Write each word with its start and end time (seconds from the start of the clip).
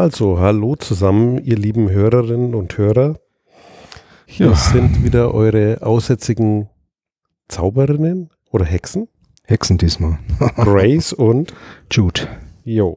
Also, 0.00 0.38
hallo 0.38 0.76
zusammen, 0.76 1.44
ihr 1.44 1.58
lieben 1.58 1.90
Hörerinnen 1.90 2.54
und 2.54 2.78
Hörer. 2.78 3.18
Hier 4.24 4.46
ja. 4.46 4.54
sind 4.54 5.04
wieder 5.04 5.34
eure 5.34 5.82
aussätzigen 5.82 6.70
Zauberinnen 7.48 8.30
oder 8.50 8.64
Hexen. 8.64 9.08
Hexen 9.44 9.76
diesmal. 9.76 10.18
Grace 10.56 11.12
und 11.12 11.52
Jude. 11.90 12.22
Jo. 12.64 12.96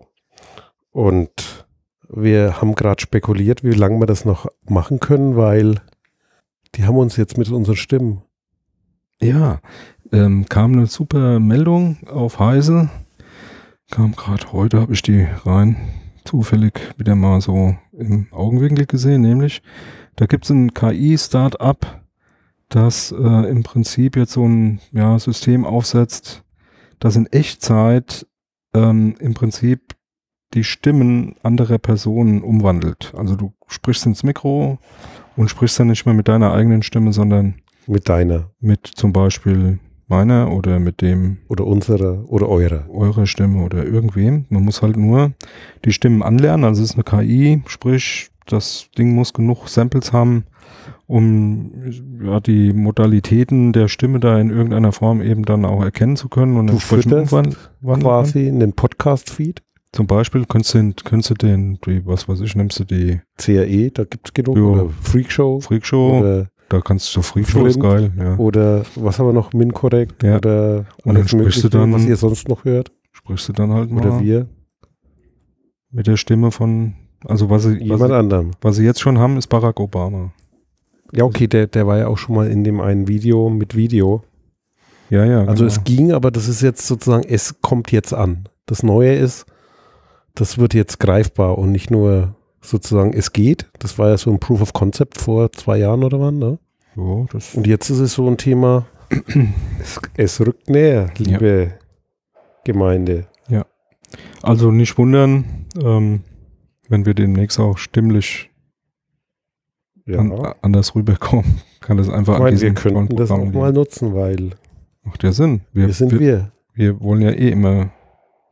Und 0.91 1.65
wir 2.07 2.61
haben 2.61 2.73
gerade 2.73 3.01
spekuliert, 3.01 3.65
wie 3.65 3.73
lange 3.73 4.00
wir 4.00 4.07
das 4.07 4.23
noch 4.23 4.47
machen 4.64 5.01
können, 5.01 5.36
weil 5.36 5.81
die 6.75 6.86
haben 6.86 6.95
uns 6.95 7.17
jetzt 7.17 7.37
mit 7.37 7.50
unseren 7.50 7.75
Stimmen. 7.75 8.21
Ja, 9.20 9.59
ähm, 10.14 10.45
kam 10.47 10.71
eine 10.71 10.87
super 10.87 11.42
Meldung 11.42 11.97
auf 12.07 12.39
Heise. 12.39 12.89
Kam 13.92 14.15
gerade 14.15 14.54
heute, 14.54 14.79
habe 14.79 14.93
ich 14.93 15.01
die 15.01 15.28
rein 15.43 15.75
zufällig 16.25 16.79
wieder 16.97 17.15
mal 17.15 17.41
so 17.41 17.75
im 17.91 18.27
Augenwinkel 18.31 18.86
gesehen, 18.86 19.21
nämlich 19.21 19.61
da 20.15 20.25
gibt 20.25 20.45
es 20.45 20.51
ein 20.51 20.73
KI-Startup, 20.73 22.01
das 22.69 23.11
äh, 23.11 23.50
im 23.50 23.64
Prinzip 23.64 24.15
jetzt 24.15 24.33
so 24.33 24.45
ein 24.47 24.79
ja, 24.91 25.17
System 25.19 25.65
aufsetzt, 25.65 26.43
das 27.00 27.15
in 27.15 27.28
Echtzeit 27.28 28.28
ähm, 28.73 29.15
im 29.19 29.33
Prinzip 29.33 29.95
die 30.54 30.64
Stimmen 30.64 31.36
anderer 31.41 31.79
Personen 31.79 32.42
umwandelt. 32.42 33.14
Also 33.17 33.36
du 33.36 33.53
sprichst 33.67 34.05
ins 34.05 34.23
Mikro 34.23 34.78
und 35.36 35.50
sprichst 35.50 35.80
dann 35.80 35.88
nicht 35.88 36.05
mehr 36.05 36.16
mit 36.16 36.28
deiner 36.28 36.53
eigenen 36.53 36.83
Stimme, 36.83 37.11
sondern 37.11 37.55
mit 37.88 38.08
deiner. 38.08 38.52
Mit 38.59 38.88
zum 38.88 39.14
Beispiel 39.14 39.80
meiner 40.14 40.52
oder 40.52 40.80
mit 40.80 41.02
dem. 41.02 41.38
Oder 41.47 41.66
unserer 41.66 42.23
oder 42.28 42.47
eurer. 42.47 42.86
Eurer 42.89 43.25
Stimme 43.25 43.64
oder 43.64 43.83
irgendwem. 43.83 44.45
Man 44.50 44.64
muss 44.64 44.81
halt 44.81 44.97
nur 44.97 45.31
die 45.86 45.92
Stimmen 45.92 46.22
anlernen. 46.22 46.66
Also 46.66 46.83
es 46.83 46.92
ist 46.92 46.95
eine 46.95 47.03
KI, 47.03 47.64
sprich, 47.67 48.30
das 48.45 48.89
Ding 48.97 49.16
muss 49.16 49.33
genug 49.33 49.67
Samples 49.67 50.14
haben, 50.14 50.45
um 51.08 51.72
ja, 52.23 52.39
die 52.39 52.73
Modalitäten 52.73 53.73
der 53.73 53.88
Stimme 53.88 54.20
da 54.20 54.39
in 54.39 54.50
irgendeiner 54.50 54.92
Form 54.92 55.22
eben 55.22 55.45
dann 55.45 55.66
auch 55.66 55.83
erkennen 55.83 56.16
zu 56.16 56.30
können 56.30 56.58
und 56.58 56.67
du 56.67 56.75
umwandeln. 56.75 57.55
Quasi 57.81 58.48
in 58.48 58.59
den 58.59 58.73
Podcast-Feed? 58.73 59.64
Zum 59.94 60.08
Beispiel 60.08 60.45
könntest 60.45 60.73
du, 60.73 60.94
könntest 61.03 61.30
du 61.30 61.33
den, 61.36 61.80
die, 61.86 62.05
was 62.05 62.27
weiß 62.27 62.42
ich, 62.42 62.55
nimmst 62.55 62.80
du 62.80 62.83
die 62.83 63.22
CRE, 63.38 63.92
da 63.92 64.03
gibt 64.05 64.27
es 64.27 64.33
genug, 64.33 64.58
oder 64.58 64.89
Freakshow. 65.02 65.59
Freakshow, 65.59 66.20
oder 66.20 66.48
da 66.69 66.81
kannst 66.81 67.16
du 67.16 67.22
Freakshow 67.22 67.66
ist 67.66 67.80
geil, 67.80 68.11
ja. 68.17 68.38
Oder 68.38 68.83
was 68.95 69.19
haben 69.19 69.28
wir 69.28 69.33
noch, 69.33 69.53
Min-Korrekt, 69.53 70.23
ja. 70.23 70.38
oder 70.38 70.86
und 71.03 71.16
dann 71.16 71.28
sprichst 71.28 71.64
du 71.64 71.70
dann, 71.70 71.94
was 71.94 72.05
ihr 72.05 72.17
sonst 72.17 72.47
noch 72.47 72.66
hört. 72.66 72.92
Sprichst 73.11 73.50
du 73.50 73.53
dann 73.53 73.72
halt 73.72 73.92
mal. 73.92 74.05
Oder 74.05 74.20
wir. 74.20 74.47
Mit 75.92 76.08
der 76.08 76.17
Stimme 76.17 76.52
von, 76.52 76.95
also 77.25 77.50
was 77.50 77.64
sie, 77.64 77.78
Jemand 77.78 78.02
was, 78.02 78.11
anderem. 78.11 78.52
was 78.61 78.78
sie 78.78 78.83
jetzt 78.83 79.02
schon 79.02 79.20
haben, 79.20 79.38
ist 79.38 79.47
Barack 79.47 79.80
Obama. 79.80 80.33
Ja, 81.11 81.25
okay, 81.25 81.47
der, 81.47 81.67
der 81.67 81.86
war 81.86 82.00
ja 82.00 82.08
auch 82.08 82.17
schon 82.17 82.36
mal 82.36 82.47
in 82.47 82.64
dem 82.64 82.81
einen 82.81 83.08
Video 83.08 83.50
mit 83.50 83.75
Video. 83.75 84.23
Ja, 85.11 85.25
ja. 85.25 85.42
Also 85.42 85.66
genau. 85.66 85.67
es 85.67 85.83
ging, 85.83 86.11
aber 86.11 86.31
das 86.31 86.48
ist 86.48 86.61
jetzt 86.61 86.88
sozusagen, 86.88 87.23
es 87.27 87.61
kommt 87.61 87.92
jetzt 87.92 88.14
an. 88.14 88.50
Das 88.66 88.81
Neue 88.81 89.14
ist, 89.14 89.45
das 90.33 90.58
wird 90.58 90.73
jetzt 90.73 91.00
greifbar 91.00 91.59
und 91.59 91.72
nicht 91.72 91.92
nur 91.92 92.36
sozusagen, 92.64 93.14
es 93.14 93.33
geht. 93.33 93.69
Das 93.80 94.00
war 94.00 94.09
ja 94.09 94.17
so 94.17 94.31
ein 94.31 94.39
Proof 94.39 94.61
of 94.61 94.73
Concept 94.73 95.19
vor 95.19 95.52
zwei 95.52 95.78
Jahren 95.78 96.03
oder 96.03 96.19
wann, 96.19 96.39
ne? 96.39 96.59
Ja, 96.95 97.25
und 97.55 97.67
jetzt 97.67 97.89
ist 97.89 98.00
es 98.00 98.14
so 98.14 98.28
ein 98.28 98.38
Thema, 98.38 98.86
es, 99.80 99.99
es 100.15 100.42
rückt 100.42 100.70
näher, 100.70 101.10
liebe 101.17 101.71
ja. 101.71 102.32
Gemeinde. 102.64 103.27
Ja. 103.49 103.65
Also 104.42 104.71
nicht 104.71 104.98
wundern, 104.98 105.65
ähm, 105.82 106.21
wenn 106.89 107.05
wir 107.05 107.14
demnächst 107.14 107.60
auch 107.60 107.77
stimmlich 107.77 108.52
ja. 110.05 110.20
an, 110.20 110.32
anders 110.61 110.93
rüberkommen, 110.93 111.61
kann 111.82 111.98
das 111.98 112.09
einfach 112.09 112.36
ich 112.36 112.42
meine, 112.42 112.61
wir 112.61 112.73
könnten 112.73 113.15
das 113.15 113.32
auch 113.32 113.43
mal 113.43 113.73
nutzen, 113.73 114.14
weil 114.14 114.52
macht 115.02 115.23
ja 115.23 115.32
Sinn. 115.32 115.61
Wir, 115.73 115.88
wir 115.88 115.93
sind 115.93 116.11
wir. 116.11 116.20
Wir, 116.20 116.52
wir 116.76 117.02
wollen 117.02 117.21
ja 117.21 117.32
eh 117.32 117.49
immer 117.49 117.92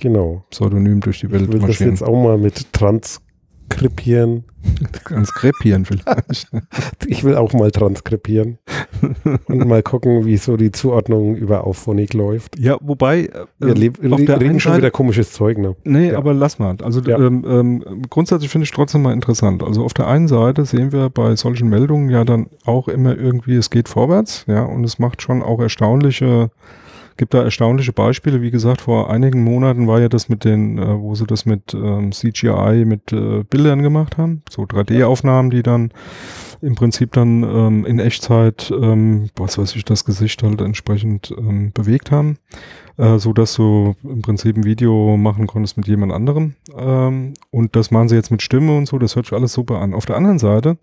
Genau. 0.02 0.44
Pseudonym 0.50 1.00
durch 1.00 1.20
die 1.20 1.32
Welt 1.32 1.44
Ich 1.44 1.48
will 1.52 1.60
marschieren. 1.62 1.92
das 1.92 2.00
jetzt 2.00 2.10
auch 2.10 2.22
mal 2.22 2.38
mit 2.38 2.72
transkripieren. 3.82 4.44
Transkripieren 5.06 5.86
vielleicht. 5.86 6.52
ich 7.08 7.24
will 7.24 7.36
auch 7.36 7.54
mal 7.54 7.72
transkripieren 7.72 8.60
und 9.48 9.68
mal 9.68 9.82
gucken, 9.82 10.26
wie 10.26 10.38
so 10.38 10.56
die 10.56 10.72
Zuordnung 10.72 11.36
über 11.36 11.66
Auphonic 11.66 12.14
läuft. 12.14 12.60
Ja, 12.60 12.78
wobei 12.80 13.30
wir 13.58 14.14
auf 14.14 14.24
der 14.24 14.40
reden 14.40 14.60
schon 14.60 14.78
wieder 14.78 14.92
komisches 14.92 15.34
Zeug. 15.34 15.58
Ne? 15.58 15.76
Nee, 15.84 16.12
ja. 16.12 16.18
aber 16.18 16.34
lass 16.34 16.60
mal. 16.60 16.76
Also 16.84 17.02
ja. 17.02 17.18
ähm, 17.18 17.44
ähm, 17.48 18.04
grundsätzlich 18.10 18.52
finde 18.52 18.66
ich 18.66 18.72
trotzdem 18.72 19.02
mal 19.02 19.14
interessant. 19.14 19.64
Also 19.64 19.84
auf 19.84 19.96
der 19.96 20.08
einen 20.08 20.28
Seite 20.28 20.66
sehen 20.66 20.92
wir 20.92 21.10
bei 21.10 21.36
solchen 21.36 21.68
Meldungen 21.70 22.10
ja 22.10 22.24
dann 22.24 22.48
auch 22.66 22.88
immer 22.88 23.18
irgendwie, 23.18 23.56
es 23.56 23.72
geht 23.72 23.90
vorwärts, 23.90 24.46
ja, 24.48 24.64
und 24.64 24.84
es 24.84 25.00
macht 25.00 25.24
schon 25.24 25.42
auch 25.42 25.60
erstaunliche 25.60 26.52
gibt 27.22 27.36
da 27.36 27.44
erstaunliche 27.44 27.94
Beispiele. 27.94 28.42
Wie 28.42 28.50
gesagt, 28.50 28.82
vor 28.82 29.12
einigen 29.12 29.44
Monaten 29.44 29.86
war 29.86 30.02
ja 30.02 30.10
das 30.10 30.28
mit 30.28 30.44
den, 30.44 30.80
äh, 30.80 31.00
wo 31.00 31.14
sie 31.14 31.28
das 31.28 31.46
mit 31.46 31.72
ähm, 31.76 32.12
CGI, 32.12 32.84
mit 32.84 33.14
äh, 33.14 33.44
Bildern 33.44 33.84
gemacht 33.84 34.18
haben. 34.18 34.42
So 34.50 34.64
3D-Aufnahmen, 34.64 35.52
die 35.52 35.62
dann 35.62 35.92
im 36.64 36.74
Prinzip 36.74 37.12
dann 37.12 37.44
ähm, 37.44 37.86
in 37.86 38.00
Echtzeit, 38.00 38.74
ähm, 38.76 39.30
was 39.36 39.60
weiß 39.60 39.76
ich, 39.76 39.86
das 39.86 40.04
Gesicht 40.04 40.42
halt 40.42 40.62
entsprechend 40.62 41.32
ähm, 41.38 41.72
bewegt 41.74 42.10
haben. 42.10 42.40
Äh, 42.98 43.20
so 43.20 43.34
dass 43.34 43.54
du 43.54 43.94
im 44.04 44.24
Prinzip 44.24 44.58
ein 44.58 44.64
Video 44.64 45.16
machen 45.16 45.46
konntest 45.46 45.78
mit 45.78 45.88
jemand 45.88 46.14
anderem. 46.14 46.56
Ähm, 46.76 47.36
und 47.52 47.76
das 47.76 47.92
machen 47.92 48.10
sie 48.10 48.16
jetzt 48.16 48.32
mit 48.32 48.42
Stimme 48.42 48.76
und 48.76 48.88
so. 48.88 48.98
Das 48.98 49.16
hört 49.16 49.28
sich 49.28 49.34
alles 49.34 49.54
super 49.54 49.80
an. 49.80 49.94
Auf 49.94 50.08
der 50.08 50.18
anderen 50.18 50.40
Seite 50.40 50.80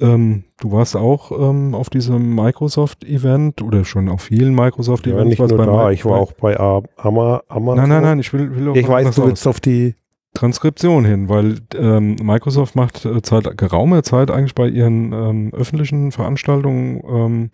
ähm, 0.00 0.44
du 0.58 0.72
warst 0.72 0.96
auch 0.96 1.30
ähm, 1.32 1.74
auf 1.74 1.90
diesem 1.90 2.34
Microsoft-Event 2.34 3.62
oder 3.62 3.84
schon 3.84 4.08
auf 4.08 4.22
vielen 4.22 4.54
Microsoft-Events. 4.54 5.38
Ja, 5.38 5.44
nicht 5.44 5.56
nur 5.56 5.66
da, 5.66 5.90
ich 5.90 6.04
war 6.04 6.18
auch 6.18 6.32
bei 6.32 6.58
Amazon. 6.58 7.40
Nein, 7.76 7.88
nein, 7.88 8.02
nein, 8.02 8.18
ich 8.18 8.32
will, 8.32 8.54
will 8.56 8.70
auch 8.70 8.76
Ich 8.76 8.88
weiß, 8.88 9.14
du 9.14 9.26
willst 9.26 9.46
auf 9.46 9.60
die 9.60 9.94
Transkription 10.34 11.04
hin, 11.04 11.28
weil 11.28 11.56
ähm, 11.74 12.16
Microsoft 12.22 12.76
macht 12.76 13.04
äh, 13.04 13.20
seit 13.24 13.56
geraumer 13.58 14.02
Zeit 14.02 14.30
eigentlich 14.30 14.54
bei 14.54 14.68
ihren 14.68 15.12
ähm, 15.12 15.52
öffentlichen 15.52 16.12
Veranstaltungen 16.12 17.02
ähm, 17.04 17.50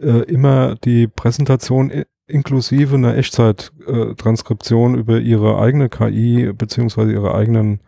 äh, 0.00 0.22
immer 0.30 0.76
die 0.76 1.08
Präsentation 1.08 1.90
inklusive 2.28 2.94
einer 2.94 3.16
Echtzeit-Transkription 3.16 4.94
äh, 4.94 4.98
über 4.98 5.18
ihre 5.18 5.58
eigene 5.58 5.88
KI 5.88 6.52
beziehungsweise 6.56 7.12
ihre 7.12 7.34
eigenen 7.34 7.80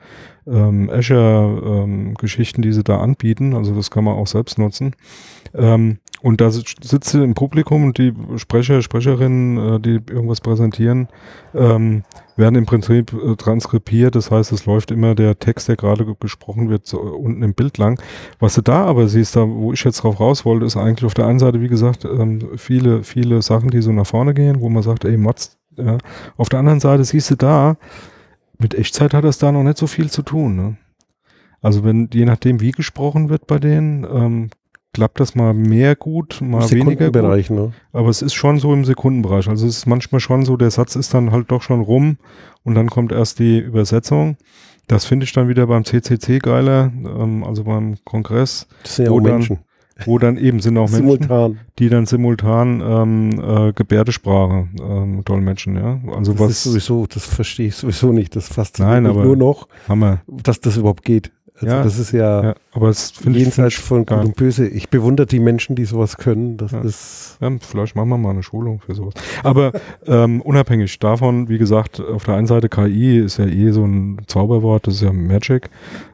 ähm, 0.47 0.91
Azure-Geschichten, 0.91 2.61
ähm, 2.61 2.63
die 2.63 2.73
sie 2.73 2.85
da 2.85 2.99
anbieten. 2.99 3.55
Also 3.55 3.75
das 3.75 3.91
kann 3.91 4.05
man 4.05 4.15
auch 4.15 4.27
selbst 4.27 4.59
nutzen. 4.59 4.95
Ähm, 5.55 5.99
und 6.23 6.41
da 6.41 6.51
sitze 6.51 7.23
im 7.23 7.35
Publikum 7.35 7.85
und 7.85 7.99
die 7.99 8.15
Sprecher, 8.37 8.81
Sprecherinnen, 8.81 9.75
äh, 9.75 9.81
die 9.81 10.01
irgendwas 10.11 10.41
präsentieren, 10.41 11.09
ähm, 11.55 12.03
werden 12.37 12.55
im 12.55 12.65
Prinzip 12.65 13.13
äh, 13.13 13.37
transkribiert. 13.37 14.15
Das 14.15 14.31
heißt, 14.31 14.51
es 14.53 14.65
läuft 14.65 14.91
immer 14.91 15.15
der 15.15 15.39
Text, 15.39 15.69
der 15.69 15.77
gerade 15.77 16.07
gesprochen 16.19 16.71
wird, 16.71 16.87
so 16.87 16.99
unten 16.99 17.43
im 17.43 17.53
Bild 17.53 17.77
lang. 17.77 18.01
Was 18.41 18.55
du 18.55 18.63
da 18.63 18.87
aber 18.87 19.07
siehst, 19.07 19.37
da 19.37 19.47
wo 19.47 19.75
ich 19.75 19.85
jetzt 19.85 20.03
drauf 20.03 20.19
raus 20.19 20.47
wollte, 20.47 20.65
ist 20.65 20.79
eigentlich 20.79 21.05
auf 21.05 21.15
der 21.15 21.27
einen 21.27 21.39
Seite, 21.39 21.61
wie 21.61 21.69
gesagt, 21.69 22.07
ähm, 22.07 22.41
viele, 22.57 23.03
viele 23.03 23.43
Sachen, 23.43 23.71
die 23.71 23.83
so 23.83 23.93
nach 23.93 24.07
vorne 24.07 24.33
gehen, 24.33 24.61
wo 24.61 24.71
man 24.71 24.83
sagt, 24.83 25.05
ey, 25.05 25.19
Mods, 25.19 25.59
ja. 25.77 25.99
Auf 26.37 26.49
der 26.49 26.61
anderen 26.61 26.81
Seite 26.81 27.05
siehst 27.05 27.31
du 27.33 27.37
da, 27.37 27.77
mit 28.65 28.75
Echtzeit 28.75 29.13
hat 29.13 29.25
das 29.25 29.37
da 29.37 29.53
noch 29.53 29.63
nicht 29.63 29.77
so 29.77 29.87
viel 29.87 30.11
zu 30.11 30.23
tun. 30.23 30.57
Ne? 30.57 30.77
Also 31.61 31.85
wenn, 31.85 32.09
je 32.15 32.25
nachdem, 32.25 32.63
wie 32.63 32.71
gesprochen 32.71 33.29
wird 33.29 33.47
bei 33.47 33.59
denen, 33.59 34.05
ähm, 34.05 34.51
klappt 34.95 35.21
das 35.21 35.35
mal 35.35 35.53
mehr 35.53 35.97
gut, 35.97 36.41
mal 36.41 36.71
weniger 36.71 37.11
gut. 37.11 37.51
Ne? 37.51 37.73
Aber 37.93 38.09
es 38.09 38.23
ist 38.23 38.33
schon 38.33 38.59
so 38.59 38.73
im 38.73 38.87
Sekundenbereich. 38.87 39.49
Also 39.49 39.67
es 39.67 39.77
ist 39.77 39.87
manchmal 39.87 40.21
schon 40.21 40.47
so, 40.47 40.57
der 40.57 40.71
Satz 40.71 40.97
ist 40.97 41.13
dann 41.13 41.31
halt 41.31 41.51
doch 41.51 41.61
schon 41.61 41.83
rum 41.83 42.17
und 42.63 42.75
dann 42.75 42.89
kommt 42.89 43.13
erst 43.13 43.39
die 43.39 43.59
Übersetzung. 43.59 44.39
Das 44.87 45.05
finde 45.05 45.25
ich 45.25 45.35
dann 45.35 45.49
wieder 45.49 45.67
beim 45.67 45.85
CCC 45.85 46.39
geiler, 46.39 46.91
ähm, 46.95 47.45
also 47.45 47.65
beim 47.65 47.97
Kongress. 48.05 48.67
Das 48.83 48.97
sind 48.97 49.05
ja 49.05 49.11
auch 49.11 49.21
Menschen 49.21 49.59
wo 50.05 50.19
dann 50.19 50.37
eben 50.37 50.61
sind 50.61 50.77
auch 50.77 50.91
Menschen, 50.91 51.07
simultan. 51.07 51.61
die 51.79 51.89
dann 51.89 52.07
simultan 52.07 52.83
ähm, 52.85 53.41
äh, 53.41 53.73
Gebärdesprache 53.73 54.69
ähm, 54.81 55.23
dolmetschen, 55.25 55.77
ja. 55.77 56.01
Also 56.15 56.33
das 56.33 56.41
was 56.41 56.51
ist 56.51 56.63
sowieso, 56.65 57.07
das 57.07 57.25
verstehe 57.25 57.69
ich 57.69 57.77
sowieso 57.77 58.13
nicht. 58.13 58.35
Das 58.35 58.49
fasziniert 58.49 59.03
Nein, 59.03 59.03
mich 59.05 59.25
nur 59.25 59.37
noch, 59.37 59.69
Hammer. 59.89 60.23
dass 60.27 60.61
das 60.61 60.77
überhaupt 60.77 61.05
geht. 61.05 61.31
Also 61.65 61.77
ja, 61.77 61.83
das 61.83 61.99
ist 61.99 62.13
ja, 62.13 62.43
ja 62.43 62.55
aber 62.73 62.89
es 62.89 63.13
jenseits 63.25 63.77
von 63.77 64.05
Gut 64.05 64.19
und 64.19 64.37
Böse. 64.37 64.67
Ich 64.67 64.91
bewundere 64.91 65.27
die 65.27 65.39
Menschen, 65.39 65.77
die 65.77 65.85
sowas 65.85 66.17
können. 66.17 66.57
Das 66.57 66.73
ja. 66.73 66.81
ist 66.81 67.39
ja, 67.41 67.51
vielleicht 67.61 67.97
machen 67.97 68.09
wir 68.09 68.19
mal 68.19 68.31
eine 68.31 68.43
Schulung 68.43 68.81
für 68.81 68.95
sowas. 68.95 69.15
Aber 69.43 69.73
ähm, 70.07 70.41
unabhängig 70.41 70.99
davon, 70.99 71.49
wie 71.49 71.59
gesagt, 71.59 72.01
auf 72.01 72.25
der 72.25 72.35
einen 72.35 72.47
Seite 72.47 72.69
KI 72.69 73.19
ist 73.19 73.39
ja 73.39 73.47
eh 73.47 73.71
so 73.71 73.85
ein 73.85 74.19
Zauberwort, 74.27 74.87
das 74.87 74.95
ist 74.95 75.03
ja 75.03 75.13
Magic, 75.13 75.71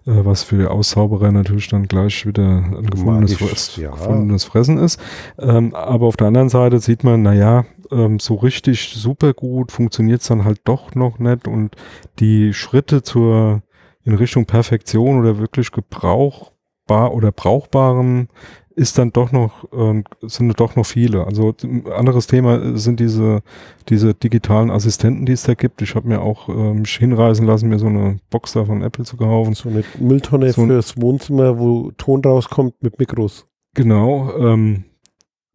äh, 0.07 0.13
was 0.25 0.43
für 0.43 0.71
Auszauberer 0.71 1.33
natürlich 1.33 1.69
dann 1.69 1.89
gleich 1.89 2.27
wieder 2.27 2.43
ein 2.43 2.87
gefundenes, 2.91 3.39
gefundenes 3.39 4.45
Fressen 4.45 4.79
ist. 4.79 5.01
Ähm, 5.39 5.75
aber 5.75 6.07
auf 6.07 6.17
der 6.17 6.29
anderen 6.29 6.49
Seite 6.49 6.79
sieht 6.79 7.05
man, 7.05 7.23
naja, 7.23 7.65
ähm, 7.91 8.19
so 8.19 8.35
richtig 8.35 8.93
super 8.95 9.33
gut 9.33 9.73
funktioniert 9.73 10.21
es 10.21 10.29
dann 10.29 10.45
halt 10.45 10.61
doch 10.65 10.95
noch 10.95 11.19
nicht 11.19 11.49
und 11.49 11.75
die 12.19 12.55
Schritte 12.55 13.03
zur 13.03 13.63
in 14.05 14.15
Richtung 14.15 14.47
Perfektion 14.47 15.19
oder 15.19 15.39
wirklich 15.39 15.71
gebrauchbar 15.73 17.15
oder 17.15 17.33
brauchbarem 17.33 18.29
ist 18.77 18.97
dann 18.97 19.11
doch 19.11 19.31
noch, 19.31 19.71
äh, 19.73 20.03
sind 20.23 20.59
doch 20.59 20.75
noch 20.77 20.87
viele. 20.87 21.27
Also 21.27 21.55
ein 21.63 21.87
anderes 21.93 22.27
Thema 22.27 22.79
sind 22.79 22.99
diese, 22.99 23.43
diese 23.89 24.15
digitalen 24.15 24.71
Assistenten, 24.71 25.27
die 25.27 25.33
es 25.33 25.43
da 25.43 25.55
gibt. 25.55 25.83
Ich 25.83 25.95
habe 25.95 26.09
mir 26.09 26.23
auch 26.23 26.49
äh, 26.49 26.75
mich 26.75 26.97
hinreißen 26.97 27.45
lassen, 27.45 27.69
mir 27.69 27.79
so 27.79 27.89
eine 27.89 28.21
Box 28.31 28.53
da 28.53 28.65
von 28.65 28.83
Apple 28.83 29.05
zu 29.05 29.17
kaufen. 29.17 29.55
So 29.55 29.69
eine 29.69 29.85
Mülltonne 29.99 30.53
So 30.53 30.65
fürs 30.67 31.01
Wohnzimmer, 31.01 31.59
wo 31.59 31.91
Ton 31.99 32.23
rauskommt 32.23 32.83
mit 32.83 32.99
Mikros. 32.99 33.47
Genau, 33.75 34.33
ähm, 34.39 34.85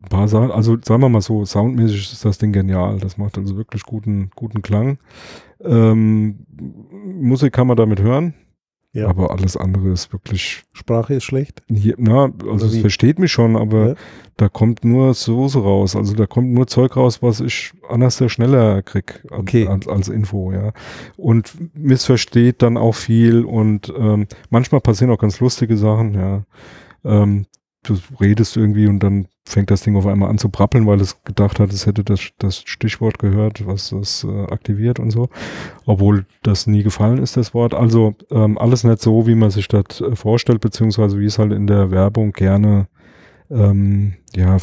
ein 0.05 0.09
paar 0.09 0.27
Sachen, 0.27 0.51
also 0.51 0.77
sagen 0.83 1.01
wir 1.01 1.09
mal 1.09 1.21
so, 1.21 1.43
soundmäßig 1.45 2.11
ist 2.13 2.25
das 2.25 2.37
Ding 2.37 2.51
genial. 2.53 2.99
Das 2.99 3.17
macht 3.17 3.37
also 3.37 3.57
wirklich 3.57 3.83
guten, 3.83 4.29
guten 4.35 4.61
Klang. 4.61 4.97
Ähm, 5.63 6.45
Musik 7.19 7.53
kann 7.53 7.67
man 7.67 7.77
damit 7.77 8.01
hören, 8.01 8.33
Ja. 8.93 9.07
aber 9.07 9.31
alles 9.31 9.57
andere 9.57 9.89
ist 9.89 10.13
wirklich 10.13 10.63
Sprache 10.73 11.15
ist 11.15 11.23
schlecht. 11.23 11.63
Hier, 11.67 11.95
na, 11.97 12.31
also 12.49 12.67
es 12.67 12.77
versteht 12.77 13.17
mich 13.19 13.31
schon, 13.31 13.55
aber 13.55 13.89
Ja. 13.89 13.95
da 14.37 14.49
kommt 14.49 14.85
nur 14.85 15.13
Soße 15.13 15.59
raus. 15.59 15.95
Also 15.95 16.13
da 16.13 16.25
kommt 16.27 16.51
nur 16.51 16.67
Zeug 16.67 16.95
raus, 16.95 17.21
was 17.23 17.39
ich 17.39 17.71
anders 17.89 18.17
sehr 18.17 18.29
schneller 18.29 18.83
krieg 18.83 19.23
an, 19.31 19.39
Okay. 19.39 19.67
als, 19.67 19.87
als 19.87 20.07
Info, 20.09 20.51
ja. 20.51 20.71
Und 21.17 21.53
missversteht 21.75 22.61
dann 22.61 22.77
auch 22.77 22.93
viel 22.95 23.43
und 23.43 23.91
ähm, 23.97 24.27
manchmal 24.49 24.81
passieren 24.81 25.11
auch 25.11 25.19
ganz 25.19 25.39
lustige 25.39 25.77
Sachen, 25.77 26.13
ja. 26.13 26.43
Ähm, 27.03 27.45
du 27.83 27.97
redest 28.19 28.57
irgendwie 28.57 28.87
und 28.87 28.99
dann 28.99 29.27
fängt 29.45 29.69
das 29.69 29.81
Ding 29.81 29.95
auf 29.95 30.07
einmal 30.07 30.29
an 30.29 30.39
zu 30.39 30.49
brappeln, 30.49 30.87
weil 30.87 30.99
es 30.99 31.23
gedacht 31.23 31.59
hat, 31.59 31.71
es 31.71 31.85
hätte 31.85 32.03
das, 32.03 32.31
das 32.39 32.63
Stichwort 32.65 33.19
gehört, 33.19 33.65
was 33.67 33.91
das 33.91 34.23
äh, 34.23 34.45
aktiviert 34.51 34.99
und 34.99 35.11
so. 35.11 35.29
Obwohl 35.85 36.25
das 36.41 36.65
nie 36.65 36.83
gefallen 36.83 37.19
ist, 37.19 37.37
das 37.37 37.53
Wort. 37.53 37.73
Also 37.73 38.15
ähm, 38.31 38.57
alles 38.57 38.83
nicht 38.83 39.01
so, 39.01 39.27
wie 39.27 39.35
man 39.35 39.51
sich 39.51 39.67
das 39.67 40.01
äh, 40.01 40.15
vorstellt, 40.15 40.61
beziehungsweise 40.61 41.19
wie 41.19 41.25
es 41.25 41.37
halt 41.37 41.53
in 41.53 41.67
der 41.67 41.91
Werbung 41.91 42.31
gerne 42.31 42.87
ähm, 43.51 44.15
ja, 44.35 44.55
äh, 44.55 44.59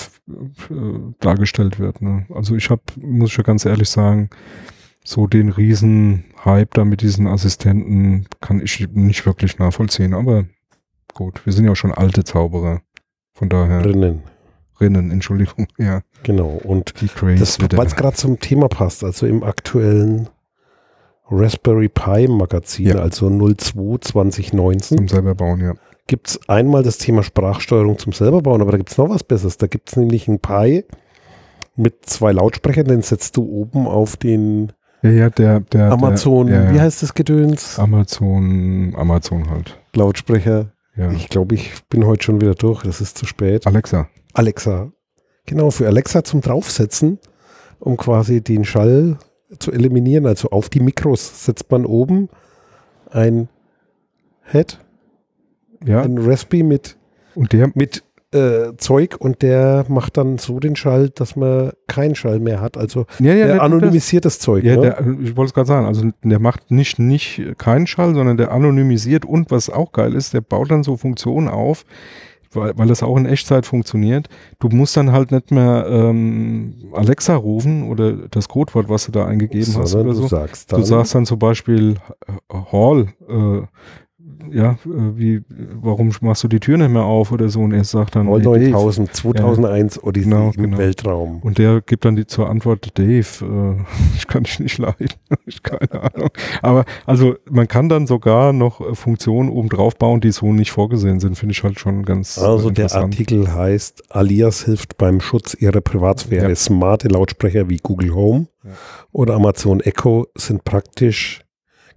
dargestellt 1.21 1.79
wird. 1.79 2.03
Ne? 2.03 2.27
Also 2.35 2.57
ich 2.57 2.69
habe, 2.69 2.83
muss 3.01 3.31
ich 3.31 3.37
ja 3.37 3.45
ganz 3.45 3.65
ehrlich 3.65 3.89
sagen, 3.89 4.31
so 5.05 5.27
den 5.29 5.49
riesen 5.49 6.25
Hype 6.45 6.75
da 6.75 6.85
mit 6.85 7.03
diesen 7.03 7.27
Assistenten 7.27 8.27
kann 8.41 8.61
ich 8.61 8.89
nicht 8.93 9.27
wirklich 9.27 9.59
nachvollziehen. 9.59 10.15
Aber 10.15 10.45
gut, 11.15 11.47
wir 11.47 11.53
sind 11.53 11.67
ja 11.67 11.73
auch 11.73 11.77
schon 11.77 11.93
alte 11.93 12.25
Zauberer. 12.25 12.83
Von 13.35 13.49
daher, 13.49 13.83
Drinnen. 13.83 14.23
Rinnen, 14.83 15.11
Entschuldigung, 15.11 15.67
ja, 15.79 16.03
Genau. 16.23 16.61
Und 16.63 16.93
das, 17.41 17.59
weil 17.61 17.87
es 17.87 17.97
gerade 17.97 18.17
zum 18.17 18.39
Thema 18.41 18.69
passt, 18.69 19.03
also 19.03 19.27
im 19.27 19.43
aktuellen 19.43 20.29
Raspberry 21.31 21.89
Pi 21.89 22.29
Magazin, 22.29 22.89
Ja. 22.89 22.97
also 22.97 23.29
02 23.31 23.99
2019, 24.01 24.99
zum 24.99 25.09
selber 25.09 25.35
bauen, 25.35 25.61
ja. 25.61 25.73
gibt 26.07 26.29
es 26.29 26.49
einmal 26.49 26.83
das 26.83 26.99
Thema 26.99 27.23
Sprachsteuerung 27.23 27.99
zum 27.99 28.13
selberbauen, 28.13 28.61
aber 28.61 28.73
da 28.73 28.77
gibt 28.77 28.91
es 28.91 28.99
noch 28.99 29.09
was 29.09 29.25
Besseres. 29.25 29.57
Da 29.57 29.67
gibt 29.67 29.89
es 29.89 29.97
nämlich 29.97 30.29
ein 30.29 30.41
Pi 30.41 30.85
mit 31.77 32.05
zwei 32.05 32.33
Lautsprechern, 32.33 32.87
den 32.87 33.03
setzt 33.03 33.37
du 33.37 33.45
oben 33.45 33.87
auf 33.87 34.17
den 34.19 34.73
Ja, 35.03 35.11
ja, 35.11 35.31
der, 35.31 35.61
der 35.61 35.91
Amazon, 35.91 36.49
der, 36.49 36.65
ja. 36.65 36.75
wie 36.75 36.81
heißt 36.81 37.03
das 37.03 37.15
Gedöns? 37.15 37.79
Amazon, 37.79 38.95
Amazon 38.97 39.49
halt. 39.51 39.79
Lautsprecher. 39.95 40.73
Ja. 40.97 41.11
Ich 41.13 41.29
glaube, 41.29 41.55
ich 41.55 41.73
bin 41.89 42.07
heute 42.07 42.23
schon 42.25 42.41
wieder 42.41 42.55
durch, 42.55 42.83
das 42.83 43.01
ist 43.01 43.17
zu 43.17 43.27
spät. 43.27 43.67
Alexa. 43.67 44.09
Alexa. 44.35 44.93
Genau, 45.47 45.71
für 45.71 45.87
Alexa 45.87 46.23
zum 46.23 46.41
Draufsetzen, 46.41 47.19
um 47.79 47.97
quasi 47.97 48.43
den 48.43 48.65
Schall 48.65 49.19
zu 49.59 49.73
eliminieren. 49.73 50.27
Also 50.27 50.51
auf 50.51 50.69
die 50.69 50.81
Mikros 50.81 51.45
setzt 51.45 51.71
man 51.71 51.87
oben 51.87 52.29
ein 53.11 53.49
Head, 54.45 54.79
Ja, 55.85 56.03
ein 56.03 56.19
Raspberry 56.19 56.63
mit, 56.63 56.97
und 57.35 57.53
der, 57.53 57.71
mit 57.75 58.05
äh, 58.33 58.77
Zeug 58.79 59.17
und 59.19 59.43
der 59.43 59.85
macht 59.89 60.17
dann 60.17 60.39
so 60.39 60.59
den 60.59 60.77
Schall, 60.77 61.11
dass 61.11 61.37
man 61.37 61.73
keinen 61.87 62.15
Schall 62.15 62.41
mehr 62.41 62.61
hat. 62.61 62.77
Also 62.77 63.07
ja, 63.19 63.35
ja, 63.35 63.47
der 63.47 63.63
anonymisiert 63.63 64.25
das 64.25 64.39
Zeug. 64.39 64.65
Ja, 64.65 64.77
ne? 64.77 64.83
der, 64.83 65.01
ich 65.23 65.37
wollte 65.37 65.51
es 65.51 65.55
gerade 65.55 65.69
sagen, 65.69 65.87
also 65.87 66.11
der 66.23 66.39
macht 66.39 66.71
nicht, 66.71 66.99
nicht 66.99 67.43
keinen 67.59 67.87
Schall, 67.87 68.15
sondern 68.15 68.37
der 68.37 68.53
anonymisiert 68.53 69.25
und 69.25 69.51
was 69.51 69.71
auch 69.71 69.93
geil 69.93 70.15
ist, 70.15 70.35
der 70.35 70.41
baut 70.41 70.71
dann 70.71 70.83
so 70.83 70.97
Funktionen 70.97 71.49
auf, 71.49 71.85
weil, 72.53 72.73
weil 72.77 72.89
das 72.89 73.03
auch 73.03 73.17
in 73.17 73.27
Echtzeit 73.27 73.67
funktioniert. 73.67 74.29
Du 74.59 74.69
musst 74.69 74.97
dann 74.97 75.13
halt 75.13 75.31
nicht 75.31 75.51
mehr 75.51 75.87
ähm, 75.89 76.75
Alexa 76.93 77.35
rufen 77.35 77.89
oder 77.89 78.13
das 78.13 78.49
Codewort, 78.49 78.89
was 78.89 79.07
du 79.07 79.13
da 79.13 79.27
eingegeben 79.27 79.75
hast 79.77 79.91
Sondern 79.91 80.09
oder 80.09 80.17
so. 80.17 80.23
du 80.23 80.29
sagst 80.29 80.73
Du 80.73 80.77
dann, 80.77 80.85
sagst 80.85 81.15
dann 81.15 81.27
zum 81.27 81.39
Beispiel 81.39 81.97
äh, 82.27 82.55
Hall, 82.73 83.09
äh, 83.29 83.67
ja, 84.51 84.73
äh, 84.73 84.77
wie, 84.87 85.43
warum 85.81 86.13
machst 86.21 86.45
du 86.45 86.49
die 86.49 86.61
Tür 86.61 86.79
nicht 86.79 86.91
mehr 86.91 87.05
auf 87.05 87.33
oder 87.33 87.49
so? 87.49 87.61
Und 87.61 87.73
er 87.73 87.85
sagt 87.85 88.17
dann, 88.17 88.29
Hall 88.29 88.41
hey, 88.41 88.45
Dave. 88.45 88.71
9000, 88.71 89.15
2001 89.15 90.03
Odyssey 90.05 90.29
Genau, 90.29 90.51
im 90.57 90.63
genau. 90.63 90.79
Weltraum. 90.79 91.39
Und 91.43 91.59
der 91.59 91.81
gibt 91.81 92.05
dann 92.05 92.17
die 92.17 92.27
zur 92.27 92.49
Antwort, 92.49 92.99
Dave, 92.99 93.21
äh, 93.43 93.83
ich 94.17 94.27
kann 94.27 94.45
dich 94.45 94.59
nicht 94.61 94.79
leiden. 94.79 95.09
ich 95.47 95.63
keine 95.63 95.91
Ahnung. 95.93 96.29
Aber 96.63 96.85
also 97.07 97.35
man 97.51 97.69
kann 97.69 97.89
dann 97.89 98.07
sogar 98.07 98.53
noch 98.53 98.81
äh, 98.81 98.95
Funktionen 98.95 99.49
oben 99.49 99.69
drauf 99.69 99.97
bauen, 99.97 100.21
die 100.21 100.33
so 100.33 100.53
nicht 100.53 100.71
vorgesehen 100.73 101.21
sind, 101.21 101.37
finde 101.37 101.53
ich 101.53 101.63
halt 101.63 101.79
schon 101.79 102.05
ganz 102.05 102.39
Also 102.39 102.71
äh, 102.71 102.73
der 102.73 102.85
interessant. 102.85 103.15
Artikel 103.15 103.55
heißt, 103.55 104.05
Alias 104.15 104.65
hilft 104.65 104.97
beim 104.99 105.21
Schutz 105.21 105.55
ihrer 105.55 105.81
Privatsphäre. 105.81 106.49
Ja. 106.49 106.55
Smarte 106.55 107.09
Lautsprecher 107.09 107.69
wie 107.69 107.79
Google 107.79 108.15
Home 108.15 108.47
Ja. 108.65 108.71
oder 109.13 109.35
Amazon 109.35 109.81
Echo 109.81 110.27
sind 110.37 110.65
praktisch, 110.65 111.43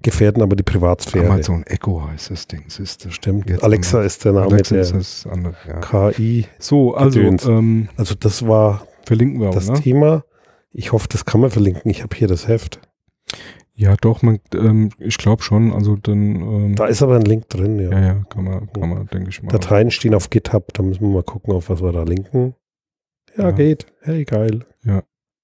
gefährden 0.01 0.41
aber 0.43 0.55
die 0.55 0.63
Privatsphäre. 0.63 1.27
Amazon 1.27 1.63
Echo 1.63 2.07
heißt 2.07 2.31
das 2.31 2.47
Ding, 2.47 2.63
siehst 2.67 3.05
du. 3.05 3.11
Stimmt. 3.11 3.49
Jetzt 3.49 3.63
Alexa 3.63 4.01
ist 4.03 4.23
der 4.25 4.33
Name 4.33 4.47
Alexa 4.47 4.75
der 4.75 4.81
ist 4.83 4.93
das 4.93 5.27
andere, 5.27 5.55
ja. 5.67 5.79
KI. 6.11 6.45
So, 6.59 6.95
also 6.95 7.19
ähm, 7.19 7.89
Also 7.97 8.15
das 8.15 8.47
war 8.47 8.85
verlinken 9.05 9.39
wir 9.41 9.49
auch, 9.49 9.53
das 9.53 9.69
ne? 9.69 9.79
Thema. 9.79 10.23
Ich 10.71 10.91
hoffe, 10.91 11.07
das 11.09 11.25
kann 11.25 11.41
man 11.41 11.49
verlinken. 11.51 11.89
Ich 11.89 12.03
habe 12.03 12.15
hier 12.15 12.27
das 12.27 12.47
Heft. 12.47 12.81
Ja, 13.77 13.95
doch, 13.99 14.21
man, 14.21 14.39
ähm, 14.53 14.89
ich 14.99 15.17
glaube 15.17 15.43
schon, 15.43 15.73
also 15.73 15.95
dann, 15.97 16.35
ähm, 16.41 16.75
Da 16.75 16.85
ist 16.85 17.01
aber 17.01 17.15
ein 17.17 17.23
Link 17.23 17.49
drin, 17.49 17.77
ja. 17.79 17.91
ja, 17.91 17.99
ja, 18.05 18.23
kann 18.29 18.45
man, 18.45 18.71
kann 18.71 18.89
man, 18.89 19.07
denke 19.07 19.29
ich 19.29 19.43
mal. 19.43 19.51
Dateien 19.51 19.91
stehen 19.91 20.15
auf 20.15 20.29
GitHub, 20.29 20.73
da 20.73 20.81
müssen 20.81 21.01
wir 21.01 21.09
mal 21.09 21.23
gucken, 21.23 21.53
auf 21.53 21.69
was 21.69 21.81
wir 21.81 21.91
da 21.91 22.03
linken. 22.03 22.55
Ja, 23.37 23.45
Ja. 23.45 23.51
geht. 23.51 23.85
Hey, 24.01 24.23
geil. 24.23 24.65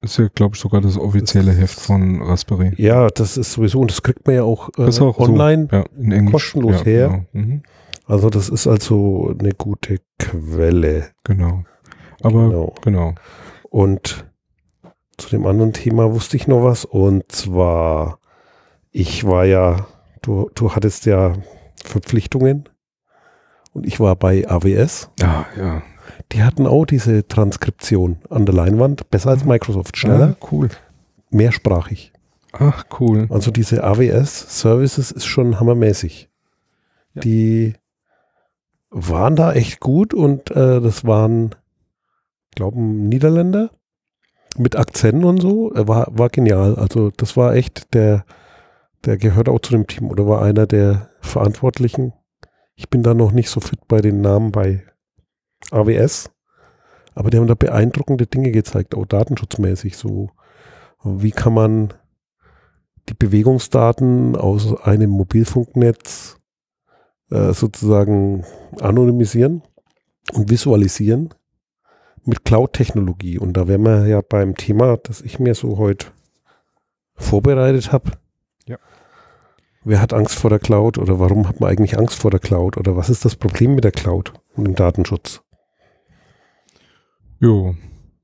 Ist 0.03 0.17
ja, 0.17 0.27
glaube 0.33 0.55
ich, 0.55 0.61
sogar 0.61 0.81
das 0.81 0.97
offizielle 0.97 1.51
Heft 1.51 1.79
von 1.79 2.21
Raspberry. 2.23 2.73
Ja, 2.77 3.07
das 3.09 3.37
ist 3.37 3.53
sowieso, 3.53 3.79
und 3.81 3.91
das 3.91 4.01
kriegt 4.01 4.25
man 4.25 4.35
ja 4.35 4.43
auch, 4.43 4.69
äh, 4.77 4.99
auch 4.99 5.19
online. 5.19 5.67
So, 5.69 5.77
ja, 5.77 5.85
Englisch. 6.15 6.31
kostenlos 6.31 6.79
ja, 6.79 6.85
her. 6.85 7.07
Genau. 7.33 7.45
Mhm. 7.45 7.63
Also 8.07 8.29
das 8.31 8.49
ist 8.49 8.67
also 8.67 9.33
eine 9.39 9.51
gute 9.53 9.97
Quelle. 10.17 11.09
genau. 11.23 11.63
Aber 12.23 12.49
Genau. 12.49 12.73
genau. 12.81 13.15
Und 13.69 14.25
zu 15.17 15.29
dem 15.29 15.45
anderen 15.45 15.71
Thema 15.73 16.11
wusste 16.13 16.35
ich 16.35 16.47
noch 16.47 16.63
was. 16.63 16.83
Und 16.83 17.31
zwar, 17.31 18.19
ich 18.91 19.25
war 19.25 19.45
ja, 19.45 19.85
du, 20.23 20.49
du 20.55 20.75
hattest 20.75 21.05
ja 21.05 21.33
Verpflichtungen. 21.83 22.67
Und 23.73 23.85
ich 23.85 23.99
war 23.99 24.15
bei 24.15 24.47
AWS. 24.49 25.09
Ja, 25.19 25.45
ja. 25.57 25.81
Die 26.31 26.43
hatten 26.43 26.65
auch 26.67 26.85
diese 26.85 27.27
Transkription 27.27 28.17
an 28.29 28.45
der 28.45 28.55
Leinwand. 28.55 29.09
Besser 29.09 29.31
als 29.31 29.43
Microsoft. 29.45 29.97
Schneller, 29.97 30.35
Ah, 30.39 30.47
cool. 30.51 30.69
mehrsprachig. 31.29 32.13
Ach, 32.53 32.85
cool. 32.99 33.27
Also 33.29 33.51
diese 33.51 33.83
AWS-Services 33.83 35.11
ist 35.11 35.25
schon 35.25 35.59
hammermäßig. 35.59 36.29
Ja. 37.15 37.21
Die 37.21 37.73
waren 38.89 39.35
da 39.35 39.53
echt 39.53 39.79
gut 39.79 40.13
und 40.13 40.51
äh, 40.51 40.81
das 40.81 41.05
waren, 41.05 41.55
glaube 42.55 42.81
Niederländer 42.81 43.69
mit 44.57 44.75
Akzenten 44.75 45.23
und 45.23 45.39
so. 45.41 45.71
War, 45.73 46.07
war 46.11 46.29
genial. 46.29 46.75
Also 46.75 47.09
das 47.15 47.37
war 47.37 47.55
echt 47.55 47.93
der, 47.93 48.25
der 49.05 49.17
gehört 49.17 49.47
auch 49.47 49.59
zu 49.59 49.71
dem 49.71 49.87
Team 49.87 50.09
oder 50.09 50.27
war 50.27 50.41
einer 50.41 50.67
der 50.67 51.09
Verantwortlichen. 51.21 52.13
Ich 52.75 52.89
bin 52.89 53.01
da 53.03 53.13
noch 53.13 53.31
nicht 53.31 53.49
so 53.49 53.59
fit 53.61 53.87
bei 53.87 54.01
den 54.01 54.19
Namen 54.21 54.51
bei 54.51 54.83
AWS. 55.71 56.29
Aber 57.13 57.29
die 57.29 57.37
haben 57.37 57.47
da 57.47 57.55
beeindruckende 57.55 58.27
Dinge 58.27 58.51
gezeigt, 58.51 58.95
auch 58.95 59.05
datenschutzmäßig 59.05 59.97
so. 59.97 60.29
Wie 61.03 61.31
kann 61.31 61.53
man 61.53 61.93
die 63.09 63.13
Bewegungsdaten 63.13 64.35
aus 64.35 64.79
einem 64.81 65.09
Mobilfunknetz 65.09 66.37
äh, 67.31 67.53
sozusagen 67.53 68.45
anonymisieren 68.79 69.63
und 70.33 70.49
visualisieren 70.49 71.33
mit 72.25 72.45
Cloud-Technologie. 72.45 73.39
Und 73.39 73.53
da 73.53 73.67
wären 73.67 73.83
wir 73.83 74.05
ja 74.07 74.21
beim 74.21 74.55
Thema, 74.55 74.97
das 74.97 75.21
ich 75.21 75.39
mir 75.39 75.55
so 75.55 75.77
heute 75.77 76.07
vorbereitet 77.15 77.91
habe. 77.91 78.11
Ja. 78.67 78.77
Wer 79.83 80.01
hat 80.01 80.13
Angst 80.13 80.35
vor 80.35 80.49
der 80.49 80.59
Cloud 80.59 80.97
oder 80.97 81.19
warum 81.19 81.47
hat 81.47 81.59
man 81.59 81.69
eigentlich 81.69 81.97
Angst 81.97 82.19
vor 82.19 82.31
der 82.31 82.39
Cloud 82.39 82.77
oder 82.77 82.95
was 82.95 83.09
ist 83.09 83.25
das 83.25 83.35
Problem 83.35 83.75
mit 83.75 83.83
der 83.83 83.91
Cloud 83.91 84.33
und 84.55 84.65
dem 84.65 84.75
Datenschutz? 84.75 85.41
Jo. 87.41 87.75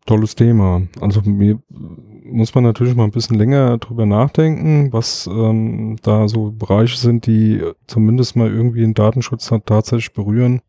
tolles 0.05 0.36
Thema. 0.36 0.83
Also 1.01 1.21
mir 1.21 1.59
muss 2.24 2.53
man 2.53 2.63
natürlich 2.63 2.95
mal 2.95 3.05
ein 3.05 3.12
bisschen 3.12 3.38
länger 3.38 3.79
drüber 3.79 4.05
nachdenken, 4.05 4.93
was 4.93 5.27
ähm, 5.27 5.97
da 6.03 6.27
so 6.27 6.51
Bereiche 6.51 6.97
sind, 6.97 7.25
die 7.25 7.62
zumindest 7.88 8.36
mal 8.36 8.51
irgendwie 8.51 8.81
den 8.81 8.93
Datenschutz 8.93 9.51
tatsächlich 9.65 10.13
berühren. 10.13 10.62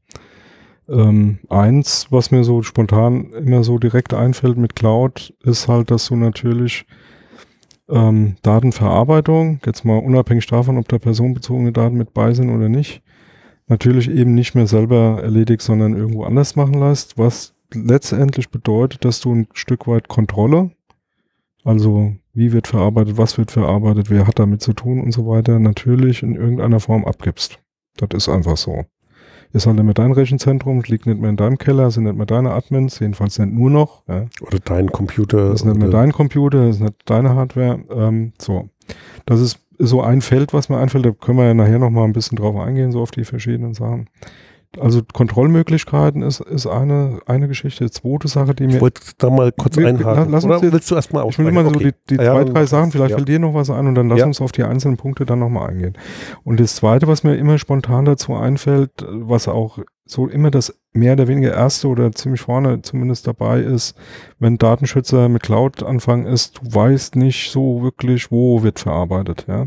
Ähm, 0.89 1.41
eins, 1.51 2.07
was 2.11 2.31
mir 2.31 2.43
so 2.43 2.63
spontan 2.63 3.33
immer 3.33 3.65
so 3.65 3.79
direkt 3.79 4.15
einfällt 4.15 4.57
mit 4.57 4.75
Cloud, 4.75 5.35
ist 5.43 5.69
halt, 5.69 5.91
dass 5.91 6.07
du 6.07 6.17
natürlich 6.17 6.87
ähm, 7.91 8.37
Datenverarbeitung, 8.43 9.61
jetzt 9.67 9.85
mal 9.85 9.99
unabhängig 9.99 10.47
davon, 10.47 10.79
ob 10.79 10.89
da 10.89 10.99
personenbezogene 10.99 11.73
Daten 11.73 11.99
mit 11.99 12.15
bei 12.15 12.33
sind 12.33 12.49
oder 12.51 12.71
nicht, 12.71 13.03
natürlich 13.67 14.11
eben 14.11 14.35
nicht 14.35 14.55
mehr 14.55 14.67
selber 14.67 15.21
erledigt, 15.23 15.61
sondern 15.61 15.95
irgendwo 15.95 16.25
anders 16.25 16.57
machen 16.57 16.81
lässt, 16.81 17.19
was 17.19 17.58
letztendlich 17.73 18.51
bedeutet, 18.51 19.05
dass 19.05 19.21
du 19.21 19.35
ein 19.35 19.49
Stück 19.53 19.87
weit 19.87 20.09
Kontrolle, 20.09 20.71
also 21.65 22.15
wie 22.33 22.53
wird 22.53 22.67
verarbeitet, 22.67 23.19
was 23.19 23.37
wird 23.39 23.51
verarbeitet, 23.51 24.11
wer 24.11 24.27
hat 24.27 24.39
damit 24.39 24.63
zu 24.63 24.73
tun 24.73 25.01
und 25.01 25.13
so 25.13 25.27
weiter, 25.27 25.59
natürlich 25.59 26.23
in 26.23 26.37
irgendeiner 26.37 26.81
Form 26.81 27.05
abgibst. 27.05 27.59
Das 27.97 28.09
ist 28.15 28.29
einfach 28.29 28.57
so 28.57 28.85
ist 29.53 29.67
halt 29.67 29.77
nicht 29.77 29.85
mehr 29.85 29.95
dein 29.95 30.13
Rechenzentrum, 30.13 30.83
liegt 30.87 31.07
nicht 31.07 31.21
mehr 31.21 31.31
in 31.31 31.37
deinem 31.37 31.59
Keller, 31.59 31.91
sind 31.91 32.05
nicht 32.05 32.17
mehr 32.17 32.27
deine 32.27 32.53
Admins, 32.53 32.99
jedenfalls 33.01 33.39
nicht 33.39 33.53
nur 33.53 33.71
noch. 33.71 34.03
Ja. 34.09 34.27
Oder 34.41 34.59
dein 34.61 34.91
Computer. 34.91 35.51
Das 35.51 35.61
ist 35.61 35.67
nicht 35.67 35.79
mehr 35.79 35.89
dein 35.89 36.13
Computer, 36.13 36.67
das 36.67 36.77
ist 36.77 36.83
nicht 36.83 36.95
deine 37.07 37.35
Hardware. 37.35 37.81
Ähm, 37.91 38.33
so. 38.39 38.69
Das 39.27 39.41
ist 39.41 39.61
so 39.79 40.03
ein 40.03 40.21
Feld, 40.21 40.53
was 40.53 40.69
mir 40.69 40.79
einfällt, 40.79 41.07
da 41.07 41.13
können 41.13 41.39
wir 41.39 41.47
ja 41.47 41.55
nachher 41.55 41.79
nochmal 41.79 42.05
ein 42.05 42.13
bisschen 42.13 42.37
drauf 42.37 42.57
eingehen, 42.57 42.93
so 42.93 43.01
auf 43.01 43.11
die 43.11 43.25
verschiedenen 43.25 43.75
Sachen. 43.75 44.09
Also 44.79 45.01
Kontrollmöglichkeiten 45.13 46.23
ist, 46.23 46.41
ist 46.41 46.67
eine, 46.67 47.21
eine 47.27 47.49
Geschichte. 47.49 47.91
Zweite 47.91 48.29
Sache, 48.29 48.55
die 48.55 48.67
mir. 48.67 48.75
Ich 48.77 48.81
wollte 48.81 49.01
da 49.17 49.31
mal 49.31 49.51
kurz 49.51 49.77
Wir- 49.77 49.89
einhaken. 49.89 50.31
lass 50.31 50.45
uns 50.45 50.59
Oder 50.63 50.73
willst 50.73 50.91
du 50.91 50.95
erstmal 50.95 51.27
Ich 51.29 51.39
will 51.39 51.49
immer 51.49 51.65
so 51.65 51.71
die, 51.71 51.93
die 52.11 52.17
Ja, 52.17 52.35
zwei, 52.35 52.45
drei 52.45 52.67
Sachen, 52.67 52.93
vielleicht 52.93 53.11
ja. 53.13 53.17
fällt 53.17 53.29
dir 53.29 53.39
noch 53.39 53.55
was 53.55 53.71
ein 53.71 53.87
und 53.87 53.95
dann 53.95 54.09
lass 54.11 54.19
Ja. 54.19 54.27
uns 54.27 54.41
auf 54.43 54.53
die 54.53 54.65
einzelnen 54.65 54.97
Punkte 54.99 55.25
dann 55.25 55.39
nochmal 55.39 55.71
eingehen. 55.71 55.97
Und 56.45 56.61
das 56.61 56.77
zweite, 56.77 57.09
was 57.09 57.25
mir 57.25 57.37
immer 57.37 57.59
spontan 57.59 58.05
dazu 58.05 58.35
einfällt, 58.35 58.91
was 59.09 59.49
auch 59.49 59.79
so 60.05 60.27
immer 60.27 60.51
das 60.51 60.75
mehr 60.93 61.15
oder 61.15 61.29
weniger 61.29 61.53
erste 61.53 61.89
oder 61.89 62.13
ziemlich 62.13 62.41
vorne 62.41 62.81
zumindest 62.83 63.27
dabei 63.27 63.61
ist, 63.61 63.95
wenn 64.39 64.57
Datenschützer 64.59 65.29
mit 65.29 65.43
Cloud 65.43 65.83
anfangen 65.83 66.27
ist, 66.27 66.59
du 66.63 66.75
weißt 66.75 67.17
nicht 67.17 67.51
so 67.51 67.83
wirklich, 67.83 68.31
wo 68.31 68.63
wird 68.63 68.79
verarbeitet, 68.81 69.45
ja. 69.49 69.67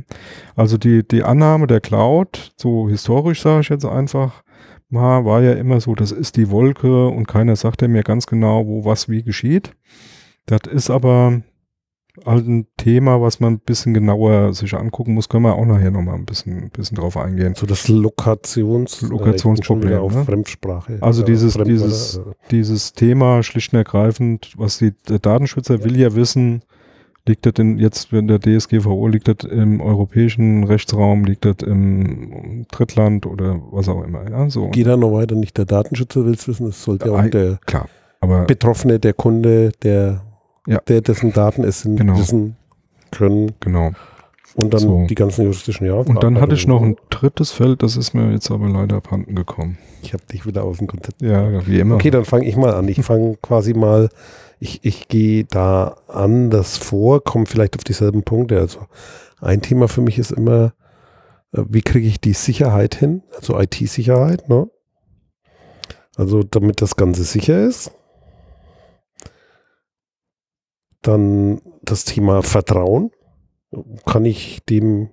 Also 0.56 0.78
die, 0.78 1.08
die 1.08 1.24
Annahme 1.24 1.68
der 1.68 1.80
Cloud, 1.80 2.54
so 2.56 2.88
historisch 2.90 3.42
sage 3.42 3.62
ich 3.62 3.70
jetzt 3.70 3.86
einfach, 3.86 4.44
war 4.92 5.42
ja 5.42 5.54
immer 5.54 5.80
so, 5.80 5.96
das 5.96 6.12
ist 6.12 6.36
die 6.38 6.50
Wolke 6.52 7.08
und 7.08 7.28
keiner 7.28 7.56
sagt 7.56 7.82
ja 7.82 7.88
mir 7.88 8.04
ganz 8.04 8.28
genau, 8.28 8.66
wo 8.68 8.86
was 8.86 9.08
wie 9.10 9.24
geschieht. 9.24 9.72
Das 10.46 10.62
ist 10.72 10.90
aber 10.90 11.42
halt 12.26 12.46
ein 12.46 12.68
Thema, 12.76 13.22
was 13.22 13.40
man 13.40 13.54
ein 13.54 13.60
bisschen 13.60 13.94
genauer 13.94 14.54
sich 14.54 14.74
angucken 14.74 15.14
muss. 15.14 15.30
Können 15.30 15.46
wir 15.46 15.56
auch 15.56 15.66
nachher 15.66 15.92
nochmal 15.92 16.16
ein 16.16 16.26
bisschen, 16.26 16.64
ein 16.64 16.70
bisschen 16.70 16.98
drauf 16.98 17.16
eingehen. 17.16 17.56
So 17.56 17.66
das 17.66 17.88
Lokations 17.88 19.02
Lokationsproblem, 19.02 19.88
Äh, 19.88 19.92
wieder 19.94 20.02
auf 20.02 20.14
ne? 20.16 20.26
Fremdsprache. 20.26 20.98
Also 21.00 21.22
Ja, 21.22 21.28
dieses- 21.28 21.54
Fremd- 21.56 21.68
dieses- 21.70 22.18
äh, 22.18 22.22
Dieses 22.52 22.92
Thema 22.94 23.44
schlicht 23.44 23.72
und 23.72 23.78
ergreifend, 23.78 24.52
was 24.58 24.78
die, 24.80 24.92
der 25.08 25.20
Datenschützer 25.20 25.84
will 25.86 25.98
ja 25.98 26.14
wissen, 26.14 26.64
liegt 27.28 27.46
das 27.46 27.54
in, 27.58 27.78
jetzt 27.78 28.12
in 28.14 28.28
der 28.28 28.40
DSGVO, 28.40 29.08
liegt 29.08 29.28
das 29.28 29.50
im 29.50 29.80
europäischen 29.82 30.64
Rechtsraum, 30.64 31.26
liegt 31.26 31.46
das 31.46 31.58
im 31.66 32.66
Drittland 32.72 33.26
oder 33.26 33.60
was 33.72 33.88
auch 33.90 34.04
immer, 34.04 34.30
ja, 34.30 34.50
so. 34.50 34.70
Geht 34.70 34.88
da 34.88 34.98
noch 34.98 35.14
weiter, 35.14 35.36
nicht 35.36 35.58
der 35.58 35.66
Datenschützer 35.66 36.26
will 36.26 36.34
es 36.34 36.48
wissen, 36.48 36.68
es 36.68 36.84
sollte 36.84 37.10
ja 37.10 37.14
auch 37.14 37.30
der 37.30 37.60
Klar. 37.66 37.88
Betroffene, 38.48 39.00
der 39.00 39.14
Kunde, 39.14 39.72
der, 39.84 40.22
Ja. 40.68 40.80
der 40.88 41.02
dessen 41.02 41.34
Daten 41.34 41.64
es 41.64 41.82
sind, 41.82 41.98
Genau. 41.98 42.18
wissen 42.18 42.56
können 43.12 43.52
genau. 43.60 43.92
und 44.56 44.74
dann 44.74 44.80
So. 44.80 45.06
die 45.10 45.16
ganzen 45.16 45.44
juristischen 45.44 45.88
ja. 45.88 45.94
Und 45.96 46.24
dann 46.24 46.40
hatte 46.40 46.56
ich 46.56 46.68
noch 46.68 46.82
ein 46.82 46.98
drittes 47.10 47.52
Feld, 47.52 47.84
das 47.84 47.98
ist 47.98 48.14
mir 48.14 48.32
jetzt 48.32 48.50
aber 48.52 48.70
leider 48.70 48.98
abhanden 48.98 49.36
gekommen. 49.36 49.78
Ich 50.04 50.14
habe 50.14 50.24
dich 50.32 50.46
wieder 50.46 50.64
aus 50.64 50.78
dem 50.80 50.88
Konzept. 50.88 51.22
Ja, 51.22 51.66
wie 51.68 51.80
immer. 51.80 51.96
Okay, 51.96 52.10
dann 52.10 52.26
fange 52.26 52.46
ich 52.48 52.56
mal 52.58 52.74
an. 52.74 52.88
Ich 52.88 53.02
fange 53.04 53.38
quasi 53.42 53.74
mal, 53.74 54.10
ich, 54.62 54.86
ich 54.86 55.08
gehe 55.08 55.44
da 55.44 55.98
anders 56.08 56.78
vor, 56.78 57.24
komme 57.24 57.48
vielleicht 57.48 57.76
auf 57.76 57.84
dieselben 57.84 58.22
Punkte. 58.22 58.60
Also 58.60 58.86
ein 59.40 59.64
Thema 59.64 59.88
für 59.88 60.02
mich 60.02 60.20
ist 60.20 60.32
immer, 60.32 60.74
äh, 61.52 61.64
wie 61.68 61.82
kriege 61.82 62.08
ich 62.08 62.22
die 62.22 62.34
Sicherheit 62.34 62.94
hin, 62.94 63.24
also 63.36 63.60
IT-Sicherheit, 63.60 64.50
ne? 64.50 64.70
Also 66.16 66.44
damit 66.44 66.84
das 66.84 66.96
Ganze 66.96 67.24
sicher 67.24 67.66
ist. 67.66 67.92
Dann 71.02 71.62
das 71.82 72.06
Thema 72.06 72.44
Vertrauen. 72.44 73.10
Kann 74.06 74.26
ich 74.26 74.64
dem 74.66 75.10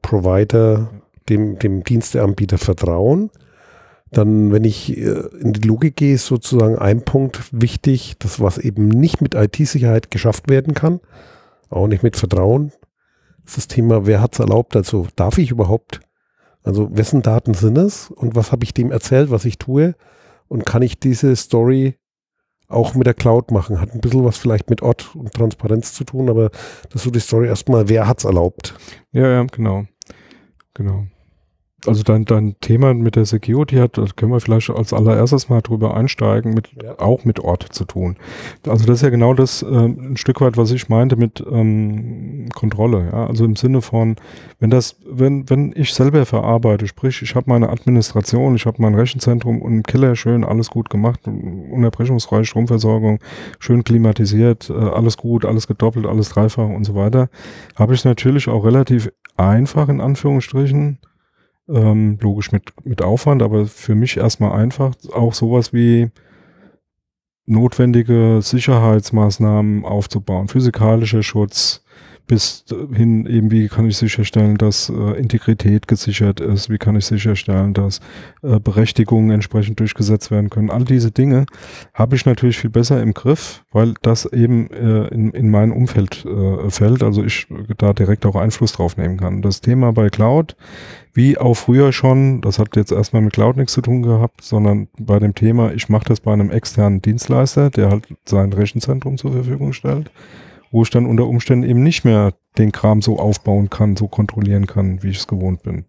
Provider, 0.00 1.02
dem, 1.28 1.58
dem 1.58 1.84
Diensteanbieter 1.84 2.56
vertrauen? 2.56 3.30
Dann, 4.10 4.52
wenn 4.52 4.64
ich 4.64 4.96
äh, 4.96 5.26
in 5.40 5.52
die 5.52 5.66
Logik 5.66 5.96
gehe, 5.96 6.14
ist 6.14 6.26
sozusagen 6.26 6.78
ein 6.78 7.02
Punkt 7.02 7.40
wichtig, 7.50 8.16
das 8.18 8.40
was 8.40 8.58
eben 8.58 8.88
nicht 8.88 9.20
mit 9.20 9.34
IT-Sicherheit 9.34 10.10
geschafft 10.10 10.48
werden 10.48 10.74
kann, 10.74 11.00
auch 11.70 11.88
nicht 11.88 12.02
mit 12.02 12.16
Vertrauen, 12.16 12.72
ist 13.44 13.56
das 13.56 13.68
Thema, 13.68 14.06
wer 14.06 14.20
hat 14.20 14.34
es 14.34 14.38
erlaubt, 14.38 14.76
also 14.76 15.08
darf 15.16 15.38
ich 15.38 15.50
überhaupt, 15.50 16.00
also 16.62 16.88
wessen 16.96 17.22
Daten 17.22 17.54
sind 17.54 17.78
es 17.78 18.10
und 18.10 18.36
was 18.36 18.52
habe 18.52 18.64
ich 18.64 18.74
dem 18.74 18.92
erzählt, 18.92 19.30
was 19.30 19.44
ich 19.44 19.58
tue 19.58 19.94
und 20.48 20.64
kann 20.64 20.82
ich 20.82 20.98
diese 20.98 21.34
Story 21.34 21.96
auch 22.68 22.94
mit 22.94 23.06
der 23.06 23.14
Cloud 23.14 23.50
machen, 23.50 23.80
hat 23.80 23.92
ein 23.94 24.00
bisschen 24.00 24.24
was 24.24 24.38
vielleicht 24.38 24.70
mit 24.70 24.82
Ort 24.82 25.14
und 25.14 25.32
Transparenz 25.32 25.92
zu 25.94 26.04
tun, 26.04 26.28
aber 26.28 26.50
das 26.90 26.96
ist 26.96 27.02
so 27.04 27.10
die 27.10 27.20
Story 27.20 27.46
erstmal, 27.46 27.88
wer 27.88 28.06
hat 28.06 28.18
es 28.18 28.24
erlaubt? 28.24 28.74
Ja, 29.12 29.28
ja, 29.28 29.44
genau. 29.44 29.86
Genau. 30.74 31.06
Also 31.88 32.02
dein, 32.02 32.24
dein 32.24 32.56
Thema 32.60 32.94
mit 32.94 33.16
der 33.16 33.24
Security 33.24 33.76
hat, 33.76 33.98
da 33.98 34.04
können 34.16 34.32
wir 34.32 34.40
vielleicht 34.40 34.70
als 34.70 34.92
allererstes 34.92 35.48
mal 35.48 35.60
drüber 35.60 35.96
einsteigen, 35.96 36.54
mit, 36.54 36.70
Ja. 36.82 36.98
auch 36.98 37.24
mit 37.24 37.40
Ort 37.40 37.66
zu 37.70 37.84
tun. 37.84 38.16
Also 38.66 38.86
das 38.86 38.96
ist 38.96 39.02
ja 39.02 39.10
genau 39.10 39.34
das 39.34 39.62
ähm, 39.62 40.12
ein 40.12 40.16
Stück 40.16 40.40
weit, 40.40 40.56
was 40.56 40.70
ich 40.70 40.88
meinte 40.88 41.16
mit 41.16 41.44
ähm, 41.50 42.48
Kontrolle. 42.54 43.08
Ja? 43.12 43.26
Also 43.26 43.44
im 43.44 43.56
Sinne 43.56 43.82
von, 43.82 44.16
wenn 44.58 44.70
das, 44.70 44.96
wenn, 45.08 45.48
wenn 45.50 45.72
ich 45.76 45.92
selber 45.94 46.26
verarbeite, 46.26 46.86
sprich, 46.86 47.22
ich 47.22 47.34
habe 47.34 47.48
meine 47.48 47.68
Administration, 47.70 48.56
ich 48.56 48.66
habe 48.66 48.80
mein 48.80 48.94
Rechenzentrum 48.94 49.62
und 49.62 49.72
im 49.72 49.82
Keller 49.82 50.16
schön 50.16 50.44
alles 50.44 50.70
gut 50.70 50.90
gemacht, 50.90 51.20
unterbrechungsfreie 51.26 52.44
Stromversorgung, 52.44 53.18
schön 53.58 53.84
klimatisiert, 53.84 54.70
äh, 54.70 54.74
alles 54.74 55.16
gut, 55.16 55.44
alles 55.44 55.66
gedoppelt, 55.66 56.06
alles 56.06 56.30
dreifach 56.30 56.68
und 56.68 56.84
so 56.84 56.94
weiter, 56.94 57.28
habe 57.76 57.94
ich 57.94 58.04
natürlich 58.04 58.48
auch 58.48 58.64
relativ 58.64 59.10
einfach 59.36 59.88
in 59.88 60.00
Anführungsstrichen, 60.00 60.98
ähm, 61.68 62.18
logisch 62.20 62.52
mit, 62.52 62.72
mit 62.84 63.02
Aufwand, 63.02 63.42
aber 63.42 63.66
für 63.66 63.94
mich 63.94 64.16
erstmal 64.16 64.52
einfach 64.52 64.94
auch 65.12 65.34
sowas 65.34 65.72
wie 65.72 66.10
notwendige 67.46 68.40
Sicherheitsmaßnahmen 68.42 69.84
aufzubauen, 69.84 70.48
physikalischer 70.48 71.22
Schutz, 71.22 71.84
bis 72.26 72.64
hin 72.92 73.26
eben, 73.26 73.50
wie 73.50 73.68
kann 73.68 73.86
ich 73.86 73.96
sicherstellen, 73.96 74.56
dass 74.56 74.88
äh, 74.88 75.18
Integrität 75.18 75.86
gesichert 75.86 76.40
ist, 76.40 76.68
wie 76.70 76.78
kann 76.78 76.96
ich 76.96 77.06
sicherstellen, 77.06 77.72
dass 77.72 78.00
äh, 78.42 78.58
Berechtigungen 78.58 79.30
entsprechend 79.30 79.78
durchgesetzt 79.80 80.30
werden 80.30 80.50
können. 80.50 80.70
All 80.70 80.84
diese 80.84 81.10
Dinge 81.10 81.46
habe 81.94 82.16
ich 82.16 82.26
natürlich 82.26 82.58
viel 82.58 82.70
besser 82.70 83.00
im 83.00 83.14
Griff, 83.14 83.64
weil 83.70 83.94
das 84.02 84.26
eben 84.26 84.70
äh, 84.70 85.06
in, 85.08 85.30
in 85.30 85.50
mein 85.50 85.70
Umfeld 85.70 86.24
äh, 86.24 86.68
fällt, 86.70 87.02
also 87.02 87.22
ich 87.22 87.46
da 87.78 87.92
direkt 87.92 88.26
auch 88.26 88.36
Einfluss 88.36 88.72
drauf 88.72 88.96
nehmen 88.96 89.18
kann. 89.18 89.42
Das 89.42 89.60
Thema 89.60 89.92
bei 89.92 90.08
Cloud, 90.08 90.56
wie 91.14 91.38
auch 91.38 91.54
früher 91.54 91.92
schon, 91.92 92.40
das 92.40 92.58
hat 92.58 92.76
jetzt 92.76 92.92
erstmal 92.92 93.22
mit 93.22 93.34
Cloud 93.34 93.56
nichts 93.56 93.72
zu 93.72 93.82
tun 93.82 94.02
gehabt, 94.02 94.42
sondern 94.42 94.88
bei 94.98 95.18
dem 95.18 95.34
Thema, 95.34 95.72
ich 95.72 95.88
mache 95.88 96.06
das 96.06 96.20
bei 96.20 96.32
einem 96.32 96.50
externen 96.50 97.00
Dienstleister, 97.00 97.70
der 97.70 97.90
halt 97.90 98.08
sein 98.24 98.52
Rechenzentrum 98.52 99.16
zur 99.16 99.32
Verfügung 99.32 99.72
stellt 99.72 100.10
wo 100.76 100.82
ich 100.82 100.90
dann 100.90 101.06
unter 101.06 101.26
Umständen 101.26 101.66
eben 101.66 101.82
nicht 101.82 102.04
mehr 102.04 102.34
den 102.58 102.70
Kram 102.70 103.00
so 103.00 103.18
aufbauen 103.18 103.70
kann, 103.70 103.96
so 103.96 104.08
kontrollieren 104.08 104.66
kann, 104.66 105.02
wie 105.02 105.08
ich 105.08 105.16
es 105.16 105.26
gewohnt 105.26 105.62
bin. 105.62 105.86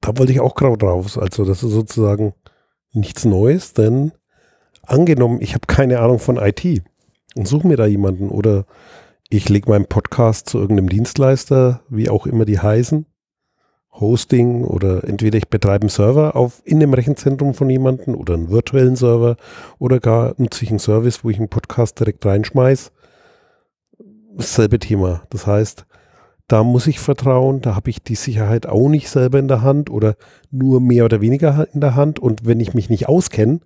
Da 0.00 0.16
wollte 0.16 0.32
ich 0.32 0.40
auch 0.40 0.54
gerade 0.54 0.86
raus. 0.86 1.18
Also 1.18 1.44
das 1.44 1.62
ist 1.62 1.72
sozusagen 1.72 2.32
nichts 2.94 3.26
Neues, 3.26 3.74
denn 3.74 4.12
angenommen, 4.82 5.42
ich 5.42 5.52
habe 5.52 5.66
keine 5.66 5.98
Ahnung 5.98 6.20
von 6.20 6.38
IT 6.38 6.82
und 7.36 7.46
suche 7.46 7.68
mir 7.68 7.76
da 7.76 7.84
jemanden 7.84 8.30
oder 8.30 8.64
ich 9.28 9.50
lege 9.50 9.68
meinen 9.68 9.84
Podcast 9.84 10.48
zu 10.48 10.58
irgendeinem 10.58 10.88
Dienstleister, 10.88 11.82
wie 11.90 12.08
auch 12.08 12.24
immer 12.24 12.46
die 12.46 12.60
heißen, 12.60 13.04
Hosting 13.92 14.64
oder 14.64 15.04
entweder 15.04 15.36
ich 15.36 15.48
betreibe 15.48 15.82
einen 15.82 15.90
Server 15.90 16.34
auf 16.34 16.62
in 16.64 16.80
dem 16.80 16.94
Rechenzentrum 16.94 17.52
von 17.52 17.68
jemandem 17.68 18.14
oder 18.14 18.32
einen 18.32 18.48
virtuellen 18.48 18.96
Server 18.96 19.36
oder 19.78 20.00
gar 20.00 20.32
nutze 20.38 20.64
ich 20.64 20.70
einen 20.70 20.78
Service, 20.78 21.24
wo 21.24 21.28
ich 21.28 21.36
einen 21.36 21.50
Podcast 21.50 22.00
direkt 22.00 22.24
reinschmeiß. 22.24 22.90
Dasselbe 24.38 24.78
Thema. 24.78 25.22
Das 25.30 25.46
heißt, 25.48 25.84
da 26.46 26.62
muss 26.62 26.86
ich 26.86 27.00
vertrauen, 27.00 27.60
da 27.60 27.74
habe 27.74 27.90
ich 27.90 28.02
die 28.02 28.14
Sicherheit 28.14 28.66
auch 28.66 28.88
nicht 28.88 29.10
selber 29.10 29.38
in 29.38 29.48
der 29.48 29.62
Hand 29.62 29.90
oder 29.90 30.14
nur 30.50 30.80
mehr 30.80 31.04
oder 31.04 31.20
weniger 31.20 31.66
in 31.74 31.80
der 31.80 31.96
Hand. 31.96 32.20
Und 32.20 32.46
wenn 32.46 32.60
ich 32.60 32.72
mich 32.72 32.88
nicht 32.88 33.08
auskenne, 33.08 33.60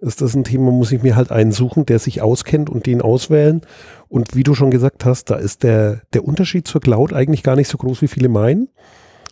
ist 0.00 0.22
das 0.22 0.34
ein 0.34 0.44
Thema, 0.44 0.70
muss 0.70 0.90
ich 0.90 1.02
mir 1.02 1.16
halt 1.16 1.30
einen 1.30 1.52
suchen, 1.52 1.84
der 1.84 1.98
sich 1.98 2.22
auskennt 2.22 2.70
und 2.70 2.86
den 2.86 3.02
auswählen. 3.02 3.60
Und 4.08 4.34
wie 4.34 4.42
du 4.42 4.54
schon 4.54 4.70
gesagt 4.70 5.04
hast, 5.04 5.30
da 5.30 5.36
ist 5.36 5.62
der, 5.62 6.00
der 6.14 6.24
Unterschied 6.24 6.66
zur 6.66 6.80
Cloud 6.80 7.12
eigentlich 7.12 7.42
gar 7.42 7.54
nicht 7.54 7.68
so 7.68 7.76
groß, 7.76 8.00
wie 8.00 8.08
viele 8.08 8.30
meinen, 8.30 8.68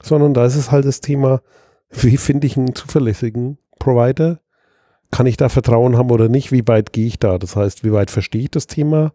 sondern 0.03 0.35
da 0.35 0.45
ist 0.45 0.57
es 0.57 0.71
halt 0.71 0.85
das 0.85 1.01
Thema, 1.01 1.41
wie 1.91 2.19
finde 2.19 2.47
ich 2.47 2.59
einen 2.59 2.75
zuverlässigen 2.75 3.57
Provider? 3.79 4.41
Kann 5.11 5.27
ich 5.27 5.39
da 5.39 5.49
Vertrauen 5.49 5.97
haben 5.97 6.11
oder 6.11 6.29
nicht? 6.29 6.53
Wie 6.53 6.67
weit 6.69 6.93
gehe 6.93 7.07
ich 7.07 7.19
da? 7.19 7.39
Das 7.39 7.57
heißt, 7.57 7.85
wie 7.85 7.93
weit 7.93 8.11
verstehe 8.11 8.43
ich 8.43 8.51
das 8.51 8.67
Thema? 8.67 9.13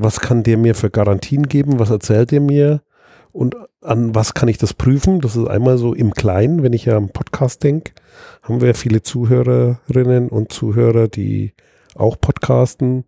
Was 0.00 0.20
kann 0.20 0.44
der 0.44 0.56
mir 0.58 0.76
für 0.76 0.90
Garantien 0.90 1.48
geben? 1.48 1.80
Was 1.80 1.90
erzählt 1.90 2.32
er 2.32 2.40
mir? 2.40 2.82
Und 3.32 3.56
an 3.80 4.14
was 4.14 4.32
kann 4.32 4.48
ich 4.48 4.56
das 4.56 4.72
prüfen? 4.72 5.20
Das 5.20 5.34
ist 5.34 5.48
einmal 5.48 5.76
so 5.76 5.92
im 5.92 6.12
Kleinen, 6.12 6.62
wenn 6.62 6.72
ich 6.72 6.84
ja 6.84 6.96
am 6.96 7.08
Podcast 7.08 7.64
denke, 7.64 7.94
haben 8.42 8.60
wir 8.60 8.76
viele 8.76 9.02
Zuhörerinnen 9.02 10.28
und 10.28 10.52
Zuhörer, 10.52 11.08
die 11.08 11.52
auch 11.96 12.16
podcasten 12.20 13.06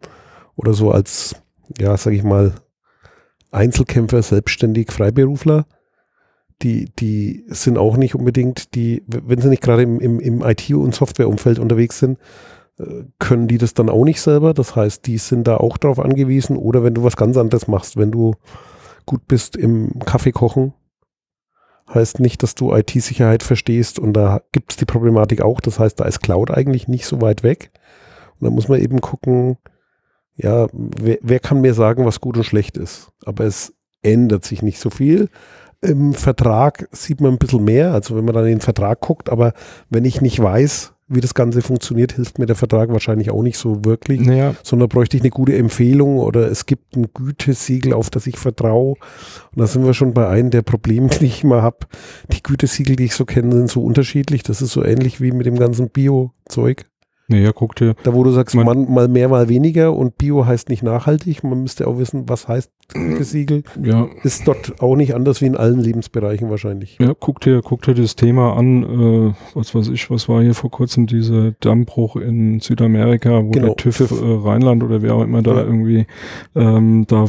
oder 0.56 0.72
so 0.72 0.90
als, 0.90 1.36
ja, 1.78 1.96
sag 1.96 2.12
ich 2.12 2.24
mal, 2.24 2.54
Einzelkämpfer, 3.52 4.22
selbstständig, 4.22 4.90
Freiberufler. 4.90 5.66
Die, 6.62 6.90
die 6.98 7.44
sind 7.46 7.78
auch 7.78 7.96
nicht 7.96 8.16
unbedingt 8.16 8.74
die, 8.74 9.04
wenn 9.06 9.40
sie 9.40 9.48
nicht 9.48 9.62
gerade 9.62 9.82
im, 9.82 10.00
im, 10.00 10.18
im 10.18 10.42
IT- 10.42 10.74
und 10.74 10.92
Softwareumfeld 10.92 11.60
unterwegs 11.60 12.00
sind, 12.00 12.18
können 13.18 13.48
die 13.48 13.58
das 13.58 13.74
dann 13.74 13.88
auch 13.88 14.04
nicht 14.04 14.20
selber. 14.20 14.54
Das 14.54 14.76
heißt, 14.76 15.06
die 15.06 15.18
sind 15.18 15.46
da 15.46 15.56
auch 15.56 15.76
darauf 15.76 15.98
angewiesen. 15.98 16.56
Oder 16.56 16.82
wenn 16.82 16.94
du 16.94 17.02
was 17.02 17.16
ganz 17.16 17.36
anderes 17.36 17.68
machst, 17.68 17.96
wenn 17.96 18.10
du 18.10 18.34
gut 19.06 19.26
bist 19.26 19.56
im 19.56 19.98
Kaffee 20.00 20.32
kochen, 20.32 20.72
heißt 21.92 22.20
nicht, 22.20 22.42
dass 22.42 22.54
du 22.54 22.72
IT-Sicherheit 22.74 23.42
verstehst 23.42 23.98
und 23.98 24.12
da 24.12 24.42
gibt 24.52 24.72
es 24.72 24.76
die 24.76 24.84
Problematik 24.84 25.42
auch. 25.42 25.60
Das 25.60 25.78
heißt, 25.78 25.98
da 25.98 26.04
ist 26.04 26.20
Cloud 26.20 26.50
eigentlich 26.50 26.88
nicht 26.88 27.06
so 27.06 27.20
weit 27.20 27.42
weg. 27.42 27.72
Und 28.38 28.46
da 28.46 28.50
muss 28.50 28.68
man 28.68 28.80
eben 28.80 29.00
gucken, 29.00 29.58
ja, 30.36 30.68
wer, 30.72 31.18
wer 31.20 31.40
kann 31.40 31.60
mir 31.60 31.74
sagen, 31.74 32.06
was 32.06 32.20
gut 32.20 32.36
und 32.36 32.44
schlecht 32.44 32.76
ist? 32.78 33.12
Aber 33.24 33.44
es 33.44 33.74
ändert 34.02 34.44
sich 34.44 34.62
nicht 34.62 34.78
so 34.78 34.90
viel. 34.90 35.28
Im 35.82 36.14
Vertrag 36.14 36.88
sieht 36.92 37.20
man 37.20 37.32
ein 37.32 37.38
bisschen 37.38 37.64
mehr, 37.64 37.92
also 37.92 38.16
wenn 38.16 38.24
man 38.24 38.34
dann 38.34 38.44
in 38.44 38.56
den 38.56 38.60
Vertrag 38.60 39.00
guckt, 39.00 39.30
aber 39.30 39.54
wenn 39.88 40.04
ich 40.04 40.20
nicht 40.20 40.40
weiß, 40.40 40.92
wie 41.12 41.20
das 41.20 41.34
Ganze 41.34 41.60
funktioniert, 41.60 42.12
hilft 42.12 42.38
mir 42.38 42.46
der 42.46 42.56
Vertrag 42.56 42.90
wahrscheinlich 42.90 43.30
auch 43.30 43.42
nicht 43.42 43.58
so 43.58 43.84
wirklich, 43.84 44.20
Naja, 44.20 44.54
sondern 44.62 44.88
bräuchte 44.88 45.16
ich 45.16 45.22
eine 45.22 45.30
gute 45.30 45.56
Empfehlung 45.56 46.18
oder 46.18 46.50
es 46.50 46.66
gibt 46.66 46.96
ein 46.96 47.08
Gütesiegel, 47.12 47.92
auf 47.92 48.10
das 48.10 48.26
ich 48.26 48.38
vertraue. 48.38 48.90
Und 48.92 48.98
da 49.56 49.66
sind 49.66 49.84
wir 49.84 49.92
schon 49.92 50.14
bei 50.14 50.28
einem 50.28 50.50
der 50.50 50.62
Probleme, 50.62 51.08
die 51.20 51.26
ich 51.26 51.44
immer 51.44 51.62
habe. 51.62 51.78
Die 52.32 52.42
Gütesiegel, 52.42 52.96
die 52.96 53.04
ich 53.06 53.14
so 53.14 53.24
kenne, 53.24 53.52
sind 53.52 53.68
so 53.70 53.82
unterschiedlich. 53.82 54.42
Das 54.44 54.62
ist 54.62 54.72
so 54.72 54.84
ähnlich 54.84 55.20
wie 55.20 55.32
mit 55.32 55.46
dem 55.46 55.58
ganzen 55.58 55.90
Bio-Zeug. 55.90 56.84
naja, 57.28 57.52
guck 57.52 57.74
dir, 57.76 57.94
Da, 58.02 58.14
wo 58.14 58.24
du 58.24 58.30
sagst, 58.30 58.54
Man- 58.54 58.64
man, 58.66 58.90
mal 58.92 59.08
mehr, 59.08 59.28
mal 59.28 59.48
weniger 59.48 59.94
und 59.94 60.16
Bio 60.18 60.46
heißt 60.46 60.68
nicht 60.68 60.82
nachhaltig. 60.82 61.42
Man 61.44 61.62
müsste 61.62 61.86
auch 61.86 61.98
wissen, 61.98 62.28
was 62.28 62.48
heißt 62.48 62.70
Gütesiegel. 62.94 63.62
ja, 63.82 64.08
Ist 64.22 64.46
dort 64.48 64.80
auch 64.82 64.96
nicht 64.96 65.14
anders 65.14 65.40
wie 65.40 65.46
in 65.46 65.56
allen 65.56 65.78
Lebensbereichen 65.80 66.50
wahrscheinlich. 66.50 66.96
Ja, 67.00 67.12
guck 67.18 67.40
dir, 67.40 67.60
guck 67.62 67.82
dir 67.82 67.94
das 67.94 68.16
Thema 68.16 68.56
an, 68.56 68.82
äh, 69.30 69.34
was 69.54 69.74
weiß 69.74 69.88
ich, 69.88 70.10
was 70.10 70.28
war 70.28 70.42
hier 70.42 70.54
vor 70.54 70.70
kurzem 70.70 71.06
dieser 71.06 71.52
Dammbruch 71.60 72.16
in 72.16 72.60
Südamerika, 72.60 73.44
wo 73.44 73.50
Genau, 73.50 73.66
der 73.68 73.76
TÜV, 73.76 73.96
TÜV. 73.98 74.10
Äh, 74.22 74.48
Rheinland 74.48 74.82
oder 74.82 75.02
wer 75.02 75.14
auch 75.14 75.22
immer 75.22 75.42
da 75.42 75.54
Ja. 75.54 75.62
irgendwie 75.62 76.06
ähm, 76.54 77.04
da 77.08 77.26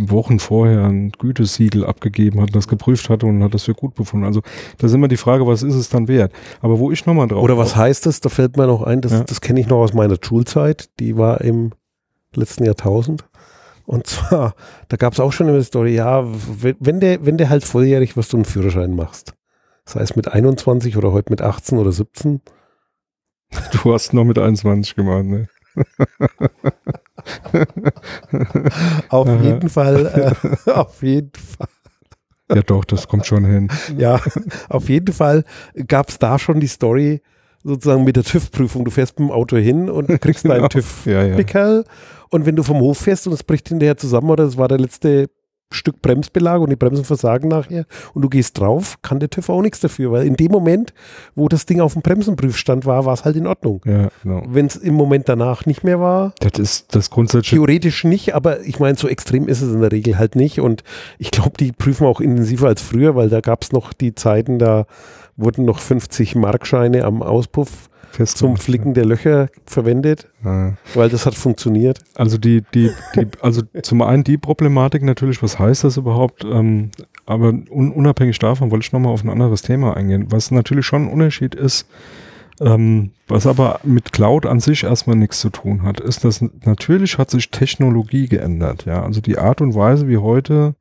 Wochen 0.00 0.38
vorher 0.38 0.84
ein 0.84 1.12
Gütesiegel 1.18 1.84
abgegeben 1.84 2.40
hat, 2.40 2.54
das 2.54 2.68
geprüft 2.68 3.08
hatte 3.08 3.26
und 3.26 3.42
hat 3.42 3.54
das 3.54 3.64
für 3.64 3.74
gut 3.74 3.94
befunden. 3.94 4.26
Also 4.26 4.40
da 4.78 4.86
ist 4.86 4.92
immer 4.94 5.08
die 5.08 5.16
Frage, 5.16 5.46
was 5.46 5.62
ist 5.62 5.74
es 5.74 5.88
dann 5.88 6.08
wert? 6.08 6.32
Aber 6.60 6.78
wo 6.78 6.90
ich 6.90 7.06
nochmal 7.06 7.28
drauf 7.28 7.42
Oder 7.42 7.56
was 7.58 7.76
heißt 7.76 8.06
das? 8.06 8.20
Da 8.20 8.28
fällt 8.28 8.56
mir 8.56 8.66
noch 8.66 8.82
ein, 8.82 9.00
das, 9.00 9.12
Ja. 9.12 9.24
das 9.24 9.40
kenne 9.40 9.60
ich 9.60 9.68
noch 9.68 9.78
aus 9.78 9.94
meiner 9.94 10.16
Schulzeit. 10.20 10.88
Die 11.00 11.16
war 11.16 11.40
im 11.40 11.72
letzten 12.34 12.64
Jahrtausend. 12.64 13.24
Und 13.86 14.06
zwar, 14.06 14.54
da 14.88 14.96
gab 14.96 15.12
es 15.12 15.20
auch 15.20 15.32
schon 15.32 15.52
die 15.52 15.62
Story, 15.62 15.94
ja, 15.94 16.24
wenn, 16.24 17.00
der, 17.00 17.24
wenn 17.26 17.36
der 17.36 17.50
halt 17.50 17.64
volljährig 17.64 18.16
was 18.16 18.28
du 18.28 18.38
einen 18.38 18.44
Führerschein 18.44 18.94
machst. 18.94 19.34
Das 19.84 19.96
heißt 19.96 20.16
mit 20.16 20.28
21 20.28 20.96
oder 20.96 21.12
heute 21.12 21.30
mit 21.30 21.42
18 21.42 21.78
oder 21.78 21.92
17. 21.92 22.40
Du 23.72 23.92
hast 23.92 24.14
noch 24.14 24.24
mit 24.24 24.38
21 24.38 24.94
gemacht, 24.94 25.24
ne? 25.24 25.48
Auf 29.08 29.28
jeden 29.42 29.68
Fall, 29.68 30.34
äh, 30.66 30.70
auf 30.70 31.02
jeden 31.02 31.32
Fall, 31.34 31.68
Ja 32.50 32.62
doch, 32.62 32.84
das 32.84 33.08
kommt 33.08 33.26
schon 33.26 33.44
hin. 33.44 33.68
ja, 33.96 34.20
auf 34.68 34.88
jeden 34.88 35.12
Fall 35.12 35.44
gab 35.86 36.08
es 36.08 36.18
da 36.18 36.38
schon 36.38 36.60
die 36.60 36.68
Story 36.68 37.20
sozusagen 37.64 38.04
mit 38.04 38.16
der 38.16 38.24
TÜV-Prüfung. 38.24 38.84
Du 38.84 38.90
fährst 38.90 39.18
mit 39.18 39.28
dem 39.28 39.32
Auto 39.32 39.56
hin 39.56 39.90
und 39.90 40.06
kriegst 40.20 40.44
deinen 40.44 40.56
Genau. 40.56 40.68
TÜV 40.68 41.06
Ja, 41.06 41.24
ja. 41.24 41.82
Und 42.30 42.46
wenn 42.46 42.56
du 42.56 42.62
vom 42.62 42.80
Hof 42.80 42.98
fährst 42.98 43.26
und 43.26 43.32
es 43.32 43.42
bricht 43.42 43.68
hinterher 43.68 43.96
zusammen 43.96 44.30
oder 44.30 44.44
es 44.44 44.56
war 44.56 44.68
der 44.68 44.78
letzte 44.78 45.28
Stück 45.72 46.02
Bremsbelag 46.02 46.60
und 46.60 46.70
die 46.70 46.76
Bremsen 46.76 47.04
versagen 47.04 47.48
nachher 47.48 47.84
und 48.12 48.22
du 48.22 48.28
gehst 48.28 48.60
drauf, 48.60 48.96
kann 49.02 49.18
der 49.18 49.28
TÜV 49.30 49.48
auch 49.48 49.62
nichts 49.62 49.80
dafür, 49.80 50.12
weil 50.12 50.26
in 50.26 50.36
dem 50.36 50.52
Moment, 50.52 50.94
wo 51.34 51.48
das 51.48 51.66
Ding 51.66 51.80
auf 51.80 51.94
dem 51.94 52.02
Bremsenprüfstand 52.02 52.86
war, 52.86 53.04
war 53.06 53.14
es 53.14 53.24
halt 53.24 53.36
in 53.36 53.46
Ordnung. 53.46 53.80
Ja, 53.84 54.08
genau. 54.22 54.42
Wenn 54.46 54.66
es 54.66 54.76
im 54.76 54.94
Moment 54.94 55.28
danach 55.28 55.66
nicht 55.66 55.82
mehr 55.82 56.00
war, 56.00 56.32
Das 56.40 56.58
ist 56.58 56.94
das 56.94 57.10
grundsätzliche 57.10 57.56
theoretisch 57.56 58.04
nicht, 58.04 58.34
aber 58.34 58.60
ich 58.60 58.78
meine, 58.78 58.96
so 58.96 59.08
extrem 59.08 59.48
ist 59.48 59.62
es 59.62 59.72
in 59.72 59.80
der 59.80 59.90
Regel 59.90 60.16
halt 60.18 60.36
nicht 60.36 60.60
und 60.60 60.84
ich 61.18 61.30
glaube, 61.30 61.52
die 61.58 61.72
prüfen 61.72 62.06
auch 62.06 62.20
intensiver 62.20 62.68
als 62.68 62.80
früher, 62.80 63.16
weil 63.16 63.28
da 63.28 63.40
gab 63.40 63.62
es 63.62 63.72
noch 63.72 63.92
die 63.92 64.14
Zeiten, 64.14 64.58
da 64.58 64.86
wurden 65.36 65.64
noch 65.64 65.78
50 65.78 66.34
Markscheine 66.36 67.04
am 67.04 67.22
Auspuff 67.22 67.88
Fest 68.12 68.38
zum 68.38 68.56
Flicken 68.56 68.94
der 68.94 69.04
Löcher 69.04 69.48
verwendet, 69.66 70.28
Ja. 70.44 70.74
weil 70.94 71.08
das 71.08 71.26
hat 71.26 71.34
funktioniert. 71.34 71.98
Also 72.14 72.38
die, 72.38 72.62
die, 72.72 72.90
die, 73.16 73.26
also 73.40 73.62
zum 73.82 74.02
einen 74.02 74.22
die 74.22 74.38
Problematik 74.38 75.02
natürlich, 75.02 75.42
was 75.42 75.58
heißt 75.58 75.82
das 75.82 75.96
überhaupt? 75.96 76.44
Ähm, 76.44 76.90
aber 77.26 77.48
un, 77.48 77.90
unabhängig 77.90 78.38
davon 78.38 78.70
wollte 78.70 78.84
ich 78.86 78.92
nochmal 78.92 79.12
auf 79.12 79.24
ein 79.24 79.30
anderes 79.30 79.62
Thema 79.62 79.96
eingehen. 79.96 80.26
Was 80.30 80.52
natürlich 80.52 80.86
schon 80.86 81.06
ein 81.06 81.12
Unterschied 81.12 81.56
ist, 81.56 81.88
ähm, 82.60 83.10
was 83.26 83.48
aber 83.48 83.80
mit 83.82 84.12
Cloud 84.12 84.46
an 84.46 84.60
sich 84.60 84.84
erstmal 84.84 85.16
nichts 85.16 85.40
zu 85.40 85.50
tun 85.50 85.82
hat, 85.82 85.98
ist, 85.98 86.24
dass 86.24 86.40
natürlich 86.64 87.18
hat 87.18 87.30
sich 87.30 87.50
Technologie 87.50 88.28
geändert. 88.28 88.84
Ja, 88.84 89.02
also 89.02 89.20
die 89.20 89.38
Art 89.38 89.60
und 89.60 89.74
Weise, 89.74 90.06
wie 90.06 90.18
heute 90.18 90.76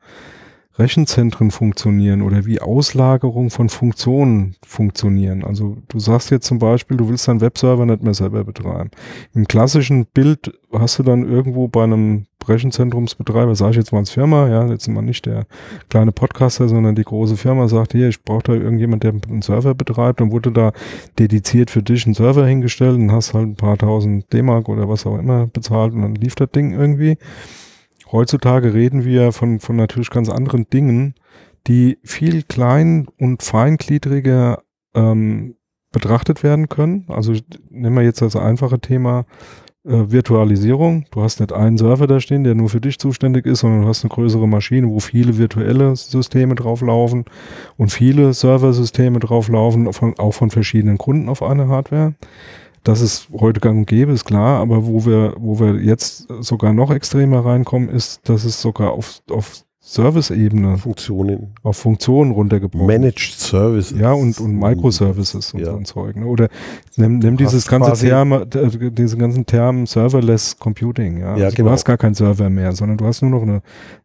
Rechenzentren 0.78 1.52
funktionieren 1.52 2.24
oder 2.24 2.46
wie 2.46 2.60
Auslagerung 2.60 3.52
von 3.52 3.70
Funktionen 3.70 4.56
funktionieren. 4.66 5.44
Also 5.44 5.78
du 5.88 6.00
sagst 6.00 6.32
jetzt 6.32 6.48
zum 6.48 6.58
Beispiel, 6.58 6.98
du 6.98 7.10
willst 7.10 7.28
deinen 7.28 7.42
Webserver 7.42 7.86
nicht 7.86 8.02
mehr 8.02 8.16
selber 8.16 8.44
betreiben. 8.44 8.90
Im 9.36 9.48
klassischen 9.48 10.06
Bild 10.08 10.52
hast 10.72 10.98
du 10.98 11.04
dann 11.04 11.30
irgendwo 11.30 11.68
bei 11.68 11.84
einem 11.84 12.26
Rechenzentrumsbetreiber, 12.48 13.56
sage 13.56 13.72
ich 13.72 13.78
jetzt 13.78 13.92
mal 13.92 14.00
als 14.00 14.10
Firma, 14.10 14.50
ja, 14.50 14.68
jetzt 14.68 14.88
mal 14.88 15.02
nicht 15.02 15.26
der 15.26 15.46
kleine 15.90 16.12
Podcaster, 16.12 16.68
sondern 16.68 16.96
die 16.96 17.04
große 17.04 17.38
Firma 17.38 17.68
sagt, 17.68 17.94
hier, 17.94 18.10
ich 18.10 18.24
brauche 18.24 18.44
da 18.44 18.54
irgendjemand, 18.54 19.04
der 19.04 19.14
einen 19.14 19.42
Server 19.42 19.76
betreibt 19.76 20.22
und 20.22 20.32
wurde 20.32 20.52
da 20.52 20.74
dediziert 21.20 21.70
für 21.70 21.84
dich 21.84 22.06
einen 22.06 22.16
Server 22.16 22.46
hingestellt 22.46 22.96
und 22.96 23.12
hast 23.12 23.34
halt 23.34 23.48
ein 23.48 23.56
paar 23.56 23.78
tausend 23.78 24.32
D-Mark 24.34 24.68
oder 24.70 24.90
was 24.90 25.06
auch 25.06 25.18
immer 25.18 25.48
bezahlt 25.48 25.94
und 25.94 26.02
dann 26.02 26.16
lief 26.16 26.36
das 26.36 26.50
Ding 26.52 26.74
irgendwie. 26.74 27.18
Heutzutage 28.13 28.76
reden 28.76 29.06
wir 29.06 29.32
von, 29.32 29.60
von 29.60 29.76
natürlich 29.76 30.12
ganz 30.12 30.30
anderen 30.30 30.69
Dingen, 30.69 31.15
die 31.65 31.97
viel 32.04 32.43
klein 32.43 33.08
und 33.19 33.41
feingliedriger 33.41 34.62
ähm, 34.93 35.56
betrachtet 35.91 36.43
werden 36.43 36.69
können. 36.69 37.06
Also 37.08 37.34
nehmen 37.71 37.95
wir 37.95 38.04
jetzt 38.04 38.21
das 38.21 38.36
einfache 38.36 38.80
Thema 38.80 39.26
äh, 39.84 40.12
Virtualisierung. 40.12 41.06
Du 41.10 41.23
hast 41.23 41.39
nicht 41.39 41.52
einen 41.52 41.80
Server 41.80 42.06
da 42.06 42.19
stehen, 42.19 42.43
der 42.43 42.54
nur 42.54 42.69
für 42.69 42.82
dich 42.82 42.99
zuständig 42.99 43.47
ist, 43.47 43.62
sondern 43.62 43.82
du 43.82 43.88
hast 43.88 44.04
eine 44.04 44.13
größere 44.13 44.47
Maschine, 44.47 44.88
wo 44.89 44.99
viele 44.99 45.39
virtuelle 45.39 45.95
Systeme 45.95 46.54
drauflaufen 46.54 47.26
und 47.78 47.91
viele 47.91 48.34
Serversysteme 48.34 49.19
drauflaufen, 49.19 49.91
von, 49.91 50.17
auch 50.19 50.36
von 50.36 50.52
verschiedenen 50.52 50.99
Kunden 50.99 51.30
auf 51.30 51.41
eine 51.41 51.67
Hardware. 51.67 52.13
Das 52.84 53.00
ist 53.02 53.30
heute 53.39 53.60
gang 53.62 53.78
und 53.80 53.86
gäbe, 53.88 54.12
ist 54.12 54.26
klar, 54.26 54.60
aber 54.60 54.86
wo 54.86 55.06
wir, 55.06 55.36
wo 55.38 55.60
wir 55.60 55.76
jetzt 55.82 56.28
sogar 56.41 56.74
noch 56.74 56.91
extremer 56.91 57.46
reinkommen, 57.46 57.89
ist, 57.89 58.28
dass 58.28 58.43
es 58.43 58.62
sogar 58.62 58.91
auf, 58.91 59.22
auf 59.32 59.63
Service-Ebene, 59.86 60.78
Funktionen. 60.78 61.54
auf 61.62 61.76
Funktionen 61.78 62.32
runtergebrochen 62.32 62.88
Managed 62.88 63.36
Services. 63.38 63.98
ja, 64.00 64.13
und, 64.13 64.39
und 64.39 64.58
Microservices 64.58 65.54
und 65.54 65.60
Ja. 65.60 65.72
so 65.72 65.78
ein 65.78 65.84
Zeug. 65.86 66.15
Ne? 66.15 66.26
Oder 66.26 66.48
nimm, 66.96 67.19
nimm 67.19 67.36
dieses 67.36 67.67
ganze 67.67 67.93
Term, 67.93 68.32
äh, 68.32 68.46
diesen 68.91 69.19
ganzen 69.19 69.46
Term 69.46 69.86
Serverless 69.86 70.58
Computing. 70.58 71.17
Ja, 71.19 71.36
Ja, 71.38 71.46
also 71.46 71.56
genau. 71.58 71.67
Du 71.69 71.74
hast 71.74 71.84
gar 71.86 71.98
keinen 71.98 72.15
Server 72.15 72.50
mehr, 72.50 72.72
sondern 72.72 72.98
du 72.98 73.06
hast 73.06 73.22
nur 73.22 73.32
noch 73.32 73.41
eine, 73.41 73.62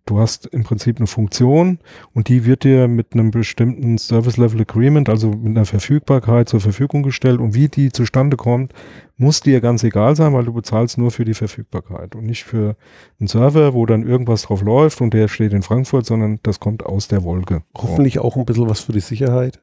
du 0.09 0.18
hast 0.18 0.47
im 0.47 0.64
Prinzip 0.64 0.99
eine 0.99 1.07
Funktion 1.07 1.79
und 2.14 2.29
die 2.29 2.44
wird 2.44 2.64
dir 2.64 2.88
mit 2.88 3.12
einem 3.12 3.31
bestimmten 3.31 3.99
Service 3.99 4.37
Level 4.37 4.61
Agreement, 4.61 5.09
also 5.09 5.31
mit 5.31 5.57
einer 5.57 5.64
Verfügbarkeit 5.64 6.49
zur 6.49 6.61
Verfügung 6.61 7.03
gestellt 7.03 7.40
und 7.40 7.55
wie 7.55 7.68
die 7.68 7.92
zustande 7.92 8.37
kommt, 8.37 8.73
muss 9.18 9.40
dir 9.40 9.61
ganz 9.61 9.83
egal 9.83 10.14
sein, 10.14 10.33
weil 10.33 10.44
du 10.44 10.53
bezahlst 10.53 10.97
nur 10.97 11.11
für 11.11 11.25
die 11.25 11.35
Verfügbarkeit 11.35 12.14
und 12.14 12.25
nicht 12.25 12.44
für 12.44 12.77
einen 13.18 13.27
Server, 13.27 13.75
wo 13.75 13.85
dann 13.85 14.07
irgendwas 14.07 14.42
drauf 14.42 14.62
läuft 14.62 15.01
und 15.01 15.12
der 15.12 15.29
steht 15.29 15.53
in 15.53 15.62
Frankfurt, 15.62 16.07
sondern 16.07 16.38
das 16.44 16.61
kommt 16.61 16.87
aus 16.87 17.09
der 17.09 17.25
Wolke. 17.25 17.62
Hoffentlich 17.77 18.21
auch 18.21 18.37
ein 18.37 18.47
bisschen 18.47 18.71
was 18.71 18.81
für 18.81 18.92
die 18.92 19.01
Sicherheit. 19.01 19.61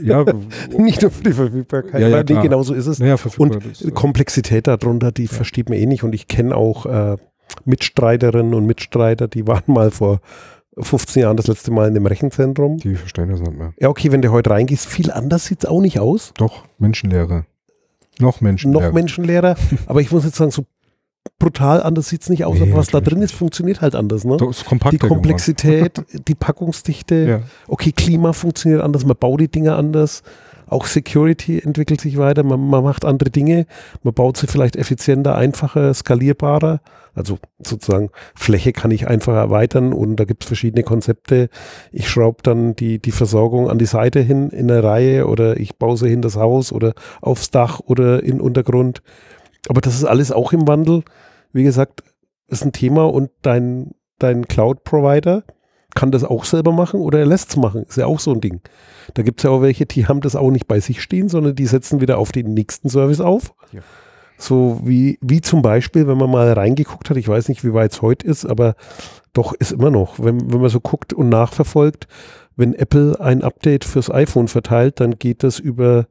Ja, 0.00 0.24
nicht 0.78 1.02
nur 1.02 1.10
für 1.10 1.24
die 1.24 1.32
Verfügbarkeit. 1.32 2.00
Ja, 2.00 2.08
ja, 2.08 2.16
weil, 2.16 2.24
nee, 2.24 2.42
genau 2.42 2.62
so 2.62 2.74
ist 2.74 2.86
es. 2.86 2.98
Verfügbarkeit 2.98 3.64
Und 3.64 3.82
ist, 3.82 3.94
Komplexität 3.94 4.68
darunter, 4.68 5.10
die 5.10 5.26
versteht 5.26 5.68
man 5.68 5.78
eh 5.78 5.86
nicht. 5.86 6.04
Und 6.04 6.14
ich 6.14 6.28
kenne 6.28 6.56
auch 6.56 6.86
äh, 6.86 7.16
Mitstreiterinnen 7.64 8.54
und 8.54 8.66
Mitstreiter, 8.66 9.28
die 9.28 9.46
waren 9.46 9.64
mal 9.66 9.90
vor 9.90 10.20
15 10.78 11.22
Jahren 11.22 11.36
das 11.36 11.46
letzte 11.46 11.70
Mal 11.70 11.88
in 11.88 11.94
dem 11.94 12.06
Rechenzentrum. 12.06 12.78
die 12.78 12.94
verstehen 12.94 13.28
das 13.28 13.40
nicht 13.40 13.56
mehr. 13.56 13.74
Ja, 13.78 13.88
okay, 13.88 14.10
wenn 14.10 14.22
du 14.22 14.30
heute 14.30 14.50
reingehst, 14.50 14.86
viel 14.86 15.10
anders 15.10 15.44
sieht 15.44 15.64
es 15.64 15.70
auch 15.70 15.80
nicht 15.80 16.00
aus. 16.00 16.32
Doch, 16.38 16.64
Menschenlehre. 16.78 17.44
Noch 18.18 18.40
Menschenlehre. 18.40 18.86
Noch 18.86 18.92
Menschenlehrer. 18.92 19.56
aber 19.86 20.00
ich 20.00 20.10
muss 20.10 20.24
jetzt 20.24 20.36
sagen, 20.36 20.50
so 20.50 20.64
brutal 21.38 21.82
anders 21.82 22.08
sieht 22.08 22.22
es 22.22 22.30
nicht 22.30 22.44
aus. 22.44 22.58
Nee, 22.58 22.70
aber 22.70 22.78
was 22.78 22.88
da 22.88 23.00
drin 23.00 23.20
ist, 23.22 23.32
funktioniert 23.34 23.80
halt 23.80 23.94
anders. 23.94 24.24
Ne? 24.24 24.36
Die 24.90 24.98
Komplexität, 24.98 26.02
die 26.28 26.34
Packungsdichte. 26.34 27.14
Ja. 27.14 27.40
Okay, 27.68 27.92
Klima 27.92 28.32
funktioniert 28.32 28.82
anders, 28.82 29.04
man 29.04 29.16
baut 29.16 29.40
die 29.40 29.48
Dinge 29.48 29.74
anders. 29.74 30.22
Auch 30.68 30.86
Security 30.86 31.58
entwickelt 31.58 32.00
sich 32.00 32.16
weiter, 32.16 32.44
man, 32.44 32.66
man 32.66 32.82
macht 32.82 33.04
andere 33.04 33.30
Dinge, 33.30 33.66
man 34.02 34.14
baut 34.14 34.38
sie 34.38 34.46
vielleicht 34.46 34.76
effizienter, 34.76 35.34
einfacher, 35.34 35.92
skalierbarer. 35.92 36.80
Also 37.14 37.38
sozusagen 37.58 38.10
Fläche 38.34 38.72
kann 38.72 38.90
ich 38.90 39.06
einfach 39.06 39.34
erweitern 39.34 39.92
und 39.92 40.16
da 40.16 40.24
gibt 40.24 40.44
es 40.44 40.46
verschiedene 40.46 40.82
Konzepte. 40.82 41.50
Ich 41.90 42.08
schraube 42.08 42.42
dann 42.42 42.74
die, 42.74 42.98
die 42.98 43.12
Versorgung 43.12 43.68
an 43.68 43.78
die 43.78 43.86
Seite 43.86 44.20
hin 44.20 44.48
in 44.50 44.68
der 44.68 44.82
Reihe 44.82 45.26
oder 45.26 45.58
ich 45.58 45.76
baue 45.76 45.96
sie 45.96 46.08
hin 46.08 46.22
das 46.22 46.36
Haus 46.36 46.72
oder 46.72 46.94
aufs 47.20 47.50
Dach 47.50 47.80
oder 47.80 48.22
in 48.22 48.40
Untergrund. 48.40 49.02
Aber 49.68 49.80
das 49.80 49.94
ist 49.94 50.04
alles 50.04 50.32
auch 50.32 50.52
im 50.52 50.66
Wandel. 50.66 51.02
Wie 51.52 51.64
gesagt, 51.64 52.02
ist 52.48 52.64
ein 52.64 52.72
Thema 52.72 53.04
und 53.04 53.30
dein, 53.42 53.92
dein 54.18 54.46
Cloud-Provider 54.46 55.44
kann 55.94 56.10
das 56.10 56.24
auch 56.24 56.44
selber 56.44 56.72
machen 56.72 57.00
oder 57.00 57.18
er 57.18 57.26
lässt 57.26 57.50
es 57.50 57.56
machen. 57.56 57.84
Ist 57.84 57.98
ja 57.98 58.06
auch 58.06 58.20
so 58.20 58.32
ein 58.32 58.40
Ding. 58.40 58.60
Da 59.14 59.22
gibt 59.22 59.40
es 59.40 59.44
ja 59.44 59.50
auch 59.50 59.60
welche, 59.60 59.84
die 59.84 60.06
haben 60.06 60.22
das 60.22 60.36
auch 60.36 60.50
nicht 60.50 60.66
bei 60.66 60.80
sich 60.80 61.02
stehen, 61.02 61.28
sondern 61.28 61.54
die 61.54 61.66
setzen 61.66 62.00
wieder 62.00 62.16
auf 62.16 62.32
den 62.32 62.54
nächsten 62.54 62.88
Service 62.88 63.20
auf. 63.20 63.52
Ja. 63.72 63.80
So 64.42 64.80
wie, 64.82 65.18
wie 65.20 65.40
zum 65.40 65.62
Beispiel, 65.62 66.06
wenn 66.08 66.18
man 66.18 66.30
mal 66.30 66.52
reingeguckt 66.52 67.08
hat, 67.10 67.16
ich 67.16 67.28
weiß 67.28 67.48
nicht, 67.48 67.64
wie 67.64 67.72
weit 67.74 67.92
es 67.92 68.02
heute 68.02 68.26
ist, 68.26 68.44
aber 68.44 68.74
doch 69.32 69.52
ist 69.54 69.72
immer 69.72 69.90
noch, 69.90 70.18
wenn, 70.18 70.52
wenn 70.52 70.60
man 70.60 70.68
so 70.70 70.80
guckt 70.80 71.12
und 71.12 71.28
nachverfolgt, 71.28 72.08
wenn 72.56 72.74
Apple 72.74 73.16
ein 73.20 73.42
Update 73.42 73.84
fürs 73.84 74.10
iPhone 74.10 74.48
verteilt, 74.48 75.00
dann 75.00 75.18
geht 75.18 75.42
das 75.42 75.58
über 75.58 76.06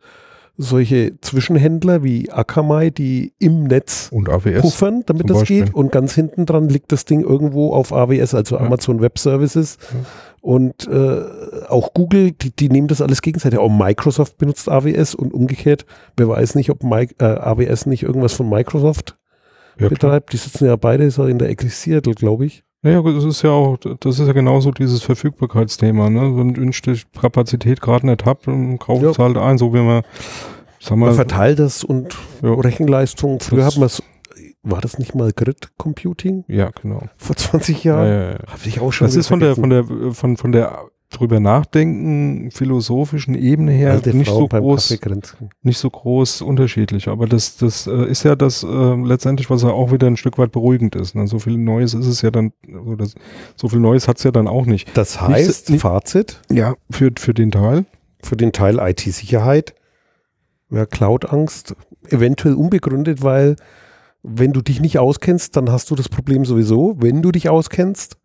solche 0.58 1.20
Zwischenhändler 1.22 2.04
wie 2.04 2.32
Akamai, 2.32 2.90
die 2.90 3.34
im 3.40 3.64
Netz 3.66 4.10
Und 4.12 4.30
AWS. 4.30 4.62
puffern, 4.62 5.04
damit 5.06 5.30
das 5.30 5.40
Beispiel. 5.40 5.66
geht. 5.66 5.74
Und 5.74 5.92
ganz 5.92 6.14
hinten 6.14 6.46
dran 6.46 6.70
liegt 6.70 6.92
das 6.92 7.06
Ding 7.06 7.22
irgendwo 7.22 7.74
auf 7.74 7.92
AWS, 7.94 8.34
also 8.36 8.56
Ja. 8.58 8.62
Amazon 8.62 9.02
Web 9.02 9.18
Services. 9.18 9.78
Ja. 9.92 10.00
Und 10.42 10.88
äh, 10.88 11.22
auch 11.70 11.94
Google, 11.94 12.32
die, 12.32 12.50
die 12.56 12.70
nehmen 12.70 12.88
das 12.88 13.02
alles 13.02 13.22
gegenseitig. 13.22 13.60
Auch 13.60 13.70
Microsoft 13.70 14.38
benutzt 14.40 14.68
AWS 14.70 15.14
und 15.14 15.34
umgekehrt. 15.34 15.86
Wer 16.18 16.28
weiß 16.30 16.56
nicht, 16.56 16.72
ob 16.72 16.84
Mi 16.84 17.08
äh, 17.20 17.24
AWS 17.26 17.86
nicht 17.86 18.02
irgendwas 18.04 18.34
von 18.34 18.50
Microsoft 18.50 19.18
Ja, 19.80 19.88
betreibt. 19.88 20.34
Die 20.34 20.38
sitzen 20.38 20.66
ja 20.66 20.76
beide 20.78 21.12
so 21.12 21.26
in 21.26 21.38
der 21.38 21.50
Ecke 21.50 21.70
Seattle, 21.70 22.16
glaube 22.16 22.46
ich. 22.48 22.64
Naja, 22.82 23.04
das 23.04 23.24
ist 23.24 23.44
ja 23.44 23.52
auch, 23.52 23.78
das 23.78 24.18
ist 24.20 24.26
ja 24.26 24.34
genauso 24.34 24.72
dieses 24.72 25.04
Verfügbarkeitsthema, 25.04 26.10
ne? 26.10 26.36
Wenn 26.36 26.72
ich 26.72 27.06
Kapazität 27.22 27.80
gerade 27.80 28.08
nicht 28.08 28.26
habe, 28.26 28.40
dann 28.46 28.80
kaufe 28.80 29.06
ich 29.06 29.12
es 29.12 29.18
Ja. 29.18 29.26
halt 29.26 29.38
ein, 29.38 29.60
so 29.60 29.72
wie 29.76 29.82
man, 29.82 30.02
sag 30.80 30.98
Man 30.98 31.10
mal, 31.10 31.14
verteilt 31.14 31.60
das 31.60 31.84
und 31.84 32.18
ja, 32.42 32.52
Rechenleistung. 32.52 33.40
Früher 33.40 33.60
Das- 33.66 33.76
hat 33.76 33.78
man 33.80 33.86
es, 33.86 34.02
war 34.64 34.82
das 34.82 35.00
nicht 35.00 35.16
mal 35.16 35.32
Grid 35.32 35.70
Computing 35.78 36.44
ja, 36.48 36.70
genau. 36.82 37.02
vor 37.18 37.36
20 37.36 37.84
Ja, 37.84 37.96
Jahren? 37.96 38.08
ja, 38.08 38.32
ja. 38.34 38.38
Habe 38.48 38.62
ich 38.66 38.80
auch 38.80 38.92
schon 38.92 39.08
Das 39.08 39.16
ist 39.16 39.28
von 39.28 39.40
der, 39.40 39.56
von 39.56 39.70
der, 39.70 39.86
von, 40.14 40.38
von 40.38 40.52
der 40.52 40.86
drüber 41.10 41.42
nachdenken, 41.42 42.52
philosophischen 42.52 43.36
Ebene 43.36 43.74
her 43.74 43.92
Alte 43.92 44.16
nicht 44.16 44.30
Frau 44.30 44.40
so 44.40 44.48
groß, 44.48 44.98
nicht 45.62 45.78
so 45.78 45.90
groß 45.90 46.42
unterschiedlich. 46.42 47.10
Aber 47.10 47.26
das, 47.28 47.58
das 47.58 47.86
äh, 47.86 48.06
ist 48.06 48.24
ja 48.24 48.36
das 48.38 48.64
äh, 48.64 48.68
letztendlich, 48.68 49.50
was 49.50 49.64
ja 49.64 49.70
auch 49.70 49.92
wieder 49.92 50.08
ein 50.08 50.16
Stück 50.16 50.38
weit 50.38 50.54
beruhigend 50.54 50.96
ist. 50.96 51.14
Ne? 51.16 51.28
So 51.28 51.40
viel 51.40 51.58
Neues 51.58 51.94
ist 51.94 52.06
es 52.08 52.22
ja 52.22 52.32
dann, 52.32 52.54
so, 52.66 52.96
das, 52.96 53.16
so 53.58 53.68
viel 53.68 53.80
Neues 53.80 54.08
hat 54.08 54.18
es 54.20 54.24
ja 54.24 54.32
dann 54.32 54.48
auch 54.48 54.66
nicht. 54.66 54.96
Das 54.96 55.20
heißt, 55.20 55.70
nicht- 55.72 55.82
Fazit, 55.82 56.40
Ja, 56.50 56.76
für, 56.90 57.12
für 57.18 57.34
den 57.34 57.52
Teil. 57.52 57.84
für 58.24 58.38
den 58.38 58.54
Teil 58.54 58.80
IT-Sicherheit, 58.80 59.74
ja, 60.70 60.86
Cloud-Angst, 60.86 61.76
eventuell 62.10 62.54
unbegründet, 62.54 63.22
weil 63.22 63.58
wenn 64.24 64.54
du 64.54 64.62
dich 64.62 64.80
nicht 64.82 65.00
auskennst, 65.00 65.56
dann 65.58 65.72
hast 65.72 65.90
du 65.90 65.96
das 65.96 66.10
Problem 66.10 66.46
sowieso. 66.46 66.96
Wenn 67.00 67.22
du 67.22 67.32
dich 67.32 67.50
auskennst, 67.50 68.18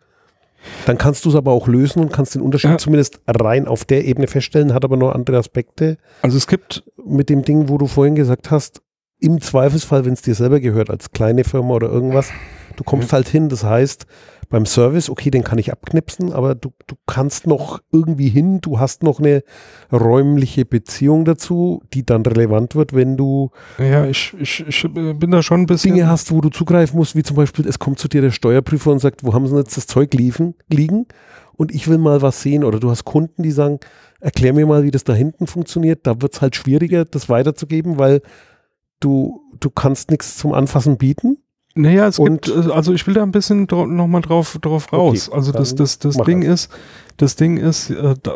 dann 0.84 0.98
kannst 0.98 1.24
du 1.24 1.28
es 1.28 1.34
aber 1.34 1.52
auch 1.52 1.68
lösen 1.68 2.00
und 2.00 2.12
kannst 2.12 2.34
den 2.34 2.42
Unterschied 2.42 2.70
Ja. 2.70 2.78
zumindest 2.78 3.20
rein 3.26 3.66
auf 3.68 3.84
der 3.84 4.04
Ebene 4.04 4.26
feststellen, 4.26 4.74
hat 4.74 4.84
aber 4.84 4.96
noch 4.96 5.14
andere 5.14 5.38
Aspekte. 5.38 5.96
Also 6.22 6.36
es 6.36 6.46
gibt 6.46 6.84
Mit 7.08 7.28
dem 7.28 7.42
Ding, 7.42 7.68
wo 7.68 7.78
du 7.78 7.86
vorhin 7.86 8.16
gesagt 8.16 8.50
hast, 8.50 8.82
im 9.20 9.40
Zweifelsfall, 9.40 10.04
wenn 10.04 10.12
es 10.14 10.22
dir 10.22 10.34
selber 10.34 10.58
gehört, 10.58 10.90
als 10.90 11.12
kleine 11.12 11.44
Firma 11.44 11.74
oder 11.74 11.88
irgendwas, 11.88 12.30
du 12.74 12.82
kommst 12.84 13.12
halt 13.12 13.28
hin, 13.28 13.48
das 13.48 13.62
heißt, 13.62 14.06
beim 14.48 14.66
Service, 14.66 15.10
okay, 15.10 15.30
den 15.30 15.44
kann 15.44 15.58
ich 15.58 15.72
abknipsen, 15.72 16.32
aber 16.32 16.54
du, 16.54 16.72
du 16.86 16.94
kannst 17.06 17.46
noch 17.46 17.80
irgendwie 17.92 18.28
hin, 18.28 18.60
du 18.60 18.78
hast 18.78 19.02
noch 19.02 19.18
eine 19.18 19.42
räumliche 19.92 20.64
Beziehung 20.64 21.24
dazu, 21.24 21.82
die 21.92 22.04
dann 22.04 22.22
relevant 22.22 22.74
wird, 22.74 22.94
wenn 22.94 23.16
du 23.16 23.50
Ja, 23.78 24.06
ich, 24.06 24.34
ich, 24.38 24.66
ich 24.66 24.82
bin 24.92 25.30
da 25.30 25.42
schon 25.42 25.62
ein 25.62 25.66
bisschen. 25.66 25.94
Dinge 25.94 26.08
hast, 26.08 26.30
wo 26.30 26.40
du 26.40 26.48
zugreifen 26.48 26.96
musst, 26.96 27.16
wie 27.16 27.22
zum 27.22 27.36
Beispiel, 27.36 27.66
es 27.66 27.78
kommt 27.78 27.98
zu 27.98 28.08
dir 28.08 28.22
der 28.22 28.30
Steuerprüfer 28.30 28.92
und 28.92 29.00
sagt, 29.00 29.24
wo 29.24 29.34
haben 29.34 29.46
sie 29.46 29.52
denn 29.52 29.64
jetzt 29.64 29.76
das 29.76 29.86
Zeug 29.86 30.14
liefen, 30.14 30.54
liegen 30.68 31.06
und 31.56 31.74
ich 31.74 31.88
will 31.88 31.98
mal 31.98 32.22
was 32.22 32.42
sehen 32.42 32.64
oder 32.64 32.78
du 32.78 32.90
hast 32.90 33.04
Kunden, 33.04 33.42
die 33.42 33.50
sagen, 33.50 33.80
erklär 34.20 34.52
mir 34.52 34.66
mal, 34.66 34.82
wie 34.82 34.90
das 34.90 35.04
da 35.04 35.14
hinten 35.14 35.46
funktioniert, 35.46 36.06
da 36.06 36.20
wird 36.20 36.34
es 36.34 36.40
halt 36.40 36.56
schwieriger, 36.56 37.04
das 37.04 37.28
weiterzugeben, 37.28 37.98
weil 37.98 38.22
du, 39.00 39.40
du 39.60 39.70
kannst 39.70 40.10
nichts 40.10 40.36
zum 40.36 40.52
Anfassen 40.52 40.98
bieten. 40.98 41.38
Naja, 41.78 42.06
es 42.08 42.18
Und- 42.18 42.42
gibt, 42.42 42.66
äh, 42.68 42.70
also 42.72 42.92
ich 42.94 43.06
will 43.06 43.14
da 43.14 43.22
ein 43.22 43.32
bisschen 43.32 43.66
dra 43.66 43.86
nochmal 43.86 44.22
drauf, 44.22 44.58
drauf 44.62 44.92
raus. 44.92 45.28
Okay, 45.28 45.36
also 45.36 45.52
das, 45.52 45.74
das, 45.74 45.98
das 45.98 46.16
Ding 46.16 46.40
das. 46.40 46.62
ist, 46.64 46.70
das 47.18 47.36
Ding 47.36 47.58
ist, 47.58 47.90
äh, 47.90 48.14
da, 48.22 48.32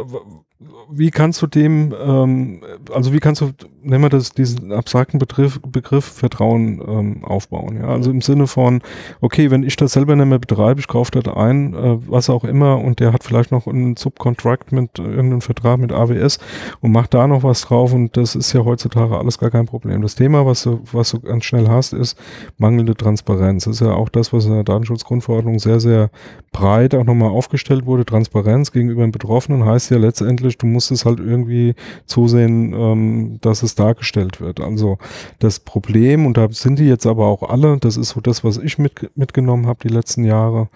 wie 0.92 1.10
kannst 1.10 1.40
du 1.42 1.46
dem, 1.46 1.94
ähm, 2.00 2.60
also 2.92 3.12
wie 3.12 3.20
kannst 3.20 3.40
du, 3.40 3.52
nennen 3.82 4.02
wir 4.02 4.08
das, 4.08 4.32
diesen 4.32 4.72
abstrakten 4.72 5.18
Begriff, 5.18 5.60
Begriff 5.60 6.04
Vertrauen 6.04 6.82
ähm, 6.86 7.24
aufbauen? 7.24 7.76
Ja, 7.76 7.88
also 7.88 8.10
im 8.10 8.20
Sinne 8.20 8.46
von, 8.46 8.80
okay, 9.20 9.50
wenn 9.50 9.62
ich 9.62 9.76
das 9.76 9.92
selber 9.92 10.16
nicht 10.16 10.26
mehr 10.26 10.38
betreibe, 10.38 10.80
ich 10.80 10.88
kaufe 10.88 11.12
das 11.12 11.32
ein, 11.34 11.74
äh, 11.74 11.98
was 12.08 12.28
auch 12.28 12.44
immer, 12.44 12.78
und 12.78 13.00
der 13.00 13.12
hat 13.12 13.24
vielleicht 13.24 13.52
noch 13.52 13.66
einen 13.66 13.96
Subcontract 13.96 14.72
mit 14.72 14.98
äh, 14.98 15.02
irgendeinem 15.02 15.40
Vertrag 15.40 15.78
mit 15.78 15.92
AWS 15.92 16.38
und 16.80 16.92
macht 16.92 17.14
da 17.14 17.26
noch 17.26 17.42
was 17.42 17.62
drauf 17.62 17.92
und 17.92 18.16
das 18.16 18.34
ist 18.34 18.52
ja 18.52 18.64
heutzutage 18.64 19.16
alles 19.16 19.38
gar 19.38 19.50
kein 19.50 19.66
Problem. 19.66 20.02
Das 20.02 20.16
Thema, 20.16 20.44
was 20.44 20.62
du, 20.64 20.80
was 20.92 21.10
du 21.10 21.20
ganz 21.20 21.44
schnell 21.44 21.68
hast, 21.68 21.92
ist 21.92 22.18
mangelnde 22.58 22.94
Transparenz. 22.94 23.64
Das 23.64 23.76
ist 23.76 23.86
ja 23.86 23.94
auch 23.94 24.08
das, 24.08 24.32
was 24.32 24.46
in 24.46 24.52
der 24.52 24.64
Datenschutzgrundverordnung 24.64 25.58
sehr, 25.58 25.80
sehr 25.80 26.10
breit 26.52 26.94
auch 26.94 27.04
nochmal 27.04 27.30
aufgestellt 27.30 27.86
wurde. 27.86 28.04
Transparenz 28.04 28.72
gegenüber 28.72 29.02
den 29.02 29.12
Betroffenen 29.12 29.64
heißt 29.64 29.90
ja 29.90 29.98
letztendlich, 29.98 30.58
du 30.58 30.66
musst 30.66 30.79
es 30.88 31.04
halt 31.04 31.18
irgendwie 31.18 31.74
zusehen, 32.06 32.72
ähm, 32.72 33.38
dass 33.40 33.62
es 33.62 33.74
dargestellt 33.74 34.40
wird. 34.40 34.60
Also 34.60 34.98
das 35.38 35.60
Problem, 35.60 36.26
und 36.26 36.36
da 36.36 36.48
sind 36.50 36.78
die 36.78 36.86
jetzt 36.86 37.06
aber 37.06 37.26
auch 37.26 37.42
alle, 37.42 37.78
das 37.78 37.96
ist 37.96 38.10
so 38.10 38.20
das, 38.20 38.44
was 38.44 38.56
ich 38.56 38.78
mit, 38.78 39.10
mitgenommen 39.16 39.66
habe 39.66 39.80
die 39.82 39.92
letzten 39.92 40.24
Jahre, 40.24 40.68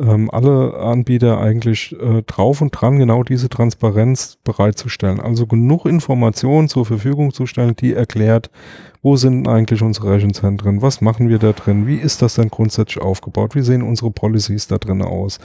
ähm, 0.00 0.30
alle 0.30 0.74
Anbieter 0.74 1.40
eigentlich 1.40 1.96
äh, 2.00 2.22
drauf 2.22 2.60
und 2.60 2.70
dran, 2.70 2.98
genau 2.98 3.22
diese 3.22 3.48
Transparenz 3.48 4.38
bereitzustellen. 4.44 5.20
Also 5.20 5.46
genug 5.46 5.86
Informationen 5.86 6.68
zur 6.68 6.86
Verfügung 6.86 7.32
zu 7.32 7.46
stellen, 7.46 7.76
die 7.76 7.94
erklärt, 7.94 8.50
wo 9.02 9.16
sind 9.16 9.46
eigentlich 9.46 9.82
unsere 9.82 10.10
Rechenzentren, 10.10 10.82
was 10.82 11.00
machen 11.00 11.28
wir 11.28 11.38
da 11.38 11.52
drin, 11.52 11.86
wie 11.86 11.96
ist 11.96 12.22
das 12.22 12.34
denn 12.34 12.48
grundsätzlich 12.48 13.02
aufgebaut, 13.02 13.54
wie 13.54 13.62
sehen 13.62 13.82
unsere 13.82 14.10
Policies 14.10 14.66
da 14.66 14.78
drin 14.78 15.00
aus, 15.02 15.38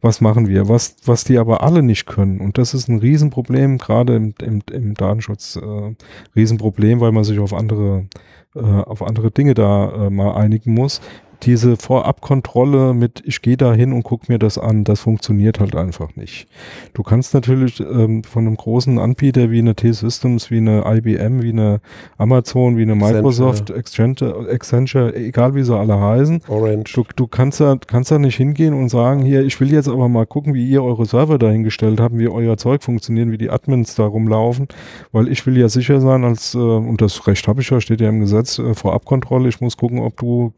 was 0.00 0.20
machen 0.20 0.46
wir, 0.46 0.68
was, 0.68 0.96
was 1.04 1.24
die 1.24 1.38
aber 1.38 1.62
alle 1.62 1.82
nicht 1.82 2.06
können. 2.06 2.40
Und 2.40 2.58
das 2.58 2.74
ist 2.74 2.88
ein 2.88 2.98
Riesenproblem, 2.98 3.78
gerade 3.78 4.14
im, 4.14 4.34
im, 4.40 4.62
im 4.70 4.94
Datenschutz, 4.94 5.56
äh, 5.56 5.94
Riesenproblem, 6.36 7.00
weil 7.00 7.12
man 7.12 7.24
sich 7.24 7.40
auf 7.40 7.52
andere, 7.52 8.06
äh, 8.54 8.60
auf 8.60 9.02
andere 9.02 9.32
Dinge 9.32 9.54
da 9.54 10.06
äh, 10.06 10.10
mal 10.10 10.34
einigen 10.34 10.74
muss 10.74 11.00
diese 11.42 11.76
Vorabkontrolle 11.76 12.94
mit, 12.94 13.22
ich 13.24 13.42
gehe 13.42 13.56
da 13.56 13.72
hin 13.72 13.92
und 13.92 14.02
gucke 14.02 14.26
mir 14.28 14.38
das 14.38 14.58
an, 14.58 14.84
das 14.84 15.00
funktioniert 15.00 15.60
halt 15.60 15.76
einfach 15.76 16.16
nicht. 16.16 16.48
Du 16.94 17.02
kannst 17.02 17.32
natürlich 17.34 17.80
ähm, 17.80 18.24
von 18.24 18.46
einem 18.46 18.56
großen 18.56 18.98
Anbieter 18.98 19.50
wie 19.50 19.60
eine 19.60 19.74
T-Systems, 19.74 20.50
wie 20.50 20.58
eine 20.58 20.82
IBM, 20.84 21.42
wie 21.42 21.50
eine 21.50 21.80
Amazon, 22.16 22.76
wie 22.76 22.82
eine 22.82 22.96
Microsoft, 22.96 23.70
Accenture, 23.70 24.48
Accenture 24.50 25.14
egal 25.14 25.54
wie 25.54 25.62
sie 25.62 25.76
alle 25.76 26.00
heißen, 26.00 26.42
Orange. 26.48 26.92
du, 26.92 27.04
du 27.14 27.26
kannst, 27.28 27.60
da, 27.60 27.76
kannst 27.86 28.10
da 28.10 28.18
nicht 28.18 28.36
hingehen 28.36 28.74
und 28.74 28.88
sagen, 28.88 29.22
hier, 29.22 29.44
ich 29.44 29.60
will 29.60 29.72
jetzt 29.72 29.88
aber 29.88 30.08
mal 30.08 30.26
gucken, 30.26 30.54
wie 30.54 30.68
ihr 30.68 30.82
eure 30.82 31.06
Server 31.06 31.38
dahingestellt 31.38 32.00
habt, 32.00 32.18
wie 32.18 32.28
euer 32.28 32.56
Zeug 32.56 32.82
funktioniert, 32.82 33.30
wie 33.30 33.38
die 33.38 33.50
Admins 33.50 33.94
da 33.94 34.04
rumlaufen, 34.04 34.68
weil 35.12 35.28
ich 35.28 35.46
will 35.46 35.56
ja 35.56 35.68
sicher 35.68 36.00
sein, 36.00 36.24
als, 36.24 36.54
äh, 36.54 36.58
und 36.58 37.00
das 37.00 37.26
Recht 37.26 37.46
habe 37.46 37.60
ich 37.60 37.70
ja, 37.70 37.80
steht 37.80 38.00
ja 38.00 38.08
im 38.08 38.20
Gesetz, 38.20 38.58
äh, 38.58 38.74
Vorabkontrolle, 38.74 39.48
ich 39.48 39.60
muss 39.60 39.76
gucken, 39.76 40.00
ob 40.00 40.16
du 40.16 40.52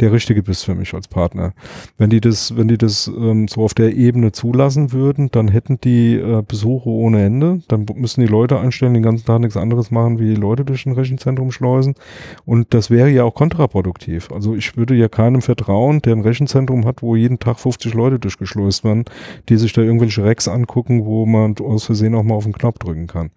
der 0.00 0.10
Richtige 0.12 0.21
bist 0.42 0.64
für 0.64 0.74
mich 0.74 0.94
als 0.94 1.08
Partner. 1.08 1.52
Wenn 1.98 2.10
die 2.10 2.20
das, 2.20 2.56
wenn 2.56 2.68
die 2.68 2.78
das 2.78 3.06
ähm, 3.08 3.48
so 3.48 3.62
auf 3.62 3.74
der 3.74 3.94
Ebene 3.94 4.32
zulassen 4.32 4.92
würden, 4.92 5.30
dann 5.30 5.48
hätten 5.48 5.80
die 5.80 6.14
äh, 6.14 6.42
Besuche 6.46 6.88
ohne 6.88 7.24
Ende, 7.24 7.60
dann 7.68 7.86
müssen 7.94 8.20
die 8.20 8.26
Leute 8.26 8.58
einstellen, 8.58 8.94
den 8.94 9.02
ganzen 9.02 9.26
Tag 9.26 9.40
nichts 9.40 9.56
anderes 9.56 9.90
machen, 9.90 10.18
wie 10.18 10.34
die 10.34 10.40
Leute 10.40 10.64
durch 10.64 10.86
ein 10.86 10.92
Rechenzentrum 10.92 11.52
schleusen 11.52 11.94
und 12.44 12.74
das 12.74 12.90
wäre 12.90 13.10
ja 13.10 13.24
auch 13.24 13.34
kontraproduktiv. 13.34 14.30
Also 14.32 14.54
ich 14.54 14.76
würde 14.76 14.94
ja 14.94 15.08
keinem 15.08 15.42
vertrauen, 15.42 16.00
der 16.02 16.14
ein 16.14 16.20
Rechenzentrum 16.20 16.84
hat, 16.84 17.02
wo 17.02 17.16
jeden 17.16 17.38
Tag 17.38 17.58
50 17.58 17.94
Leute 17.94 18.18
durchgeschleust 18.18 18.84
werden, 18.84 19.04
die 19.48 19.56
sich 19.56 19.72
da 19.72 19.82
irgendwelche 19.82 20.24
Racks 20.24 20.48
angucken, 20.48 21.04
wo 21.04 21.26
man 21.26 21.56
aus 21.58 21.84
Versehen 21.84 22.14
auch 22.14 22.22
mal 22.22 22.34
auf 22.34 22.44
den 22.44 22.52
Knopf 22.52 22.78
drücken 22.78 23.06
kann. 23.06 23.30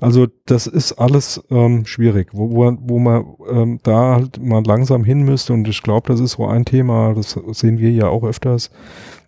Also 0.00 0.26
das 0.46 0.66
ist 0.66 0.92
alles 0.92 1.42
ähm, 1.50 1.86
schwierig, 1.86 2.28
wo, 2.32 2.50
wo, 2.50 2.76
wo 2.80 2.98
man 2.98 3.24
ähm, 3.50 3.80
da 3.82 4.16
halt 4.16 4.42
mal 4.42 4.62
langsam 4.64 5.04
hin 5.04 5.22
müsste 5.22 5.52
und 5.52 5.68
ich 5.68 5.82
glaube, 5.82 6.08
das 6.08 6.20
ist 6.20 6.29
so 6.30 6.46
ein 6.46 6.64
Thema, 6.64 7.14
das 7.14 7.38
sehen 7.52 7.78
wir 7.78 7.90
ja 7.90 8.08
auch 8.08 8.24
öfters, 8.24 8.70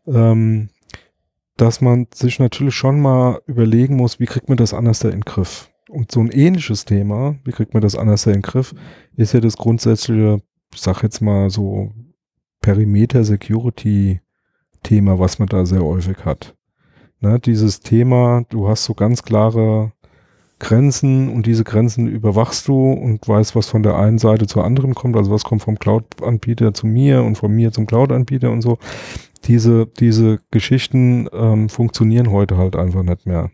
ähm, 0.06 0.68
dass 1.56 1.80
man 1.80 2.06
sich 2.14 2.38
natürlich 2.38 2.74
schon 2.74 3.00
mal 3.00 3.40
überlegen 3.46 3.96
muss, 3.96 4.20
wie 4.20 4.26
kriegt 4.26 4.48
man 4.48 4.58
das 4.58 4.74
anders 4.74 5.00
da 5.00 5.08
in 5.08 5.20
den 5.20 5.24
Griff. 5.24 5.70
Und 5.88 6.10
so 6.10 6.20
ein 6.20 6.30
ähnliches 6.30 6.84
Thema, 6.84 7.36
wie 7.44 7.52
kriegt 7.52 7.74
man 7.74 7.82
das 7.82 7.96
anders 7.96 8.24
da 8.24 8.30
in 8.30 8.38
den 8.38 8.42
Griff, 8.42 8.74
ist 9.16 9.34
ja 9.34 9.40
das 9.40 9.56
grundsätzliche, 9.56 10.40
ich 10.72 10.80
sag 10.80 11.02
jetzt 11.02 11.20
mal 11.20 11.50
so 11.50 11.92
Perimeter 12.60 13.24
Security 13.24 14.20
Thema, 14.82 15.18
was 15.18 15.38
man 15.38 15.48
da 15.48 15.66
sehr 15.66 15.82
häufig 15.82 16.24
hat. 16.24 16.56
Ne, 17.20 17.38
dieses 17.38 17.80
Thema, 17.80 18.44
du 18.48 18.68
hast 18.68 18.84
so 18.84 18.94
ganz 18.94 19.22
klare 19.22 19.92
Grenzen 20.62 21.28
und 21.28 21.46
diese 21.46 21.64
Grenzen 21.64 22.06
überwachst 22.06 22.68
du 22.68 22.92
und 22.92 23.26
weißt, 23.26 23.56
was 23.56 23.68
von 23.68 23.82
der 23.82 23.96
einen 23.96 24.18
Seite 24.18 24.46
zur 24.46 24.64
anderen 24.64 24.94
kommt, 24.94 25.16
also 25.16 25.32
was 25.32 25.42
kommt 25.42 25.60
vom 25.60 25.76
Cloud-Anbieter 25.76 26.72
zu 26.72 26.86
mir 26.86 27.24
und 27.24 27.36
von 27.36 27.50
mir 27.50 27.72
zum 27.72 27.86
Cloud-Anbieter 27.86 28.52
und 28.52 28.62
so. 28.62 28.78
Diese, 29.44 29.86
diese 29.86 30.38
Geschichten 30.52 31.28
ähm, 31.32 31.68
funktionieren 31.68 32.30
heute 32.30 32.58
halt 32.58 32.76
einfach 32.76 33.02
nicht 33.02 33.26
mehr. 33.26 33.50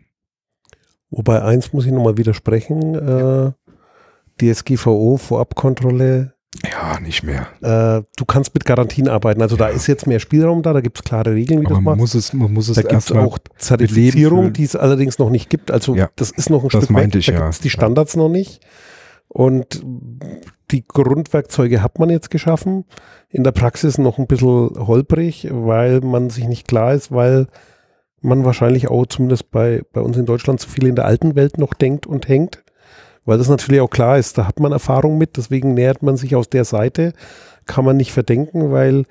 Wobei 1.09 1.41
eins 1.41 1.73
muss 1.73 1.87
ich 1.87 1.91
nochmal 1.91 2.17
widersprechen. 2.17 2.93
Äh, 2.93 3.53
DSGVO, 4.39 5.17
Vorabkontrolle 5.17 6.35
ja, 6.63 6.99
nicht 6.99 7.23
mehr. 7.23 7.47
Äh, 7.61 8.03
du 8.17 8.25
kannst 8.25 8.53
mit 8.55 8.65
Garantien 8.65 9.07
arbeiten. 9.07 9.41
Also 9.41 9.55
ja. 9.55 9.67
da 9.67 9.69
ist 9.69 9.87
jetzt 9.87 10.07
mehr 10.07 10.19
Spielraum 10.19 10.63
da, 10.63 10.73
da 10.73 10.81
gibt 10.81 10.97
es 10.97 11.03
klare 11.03 11.33
Regeln, 11.33 11.61
wie 11.61 11.65
Aber 11.67 11.75
das 11.75 11.83
man 11.83 11.97
muss 11.97 12.15
es, 12.15 12.33
man 12.33 12.51
muss 12.51 12.69
es 12.69 12.75
Da 12.75 12.81
gibt 12.81 12.93
es 12.93 13.11
auch 13.11 13.37
Zertifizierung, 13.57 14.51
die 14.53 14.63
es 14.63 14.75
allerdings 14.75 15.19
noch 15.19 15.29
nicht 15.29 15.49
gibt. 15.49 15.69
Also 15.69 15.95
ja, 15.95 16.09
das 16.15 16.31
ist 16.31 16.49
noch 16.49 16.63
ein 16.63 16.69
das 16.69 16.85
Stück 16.85 16.95
weg. 16.95 17.15
Ich, 17.15 17.27
da 17.27 17.31
ja. 17.33 17.39
gibt 17.39 17.53
es 17.53 17.59
die 17.59 17.69
Standards 17.69 18.15
noch 18.15 18.29
nicht. 18.29 18.61
Und 19.27 19.83
die 20.71 20.87
Grundwerkzeuge 20.87 21.83
hat 21.83 21.99
man 21.99 22.09
jetzt 22.09 22.31
geschaffen. 22.31 22.85
In 23.29 23.43
der 23.43 23.51
Praxis 23.51 23.99
noch 23.99 24.17
ein 24.17 24.25
bisschen 24.25 24.71
holprig, 24.87 25.47
weil 25.51 26.01
man 26.01 26.31
sich 26.31 26.47
nicht 26.47 26.67
klar 26.67 26.95
ist, 26.95 27.11
weil 27.11 27.47
man 28.21 28.43
wahrscheinlich 28.43 28.89
auch 28.89 29.05
zumindest 29.05 29.51
bei, 29.51 29.83
bei 29.93 30.01
uns 30.01 30.17
in 30.17 30.25
Deutschland 30.25 30.59
zu 30.59 30.67
viel 30.67 30.87
in 30.87 30.95
der 30.95 31.05
alten 31.05 31.35
Welt 31.35 31.59
noch 31.59 31.75
denkt 31.75 32.07
und 32.07 32.27
hängt 32.27 32.63
weil 33.29 33.37
das 33.37 33.47
natürlich 33.47 33.79
auch 33.81 33.91
klar 33.91 34.17
ist, 34.17 34.39
da 34.39 34.47
hat 34.47 34.59
man 34.59 34.71
Erfahrung 34.71 35.19
mit, 35.19 35.37
deswegen 35.37 35.75
nähert 35.75 36.01
man 36.01 36.17
sich 36.17 36.35
aus 36.35 36.49
der 36.49 36.65
Seite, 36.65 37.13
kann 37.67 37.85
man 37.85 37.95
nicht 37.95 38.11
verdenken, 38.11 38.71
weil 38.71 39.05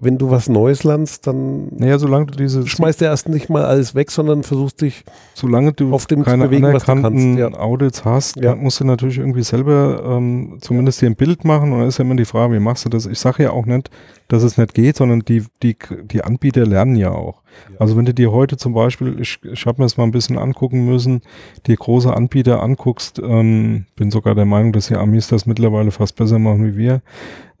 wenn 0.00 0.18
du 0.18 0.30
was 0.30 0.48
Neues 0.48 0.84
lernst, 0.84 1.26
dann 1.26 1.68
naja, 1.76 1.98
solange 1.98 2.26
du 2.26 2.36
diese 2.36 2.66
schmeißt 2.66 3.00
du 3.00 3.04
erst 3.06 3.28
nicht 3.28 3.48
mal 3.48 3.64
alles 3.64 3.94
weg, 3.94 4.10
sondern 4.10 4.42
versuchst 4.42 4.80
dich 4.82 5.04
solange 5.34 5.72
du 5.72 5.92
auf 5.94 6.06
dem 6.06 6.22
keine 6.22 6.44
zu 6.44 6.48
bewegen, 6.50 6.72
was 6.72 6.84
du 6.84 7.00
kannst. 7.02 7.38
Ja. 7.38 7.48
Audits 7.58 8.04
hast, 8.04 8.36
Ja. 8.36 8.50
dann 8.50 8.60
musst 8.60 8.80
du 8.80 8.84
natürlich 8.84 9.18
irgendwie 9.18 9.42
selber 9.42 10.02
ähm, 10.04 10.58
zumindest 10.60 11.00
dir 11.00 11.06
ein 11.06 11.16
Bild 11.16 11.44
machen 11.44 11.72
und 11.72 11.78
dann 11.80 11.88
ist 11.88 11.98
ja 11.98 12.04
immer 12.04 12.16
die 12.16 12.24
Frage, 12.24 12.54
wie 12.54 12.60
machst 12.60 12.84
du 12.84 12.88
das? 12.88 13.06
Ich 13.06 13.18
sage 13.18 13.44
ja 13.44 13.50
auch 13.50 13.66
nicht, 13.66 13.90
dass 14.28 14.42
es 14.42 14.58
nicht 14.58 14.74
geht, 14.74 14.96
sondern 14.96 15.20
die, 15.20 15.44
die, 15.62 15.76
die 16.04 16.22
Anbieter 16.22 16.64
lernen 16.66 16.96
ja 16.96 17.10
auch. 17.10 17.42
Also 17.78 17.96
wenn 17.96 18.04
du 18.04 18.14
dir 18.14 18.30
heute 18.30 18.56
zum 18.56 18.74
Beispiel, 18.74 19.18
ich, 19.20 19.40
ich 19.42 19.66
habe 19.66 19.82
mir 19.82 19.86
das 19.86 19.96
mal 19.96 20.04
ein 20.04 20.12
bisschen 20.12 20.38
angucken 20.38 20.86
müssen, 20.86 21.22
die 21.66 21.74
große 21.74 22.14
Anbieter 22.14 22.62
anguckst, 22.62 23.18
ähm, 23.18 23.86
bin 23.96 24.10
sogar 24.12 24.34
der 24.36 24.44
Meinung, 24.44 24.72
dass 24.72 24.86
die 24.86 24.94
Amis 24.94 25.26
das 25.28 25.46
mittlerweile 25.46 25.90
fast 25.90 26.14
besser 26.16 26.38
machen 26.38 26.64
wie 26.64 26.76
wir 26.76 27.02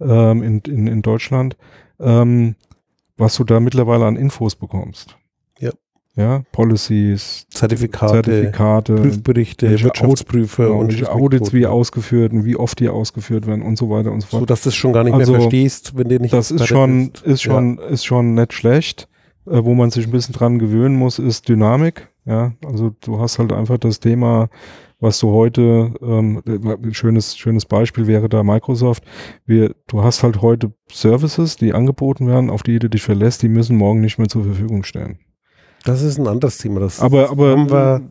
ähm, 0.00 0.42
in, 0.42 0.58
in, 0.60 0.86
in 0.86 1.02
Deutschland, 1.02 1.56
ähm, 2.00 2.56
was 3.16 3.36
du 3.36 3.44
da 3.44 3.60
mittlerweile 3.60 4.06
an 4.06 4.16
Infos 4.16 4.56
bekommst. 4.56 5.16
Ja. 5.58 5.70
Ja, 6.16 6.42
Policies, 6.52 7.46
Zertifikate, 7.50 8.22
Zertifikate, 8.22 8.94
Prüfberichte, 8.96 9.70
Wirtschaftsprüfer 9.70 10.64
genau, 10.66 10.80
und 10.80 11.08
Audits 11.08 11.52
wie 11.52 11.66
ausgeführt 11.66 12.32
und 12.32 12.44
wie 12.44 12.56
oft 12.56 12.80
die 12.80 12.88
ausgeführt 12.88 13.46
werden 13.46 13.62
und 13.62 13.78
so 13.78 13.90
weiter 13.90 14.10
und 14.10 14.20
so 14.22 14.26
fort. 14.26 14.40
so 14.40 14.46
dass 14.46 14.62
du 14.62 14.70
es 14.70 14.74
schon 14.74 14.92
gar 14.92 15.04
nicht 15.04 15.14
Also, 15.14 15.32
mehr 15.32 15.40
verstehst, 15.42 15.96
wenn 15.96 16.08
dir 16.08 16.18
nicht 16.18 16.32
das 16.34 16.50
ist 16.50 16.66
schon, 16.66 17.10
bist. 17.10 17.24
ist 17.24 17.42
schon, 17.42 17.78
ist 17.78 18.04
schon 18.04 18.34
nicht 18.34 18.52
schlecht. 18.52 19.08
Äh, 19.46 19.64
wo 19.64 19.74
man 19.74 19.90
sich 19.90 20.06
ein 20.06 20.10
bisschen 20.10 20.34
dran 20.34 20.58
gewöhnen 20.58 20.96
muss, 20.96 21.18
ist 21.18 21.48
Dynamik. 21.48 22.08
Ja, 22.26 22.52
also 22.66 22.94
du 23.00 23.18
hast 23.20 23.38
halt 23.38 23.52
einfach 23.52 23.78
das 23.78 24.00
Thema, 24.00 24.48
was 25.00 25.18
du 25.18 25.32
heute, 25.32 25.94
ähm, 26.02 26.42
ein 26.46 26.94
schönes, 26.94 27.36
schönes 27.36 27.64
Beispiel 27.64 28.06
wäre 28.06 28.28
da 28.28 28.42
Microsoft. 28.42 29.02
Wir, 29.46 29.74
du 29.86 30.04
hast 30.04 30.22
halt 30.22 30.42
heute 30.42 30.72
Services, 30.92 31.56
die 31.56 31.72
angeboten 31.72 32.26
werden, 32.26 32.50
auf 32.50 32.62
die 32.62 32.78
du 32.78 32.88
dich 32.88 33.02
verlässt, 33.02 33.42
die 33.42 33.48
müssen 33.48 33.76
morgen 33.76 34.00
nicht 34.00 34.18
mehr 34.18 34.28
zur 34.28 34.44
Verfügung 34.44 34.84
stellen. 34.84 35.18
Das 35.84 36.02
ist 36.02 36.18
ein 36.18 36.28
anderes 36.28 36.58
Thema. 36.58 36.80
Das, 36.80 37.00
Aber, 37.00 37.30
aber, 37.30 37.52
haben 37.52 37.70
wir, 37.70 38.10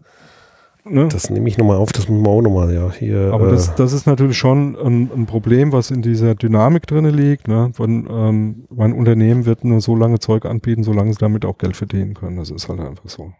ne? 0.83 1.07
das 1.09 1.29
nehme 1.29 1.47
ich 1.47 1.59
nochmal 1.59 1.77
auf, 1.77 1.91
das 1.91 2.09
müssen 2.09 2.25
wir 2.25 2.29
auch 2.31 2.41
nochmal, 2.41 2.73
ja, 2.73 2.91
hier. 2.91 3.31
Aber 3.31 3.47
äh, 3.47 3.51
das, 3.51 3.75
das 3.75 3.93
ist 3.93 4.07
natürlich 4.07 4.37
schon 4.37 4.75
ein, 4.75 5.11
ein 5.15 5.25
Problem, 5.27 5.71
was 5.71 5.91
in 5.91 6.01
dieser 6.01 6.33
Dynamik 6.33 6.87
drinne 6.87 7.11
liegt. 7.11 7.47
Ne? 7.47 7.69
Von, 7.73 8.07
ähm, 8.09 8.65
mein 8.69 8.93
Unternehmen 8.93 9.45
wird 9.45 9.63
nur 9.63 9.81
so 9.81 9.95
lange 9.95 10.17
Zeug 10.17 10.45
anbieten, 10.45 10.83
solange 10.83 11.13
sie 11.13 11.19
damit 11.19 11.45
auch 11.45 11.59
Geld 11.59 11.77
verdienen 11.77 12.15
können. 12.15 12.37
Das 12.37 12.49
ist 12.49 12.67
halt 12.67 12.79
einfach 12.79 13.07
so. 13.07 13.31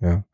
Ja. 0.00 0.24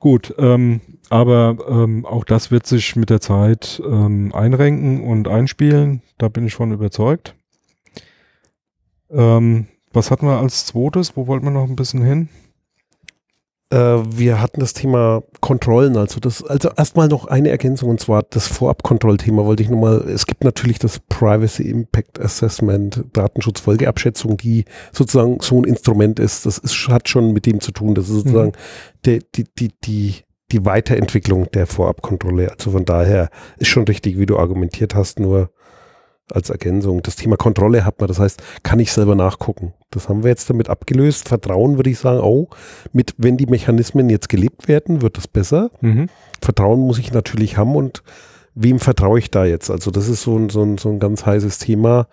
Gut, 0.00 0.34
ähm, 0.38 0.80
aber 1.10 1.56
ähm, 1.68 2.06
auch 2.06 2.24
das 2.24 2.50
wird 2.50 2.66
sich 2.66 2.96
mit 2.96 3.10
der 3.10 3.20
Zeit 3.20 3.82
ähm, 3.84 4.32
einrenken 4.32 5.02
und 5.02 5.28
einspielen. 5.28 6.02
Da 6.18 6.28
bin 6.28 6.46
ich 6.46 6.54
von 6.54 6.72
überzeugt. 6.72 7.34
Ähm, 9.10 9.66
was 9.92 10.12
hatten 10.12 10.26
wir 10.26 10.38
als 10.38 10.66
zweites? 10.66 11.16
Wo 11.16 11.26
wollten 11.26 11.44
wir 11.44 11.50
noch 11.50 11.68
ein 11.68 11.74
bisschen 11.74 12.04
hin? 12.04 12.28
Äh, 13.70 13.76
wir 13.76 14.40
hatten 14.40 14.60
das 14.60 14.72
Thema 14.72 15.24
Kontrollen, 15.40 15.96
also 15.96 16.20
das, 16.20 16.44
also 16.44 16.70
erstmal 16.76 17.08
noch 17.08 17.26
eine 17.26 17.50
Ergänzung 17.50 17.90
und 17.90 18.00
zwar 18.00 18.22
das 18.22 18.46
Vorabkontrollthema 18.46 19.44
wollte 19.44 19.62
ich 19.62 19.68
nochmal, 19.68 20.08
es 20.08 20.26
gibt 20.26 20.44
natürlich 20.44 20.80
das 20.80 21.00
Privacy 21.08 21.68
Impact 21.68 22.20
Assessment, 22.20 23.04
Datenschutzfolgeabschätzung, 23.12 24.36
die 24.36 24.64
sozusagen 24.92 25.38
so 25.40 25.60
ein 25.60 25.64
Instrument 25.64 26.18
ist, 26.18 26.46
das 26.46 26.58
ist, 26.58 26.88
hat 26.88 27.08
schon 27.08 27.32
mit 27.32 27.46
dem 27.46 27.60
zu 27.60 27.70
tun, 27.70 27.94
das 27.94 28.08
ist 28.08 28.14
sozusagen 28.14 28.52
der, 29.04 29.20
die, 29.34 29.44
die, 29.44 29.68
die, 29.68 29.70
die 29.84 30.14
Weiterentwicklung 30.64 31.50
der 31.52 31.66
Vorabkontrolle, 31.66 32.50
also 32.50 32.72
von 32.72 32.84
daher 32.84 33.30
ist 33.58 33.68
schon 33.68 33.84
richtig, 33.84 34.18
wie 34.18 34.26
du 34.26 34.38
argumentiert 34.38 34.94
hast, 34.94 35.20
nur 35.20 35.50
als 36.32 36.50
Ergänzung. 36.50 37.02
Das 37.02 37.16
Thema 37.16 37.36
Kontrolle 37.36 37.84
hat 37.84 38.00
man, 38.00 38.08
das 38.08 38.18
heißt, 38.18 38.42
kann 38.62 38.78
ich 38.80 38.92
selber 38.92 39.14
nachgucken. 39.14 39.74
Das 39.90 40.08
haben 40.08 40.22
wir 40.22 40.30
jetzt 40.30 40.48
damit 40.48 40.68
abgelöst. 40.68 41.28
Vertrauen 41.28 41.76
würde 41.76 41.90
ich 41.90 41.98
sagen, 41.98 42.20
oh, 42.20 42.48
mit, 42.92 43.14
wenn 43.18 43.36
die 43.36 43.46
Mechanismen 43.46 44.08
jetzt 44.10 44.28
gelebt 44.28 44.68
werden, 44.68 45.02
wird 45.02 45.16
das 45.16 45.28
besser. 45.28 45.70
Mhm. 45.80 46.08
Vertrauen 46.40 46.80
muss 46.80 46.98
ich 46.98 47.12
natürlich 47.12 47.56
haben 47.56 47.74
und 47.74 48.02
wem 48.54 48.78
vertraue 48.78 49.18
ich 49.18 49.30
da 49.30 49.44
jetzt? 49.44 49.70
Also 49.70 49.90
das 49.90 50.08
ist 50.08 50.22
so 50.22 50.36
ein, 50.36 50.50
so 50.50 50.62
ein, 50.62 50.78
so 50.78 50.88
ein 50.90 51.00
ganz 51.00 51.26
heißes 51.26 51.58
Thema. 51.58 52.08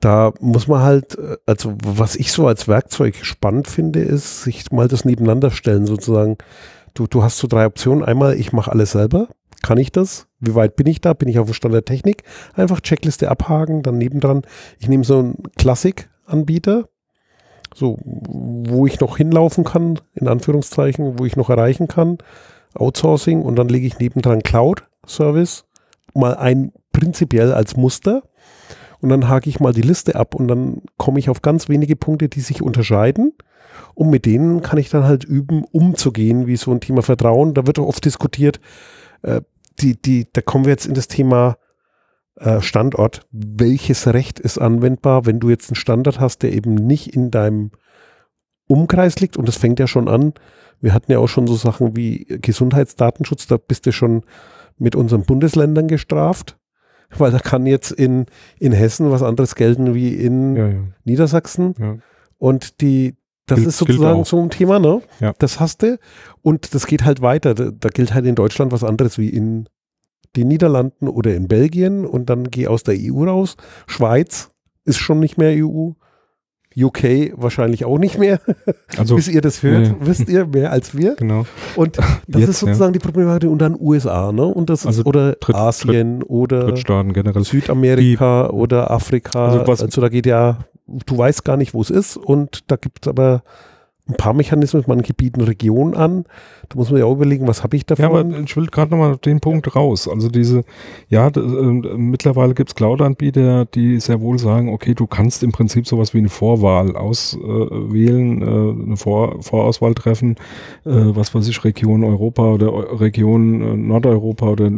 Da 0.00 0.32
muss 0.40 0.68
man 0.68 0.82
halt, 0.82 1.18
äh, 1.18 1.36
also 1.46 1.74
was 1.84 2.16
ich 2.16 2.32
so 2.32 2.46
als 2.46 2.68
Werkzeug 2.68 3.16
spannend 3.22 3.68
finde, 3.68 4.00
ist, 4.00 4.42
sich 4.42 4.70
mal 4.70 4.88
das 4.88 5.04
nebeneinander 5.04 5.50
stellen, 5.50 5.86
sozusagen. 5.86 6.36
Du, 6.94 7.06
du 7.06 7.22
hast 7.22 7.38
so 7.38 7.46
drei 7.48 7.66
Optionen. 7.66 8.04
Einmal, 8.04 8.38
ich 8.38 8.52
mache 8.52 8.70
alles 8.70 8.92
selber. 8.92 9.28
Kann 9.62 9.78
ich 9.78 9.90
das? 9.90 10.28
Wie 10.40 10.54
weit 10.54 10.76
bin 10.76 10.86
ich 10.86 11.00
da? 11.00 11.14
Bin 11.14 11.28
ich 11.28 11.38
auf 11.38 11.48
dem 11.48 11.54
Stand 11.54 11.74
der 11.74 11.84
Technik? 11.84 12.22
Einfach 12.54 12.80
Checkliste 12.80 13.30
abhaken, 13.30 13.82
dann 13.82 13.98
nebendran. 13.98 14.42
Ich 14.78 14.88
nehme 14.88 15.04
so 15.04 15.18
einen 15.18 15.42
Klassik-Anbieter, 15.56 16.88
so, 17.74 17.98
wo 18.04 18.86
ich 18.86 19.00
noch 19.00 19.16
hinlaufen 19.16 19.64
kann, 19.64 19.98
in 20.14 20.28
Anführungszeichen, 20.28 21.18
wo 21.18 21.24
ich 21.24 21.36
noch 21.36 21.50
erreichen 21.50 21.88
kann. 21.88 22.18
Outsourcing 22.74 23.42
und 23.42 23.56
dann 23.56 23.68
lege 23.68 23.86
ich 23.86 23.98
nebendran 23.98 24.42
Cloud-Service, 24.42 25.64
mal 26.14 26.36
ein 26.36 26.72
prinzipiell 26.92 27.52
als 27.52 27.76
Muster. 27.76 28.22
und 29.00 29.08
dann 29.10 29.28
hake 29.28 29.48
ich 29.48 29.60
mal 29.60 29.72
die 29.72 29.82
Liste 29.82 30.16
ab 30.16 30.34
und 30.34 30.48
dann 30.48 30.82
komme 30.96 31.18
ich 31.18 31.30
auf 31.30 31.42
ganz 31.42 31.68
wenige 31.68 31.96
Punkte, 31.96 32.28
die 32.28 32.40
sich 32.40 32.62
unterscheiden. 32.62 33.32
Und 33.98 34.10
mit 34.10 34.26
denen 34.26 34.62
kann 34.62 34.78
ich 34.78 34.90
dann 34.90 35.02
halt 35.02 35.24
üben, 35.24 35.64
umzugehen, 35.64 36.46
wie 36.46 36.54
so 36.54 36.70
ein 36.70 36.78
Thema 36.78 37.02
Vertrauen. 37.02 37.52
Da 37.52 37.66
wird 37.66 37.80
oft 37.80 38.04
diskutiert, 38.04 38.60
äh, 39.22 39.40
die, 39.80 40.00
die, 40.00 40.28
da 40.32 40.40
kommen 40.40 40.66
wir 40.66 40.70
jetzt 40.70 40.86
in 40.86 40.94
das 40.94 41.08
Thema 41.08 41.56
äh, 42.36 42.60
Standort. 42.60 43.26
Welches 43.32 44.06
Recht 44.06 44.38
ist 44.38 44.56
anwendbar, 44.56 45.26
wenn 45.26 45.40
du 45.40 45.50
jetzt 45.50 45.70
einen 45.70 45.74
Standard 45.74 46.20
hast, 46.20 46.44
der 46.44 46.52
eben 46.52 46.76
nicht 46.76 47.12
in 47.12 47.32
deinem 47.32 47.72
Umkreis 48.68 49.18
liegt? 49.18 49.36
Und 49.36 49.48
das 49.48 49.56
fängt 49.56 49.80
ja 49.80 49.88
schon 49.88 50.06
an. 50.06 50.32
Wir 50.80 50.94
hatten 50.94 51.10
ja 51.10 51.18
auch 51.18 51.26
schon 51.26 51.48
so 51.48 51.56
Sachen 51.56 51.96
wie 51.96 52.24
Gesundheitsdatenschutz, 52.40 53.48
da 53.48 53.56
bist 53.56 53.84
du 53.84 53.90
schon 53.90 54.22
mit 54.76 54.94
unseren 54.94 55.24
Bundesländern 55.24 55.88
gestraft, 55.88 56.56
weil 57.18 57.32
da 57.32 57.40
kann 57.40 57.66
jetzt 57.66 57.90
in, 57.90 58.26
in 58.60 58.70
Hessen 58.70 59.10
was 59.10 59.24
anderes 59.24 59.56
gelten 59.56 59.92
wie 59.92 60.14
in 60.14 60.54
Ja, 60.54 60.68
ja. 60.68 60.84
Niedersachsen. 61.02 61.74
Ja. 61.80 61.96
Und 62.36 62.80
die, 62.80 63.16
das 63.48 63.56
Gilt- 63.56 63.68
ist 63.68 63.78
sozusagen 63.78 64.24
so 64.24 64.40
ein 64.40 64.50
Thema, 64.50 64.78
ne? 64.78 65.02
Ja. 65.20 65.32
Das 65.38 65.58
hast 65.60 65.82
du. 65.82 65.98
Und 66.42 66.74
das 66.74 66.86
geht 66.86 67.04
halt 67.04 67.20
weiter. 67.22 67.54
Da, 67.54 67.70
da 67.70 67.88
gilt 67.88 68.14
halt 68.14 68.26
in 68.26 68.34
Deutschland 68.36 68.70
was 68.72 68.84
anderes 68.84 69.18
wie 69.18 69.28
in 69.28 69.68
den 70.36 70.48
Niederlanden 70.48 71.08
oder 71.08 71.34
in 71.34 71.48
Belgien. 71.48 72.06
Und 72.06 72.30
dann 72.30 72.44
geh 72.44 72.66
aus 72.68 72.82
der 72.84 72.94
EU 72.98 73.24
raus. 73.24 73.56
Schweiz 73.86 74.50
ist 74.84 74.98
schon 74.98 75.18
nicht 75.20 75.36
mehr 75.38 75.52
EU. 75.64 75.90
UK 76.80 77.32
wahrscheinlich 77.34 77.84
auch 77.84 77.98
nicht 77.98 78.18
mehr. 78.18 78.40
Also, 78.96 79.16
Bis 79.16 79.28
ihr 79.28 79.40
das 79.40 79.62
hört, 79.62 79.88
nee. 79.88 79.94
wisst 80.00 80.28
ihr 80.28 80.46
mehr 80.46 80.70
als 80.72 80.96
wir. 80.96 81.14
genau. 81.16 81.44
Und 81.76 81.98
das 81.98 82.06
Jetzt, 82.40 82.48
ist 82.50 82.60
sozusagen 82.60 82.92
die 82.92 82.98
Problematik. 82.98 83.48
Und 83.50 83.58
dann 83.58 83.76
USA, 83.78 84.32
ne? 84.32 84.44
Und 84.44 84.70
das 84.70 84.86
Also 84.86 85.00
ist, 85.02 85.06
oder 85.06 85.32
Dritt- 85.34 85.54
Asien 85.56 86.22
oder 86.22 86.64
Drittstaaten 86.66 87.12
generell. 87.12 87.44
Südamerika 87.44 88.50
oder 88.50 88.90
Afrika. 88.90 89.46
Also 89.46 89.60
Also, 89.60 89.84
was- 89.84 89.90
da 89.94 90.08
geht 90.08 90.26
ja, 90.26 90.58
du 90.88 91.18
weißt 91.18 91.44
gar 91.44 91.56
nicht, 91.56 91.74
wo 91.74 91.80
es 91.80 91.90
ist 91.90 92.16
und 92.16 92.70
da 92.70 92.76
gibt 92.76 93.06
es 93.06 93.08
aber 93.08 93.42
ein 94.08 94.14
paar 94.14 94.32
Mechanismen, 94.32 94.82
man 94.86 95.02
Gebieten 95.02 95.42
Regionen 95.42 95.94
an. 95.94 96.24
Da 96.68 96.76
muss 96.76 96.90
man 96.90 97.00
ja 97.00 97.06
auch 97.06 97.12
überlegen, 97.12 97.46
was 97.46 97.62
habe 97.62 97.76
ich 97.76 97.84
davon? 97.84 98.02
Ja, 98.02 98.08
aber 98.10 98.40
ich 98.40 98.56
will 98.56 98.66
gerade 98.66 98.90
nochmal 98.90 99.16
den 99.16 99.40
Punkt 99.40 99.74
raus. 99.76 100.08
Also 100.08 100.28
diese, 100.28 100.64
ja, 101.08 101.28
äh, 101.28 101.40
mittlerweile 101.96 102.54
gibt 102.54 102.70
es 102.70 102.74
Cloud-Anbieter, 102.74 103.66
die 103.66 104.00
sehr 104.00 104.20
wohl 104.20 104.38
sagen, 104.38 104.72
okay, 104.72 104.94
du 104.94 105.06
kannst 105.06 105.42
im 105.42 105.52
Prinzip 105.52 105.86
sowas 105.86 106.14
wie 106.14 106.18
eine 106.18 106.30
Vorwahl 106.30 106.96
auswählen, 106.96 108.42
äh, 108.42 108.84
eine 108.84 108.96
Vor 108.96 109.42
Vorauswahl 109.42 109.94
treffen, 109.94 110.36
äh, 110.84 110.90
was 110.90 111.34
weiß 111.34 111.46
ich, 111.48 111.62
Region 111.64 112.04
Europa 112.04 112.50
oder 112.52 112.72
Eu 112.72 112.96
Region 112.96 113.62
äh, 113.62 113.76
Nordeuropa 113.76 114.48
oder 114.48 114.70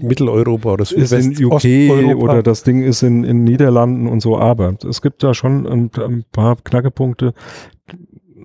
Mitteleuropa 0.00 0.72
oder 0.72 0.82
ist 0.82 0.92
in 0.92 1.06
Südwest, 1.06 1.40
UK 1.42 1.52
Osteuropa. 1.52 2.24
oder 2.24 2.42
das 2.42 2.62
Ding 2.62 2.82
ist 2.82 3.02
in, 3.02 3.24
in 3.24 3.44
Niederlanden 3.44 4.06
und 4.06 4.20
so, 4.20 4.38
aber 4.38 4.74
es 4.88 5.02
gibt 5.02 5.22
da 5.22 5.34
schon 5.34 5.66
ein, 5.66 5.90
ein 5.98 6.24
paar 6.32 6.56
Knackepunkte, 6.62 7.34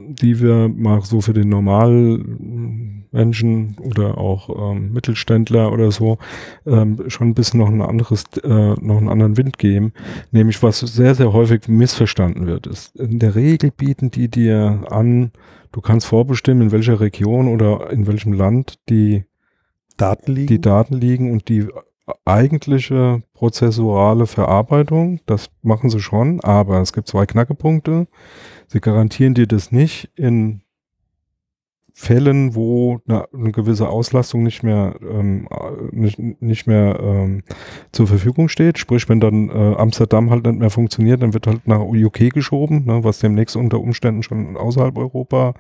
die 0.10 0.42
wir 0.42 0.70
mal 0.70 1.02
so 1.02 1.22
für 1.22 1.34
den 1.34 1.50
Normalmenschen 1.50 3.76
oder 3.80 4.18
auch 4.18 4.72
ähm, 4.72 4.92
Mittelständler 4.92 5.72
oder 5.72 5.92
so 5.92 6.18
ähm, 6.66 7.04
schon 7.08 7.30
ein 7.30 7.36
bisschen 7.36 7.60
noch 7.60 7.70
ein 7.70 7.82
anderes, 7.82 8.24
äh, 8.44 8.48
noch 8.48 8.98
einen 8.98 9.10
anderen 9.10 9.38
Wind 9.38 9.60
geben. 9.60 9.94
Nämlich 10.32 10.62
was 10.64 10.80
sehr, 10.80 11.16
sehr 11.16 11.32
häufig 11.32 11.68
missverstanden 11.68 12.48
wird, 12.48 12.66
ist, 12.68 12.96
in 12.96 13.20
der 13.20 13.36
Regel 13.36 13.72
bieten 13.72 14.10
die 14.10 14.30
dir 14.30 14.86
an, 14.90 15.32
du 15.72 15.82
kannst 15.82 16.08
vorbestimmen, 16.08 16.64
in 16.64 16.72
welcher 16.72 17.00
Region 17.00 17.48
oder 17.48 17.92
in 17.92 18.08
welchem 18.08 18.34
Land 18.34 18.80
die 18.90 19.26
Daten 19.98 20.32
liegen. 20.32 20.48
die 20.48 20.62
Daten 20.62 20.96
liegen 20.96 21.32
und 21.32 21.50
die 21.50 21.68
eigentliche 22.26 23.22
prozessuale 23.34 24.26
Verarbeitung, 24.26 25.20
das 25.26 25.50
machen 25.62 25.90
sie 25.90 26.00
schon, 26.00 26.40
aber 26.42 26.82
es 26.82 26.94
gibt 26.94 27.08
zwei 27.08 27.26
Knackepunkte. 27.26 28.08
Sie 28.72 28.80
garantieren 28.82 29.34
dir 29.34 29.48
das 29.48 29.72
nicht 29.72 30.12
in 30.16 30.62
Fällen, 31.92 32.54
wo 32.54 33.02
eine, 33.08 33.26
eine 33.34 33.52
gewisse 33.52 33.90
Auslastung 33.90 34.44
nicht 34.44 34.62
mehr 34.62 34.96
ähm, 35.02 35.50
äh, 35.52 35.96
nicht, 35.96 36.20
nicht 36.20 36.68
mehr 36.68 37.00
ähm, 37.02 37.42
zur 37.92 38.06
Verfügung 38.06 38.48
steht. 38.48 38.78
Sprich, 38.78 39.10
wenn 39.10 39.20
dann 39.20 39.50
äh, 39.50 39.76
Amsterdam 39.76 40.30
halt 40.30 40.46
nicht 40.46 40.60
mehr 40.60 40.70
funktioniert, 40.70 41.24
dann 41.24 41.34
wird 41.34 41.48
halt 41.48 41.68
nach 41.68 41.82
UK 41.82 42.32
geschoben, 42.32 42.86
ne, 42.86 43.04
was 43.04 43.20
demnächst 43.20 43.56
unter 43.56 43.82
Umständen 43.82 44.22
schon 44.22 44.56
außerhalb 44.56 44.98
Europa 44.98 45.56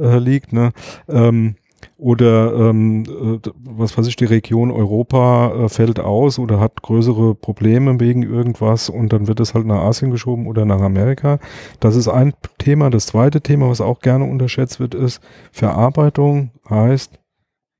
äh, 0.00 0.18
liegt. 0.18 0.54
Ne. 0.54 0.72
Ähm, 1.08 1.56
oder 1.98 2.54
ähm, 2.54 3.04
äh, 3.04 3.50
was 3.64 3.96
weiß 3.96 4.06
ich, 4.06 4.16
die 4.16 4.24
Region 4.24 4.70
Europa 4.70 5.64
äh, 5.64 5.68
fällt 5.68 6.00
aus 6.00 6.38
oder 6.38 6.60
hat 6.60 6.82
größere 6.82 7.34
Probleme 7.34 7.98
wegen 8.00 8.22
irgendwas 8.22 8.88
und 8.90 9.12
dann 9.12 9.28
wird 9.28 9.40
es 9.40 9.54
halt 9.54 9.66
nach 9.66 9.82
Asien 9.82 10.10
geschoben 10.10 10.46
oder 10.46 10.64
nach 10.64 10.80
Amerika. 10.80 11.38
Das 11.80 11.96
ist 11.96 12.08
ein 12.08 12.34
Thema. 12.58 12.90
Das 12.90 13.06
zweite 13.06 13.40
Thema, 13.40 13.68
was 13.70 13.80
auch 13.80 14.00
gerne 14.00 14.24
unterschätzt 14.24 14.80
wird, 14.80 14.94
ist 14.94 15.20
Verarbeitung 15.52 16.50
heißt, 16.68 17.18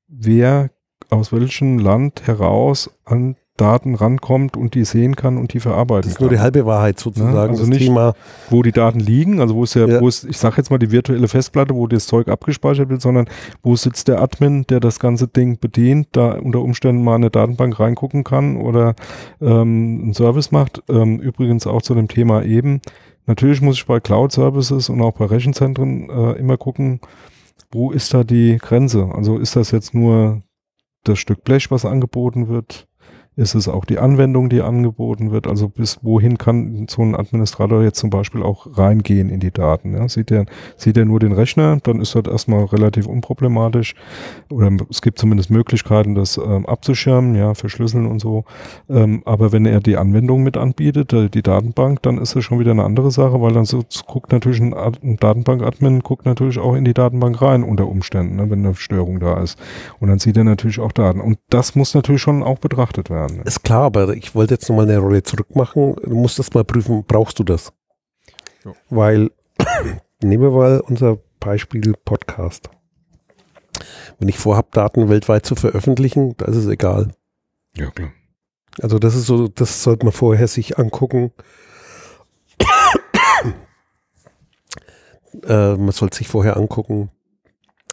wer 0.09 0.70
aus 1.11 1.32
welchem 1.32 1.78
Land 1.78 2.26
heraus 2.26 2.90
an 3.04 3.37
Daten 3.56 3.94
rankommt 3.94 4.56
und 4.56 4.74
die 4.74 4.84
sehen 4.84 5.16
kann 5.16 5.38
und 5.38 5.52
die 5.52 5.60
verarbeiten 5.60 6.02
das 6.02 6.12
ist 6.12 6.18
kann 6.18 6.24
nur 6.26 6.30
die 6.34 6.40
halbe 6.40 6.66
Wahrheit 6.66 6.98
sozusagen. 7.00 7.34
Ja, 7.34 7.42
also 7.42 7.64
nicht- 7.66 7.78
Thema, 7.86 8.14
wo 8.50 8.62
die 8.62 8.72
Daten 8.72 9.00
liegen, 9.00 9.40
also 9.40 9.54
wo 9.54 9.64
ist 9.64 9.74
der, 9.74 9.88
Ja. 9.88 10.00
wo 10.00 10.08
ist, 10.08 10.24
ich 10.24 10.36
sage 10.38 10.56
jetzt 10.58 10.70
mal 10.70 10.78
die 10.78 10.90
virtuelle 10.92 11.28
Festplatte, 11.28 11.74
wo 11.74 11.86
das 11.86 12.06
Zeug 12.06 12.28
abgespeichert 12.28 12.88
wird, 12.88 13.00
sondern 13.02 13.26
wo 13.62 13.74
sitzt 13.76 14.08
der 14.08 14.20
Admin, 14.20 14.66
der 14.68 14.80
das 14.80 15.00
ganze 15.00 15.28
Ding 15.28 15.58
bedient, 15.58 16.08
da 16.12 16.32
unter 16.38 16.60
Umständen 16.60 17.02
mal 17.02 17.16
in 17.16 17.22
eine 17.22 17.30
Datenbank 17.30 17.78
reingucken 17.80 18.24
kann 18.24 18.56
oder 18.56 18.94
ähm, 19.40 20.00
einen 20.02 20.14
Service 20.14 20.52
macht. 20.52 20.82
Ähm, 20.88 21.18
übrigens 21.20 21.66
auch 21.66 21.82
zu 21.82 21.94
dem 21.94 22.08
Thema 22.08 22.42
eben. 22.42 22.80
Natürlich 23.26 23.60
muss 23.60 23.76
ich 23.76 23.86
bei 23.86 23.98
Cloud 24.00 24.30
Services 24.32 24.88
und 24.88 25.00
auch 25.00 25.12
bei 25.12 25.24
Rechenzentren 25.24 26.08
äh, 26.10 26.32
immer 26.38 26.56
gucken, 26.56 27.00
wo 27.72 27.90
ist 27.90 28.14
da 28.14 28.22
die 28.22 28.58
Grenze? 28.58 29.08
Also 29.14 29.38
ist 29.38 29.56
das 29.56 29.70
jetzt 29.72 29.94
nur 29.94 30.42
das 31.04 31.18
Stück 31.18 31.42
Blech, 31.44 31.70
was 31.70 31.84
angeboten 31.84 32.48
wird? 32.48 32.86
Ist 33.37 33.55
es 33.55 33.68
auch 33.68 33.85
die 33.85 33.99
Anwendung, 33.99 34.49
die 34.49 34.62
angeboten 34.62 35.31
wird? 35.31 35.46
Also 35.46 35.68
bis 35.68 35.99
wohin 36.03 36.38
kann 36.38 36.87
so 36.88 37.03
ein 37.03 37.14
Administrator 37.14 37.83
jetzt 37.83 37.99
zum 37.99 38.09
Beispiel 38.09 38.42
auch 38.42 38.66
reingehen 38.79 39.29
in 39.29 39.40
die 39.40 39.51
Daten? 39.51 39.92
Ja? 39.94 40.09
Sieht 40.09 40.31
er 40.31 40.46
sieht 40.77 40.96
er 40.96 41.05
nur 41.05 41.20
den 41.20 41.33
Rechner, 41.33 41.79
dann 41.83 42.01
ist 42.01 42.14
das 42.14 42.25
erstmal 42.27 42.64
relativ 42.64 43.07
unproblematisch. 43.07 43.94
Oder 44.51 44.70
es 44.90 45.03
gibt 45.03 45.18
zumindest 45.18 45.51
Möglichkeiten, 45.51 46.14
das 46.14 46.38
ähm, 46.38 46.64
abzuschirmen, 46.64 47.35
ja, 47.35 47.55
verschlüsseln 47.55 48.07
und 48.07 48.20
so. 48.20 48.44
Ähm, 48.88 49.22
aber 49.27 49.53
wenn 49.53 49.66
er 49.66 49.81
die 49.81 49.99
Anwendung 49.99 50.42
mit 50.42 50.57
anbietet, 50.57 51.12
äh, 51.12 51.29
die 51.29 51.42
Datenbank, 51.42 52.03
dann 52.03 52.16
ist 52.16 52.37
das 52.37 52.44
schon 52.44 52.59
wieder 52.59 52.70
eine 52.70 52.85
andere 52.85 53.11
Sache, 53.11 53.40
weil 53.42 53.53
dann 53.53 53.66
so 53.66 53.83
guckt 54.07 54.33
natürlich 54.33 54.61
ein, 54.61 54.72
ein 54.72 55.16
Datenbank-Admin 55.18 56.01
guckt 56.01 56.25
natürlich 56.25 56.59
auch 56.59 56.75
in 56.75 56.85
die 56.85 56.94
Datenbank 56.94 57.42
rein 57.42 57.64
unter 57.64 57.87
Umständen, 57.87 58.37
ne, 58.37 58.49
wenn 58.49 58.64
eine 58.64 58.75
Störung 58.75 59.20
da 59.20 59.42
ist. 59.42 59.59
Und 60.01 60.09
dann 60.09 60.18
sieht 60.18 60.37
er 60.37 60.44
natürlich 60.44 60.81
auch 60.81 60.92
Daten. 60.92 61.20
Und 61.20 61.38
das 61.51 61.75
muss 61.75 61.94
natürlich 61.94 62.22
schon 62.22 62.42
auch 62.42 62.59
betrachtet 62.59 63.11
werden. 63.11 63.25
Ne? 63.28 63.42
ist 63.44 63.64
klar, 63.64 63.82
aber 63.84 64.14
ich 64.14 64.34
wollte 64.34 64.54
jetzt 64.54 64.68
nochmal 64.68 64.86
eine 64.86 64.98
Rolle 64.98 65.22
zurück 65.22 65.54
machen. 65.54 65.96
Du 66.02 66.14
musst 66.14 66.38
das 66.38 66.54
mal 66.54 66.64
prüfen, 66.64 67.04
brauchst 67.06 67.38
du 67.38 67.44
das? 67.44 67.72
Ja. 68.64 68.72
Weil, 68.90 69.30
nehmen 70.22 70.42
wir 70.42 70.50
mal 70.50 70.80
unser 70.80 71.18
Beispiel 71.40 71.94
Podcast. 72.04 72.70
Wenn 74.18 74.28
ich 74.28 74.38
vorhabe, 74.38 74.68
Daten 74.72 75.08
weltweit 75.08 75.46
zu 75.46 75.54
veröffentlichen, 75.54 76.36
da 76.36 76.46
ist 76.46 76.56
es 76.56 76.66
egal. 76.66 77.12
Ja, 77.76 77.90
klar. 77.90 78.12
Also 78.80 78.98
das 78.98 79.14
ist 79.14 79.26
so, 79.26 79.48
das 79.48 79.82
sollte 79.82 80.04
man 80.04 80.12
vorher 80.12 80.48
sich 80.48 80.78
angucken. 80.78 81.32
äh, 85.46 85.76
man 85.76 85.92
sollte 85.92 86.18
sich 86.18 86.28
vorher 86.28 86.56
angucken, 86.56 87.10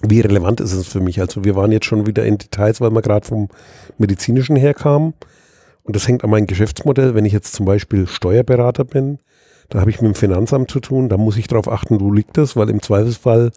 wie 0.06 0.22
relevant 0.22 0.60
ist 0.60 0.74
es 0.74 0.88
für 0.88 1.00
mich. 1.00 1.20
Also 1.22 1.44
wir 1.44 1.56
waren 1.56 1.72
jetzt 1.72 1.86
schon 1.86 2.06
wieder 2.06 2.26
in 2.26 2.38
Details, 2.38 2.82
weil 2.82 2.92
wir 2.92 3.02
gerade 3.02 3.26
vom 3.26 3.50
medizinischen 3.98 4.56
herkamen. 4.56 5.14
Und 5.84 5.96
das 5.96 6.08
hängt 6.08 6.24
an 6.24 6.30
meinem 6.30 6.48
Geschäftsmodell. 6.48 7.16
Wenn 7.16 7.26
ich 7.26 7.34
jetzt 7.34 7.54
zum 7.54 7.66
Beispiel 7.66 8.08
Steuerberater 8.08 8.86
bin, 8.86 9.20
da 9.70 9.80
habe 9.80 9.90
ich 9.90 10.02
mit 10.02 10.14
dem 10.14 10.16
Finanzamt 10.16 10.70
zu 10.70 10.80
tun, 10.80 11.10
da 11.10 11.18
muss 11.18 11.38
ich 11.38 11.48
darauf 11.48 11.68
achten, 11.68 12.00
wo 12.00 12.12
liegt 12.12 12.38
das, 12.38 12.56
weil 12.56 12.70
im 12.70 12.82
Zweifelsfall 12.82 13.52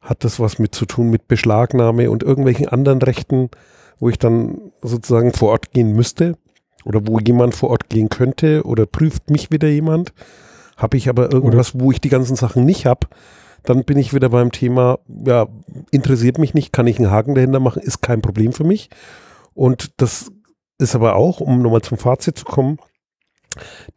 hat 0.00 0.22
das 0.24 0.38
was 0.38 0.58
mit 0.58 0.74
zu 0.74 0.84
tun 0.86 1.08
mit 1.08 1.28
Beschlagnahme 1.28 2.10
und 2.10 2.22
irgendwelchen 2.22 2.68
anderen 2.68 3.00
Rechten, 3.00 3.48
wo 3.98 4.08
ich 4.10 4.18
dann 4.18 4.72
sozusagen 4.82 5.32
vor 5.32 5.50
Ort 5.50 5.72
gehen 5.72 5.92
müsste 5.92 6.36
oder 6.84 7.06
wo 7.06 7.18
jemand 7.18 7.54
vor 7.54 7.70
Ort 7.70 7.88
gehen 7.88 8.10
könnte 8.10 8.64
oder 8.64 8.86
prüft 8.86 9.30
mich 9.30 9.50
wieder 9.50 9.68
jemand. 9.68 10.12
Habe 10.76 10.96
ich 10.96 11.08
aber 11.08 11.32
irgendwas, 11.32 11.78
wo 11.80 11.90
ich 11.90 12.00
die 12.00 12.08
ganzen 12.10 12.36
Sachen 12.36 12.64
nicht 12.64 12.84
habe, 12.84 13.06
dann 13.64 13.84
bin 13.84 13.98
ich 13.98 14.14
wieder 14.14 14.28
beim 14.28 14.52
Thema, 14.52 14.98
ja, 15.26 15.48
interessiert 15.90 16.38
mich 16.38 16.54
nicht, 16.54 16.72
kann 16.72 16.86
ich 16.86 16.98
einen 16.98 17.10
Haken 17.10 17.34
dahinter 17.34 17.60
machen, 17.60 17.82
ist 17.82 18.02
kein 18.02 18.22
Problem 18.22 18.52
für 18.52 18.64
mich. 18.64 18.90
Und 19.54 20.00
das 20.00 20.30
ist 20.78 20.94
aber 20.94 21.16
auch, 21.16 21.40
um 21.40 21.62
nochmal 21.62 21.82
zum 21.82 21.98
Fazit 21.98 22.38
zu 22.38 22.44
kommen, 22.44 22.78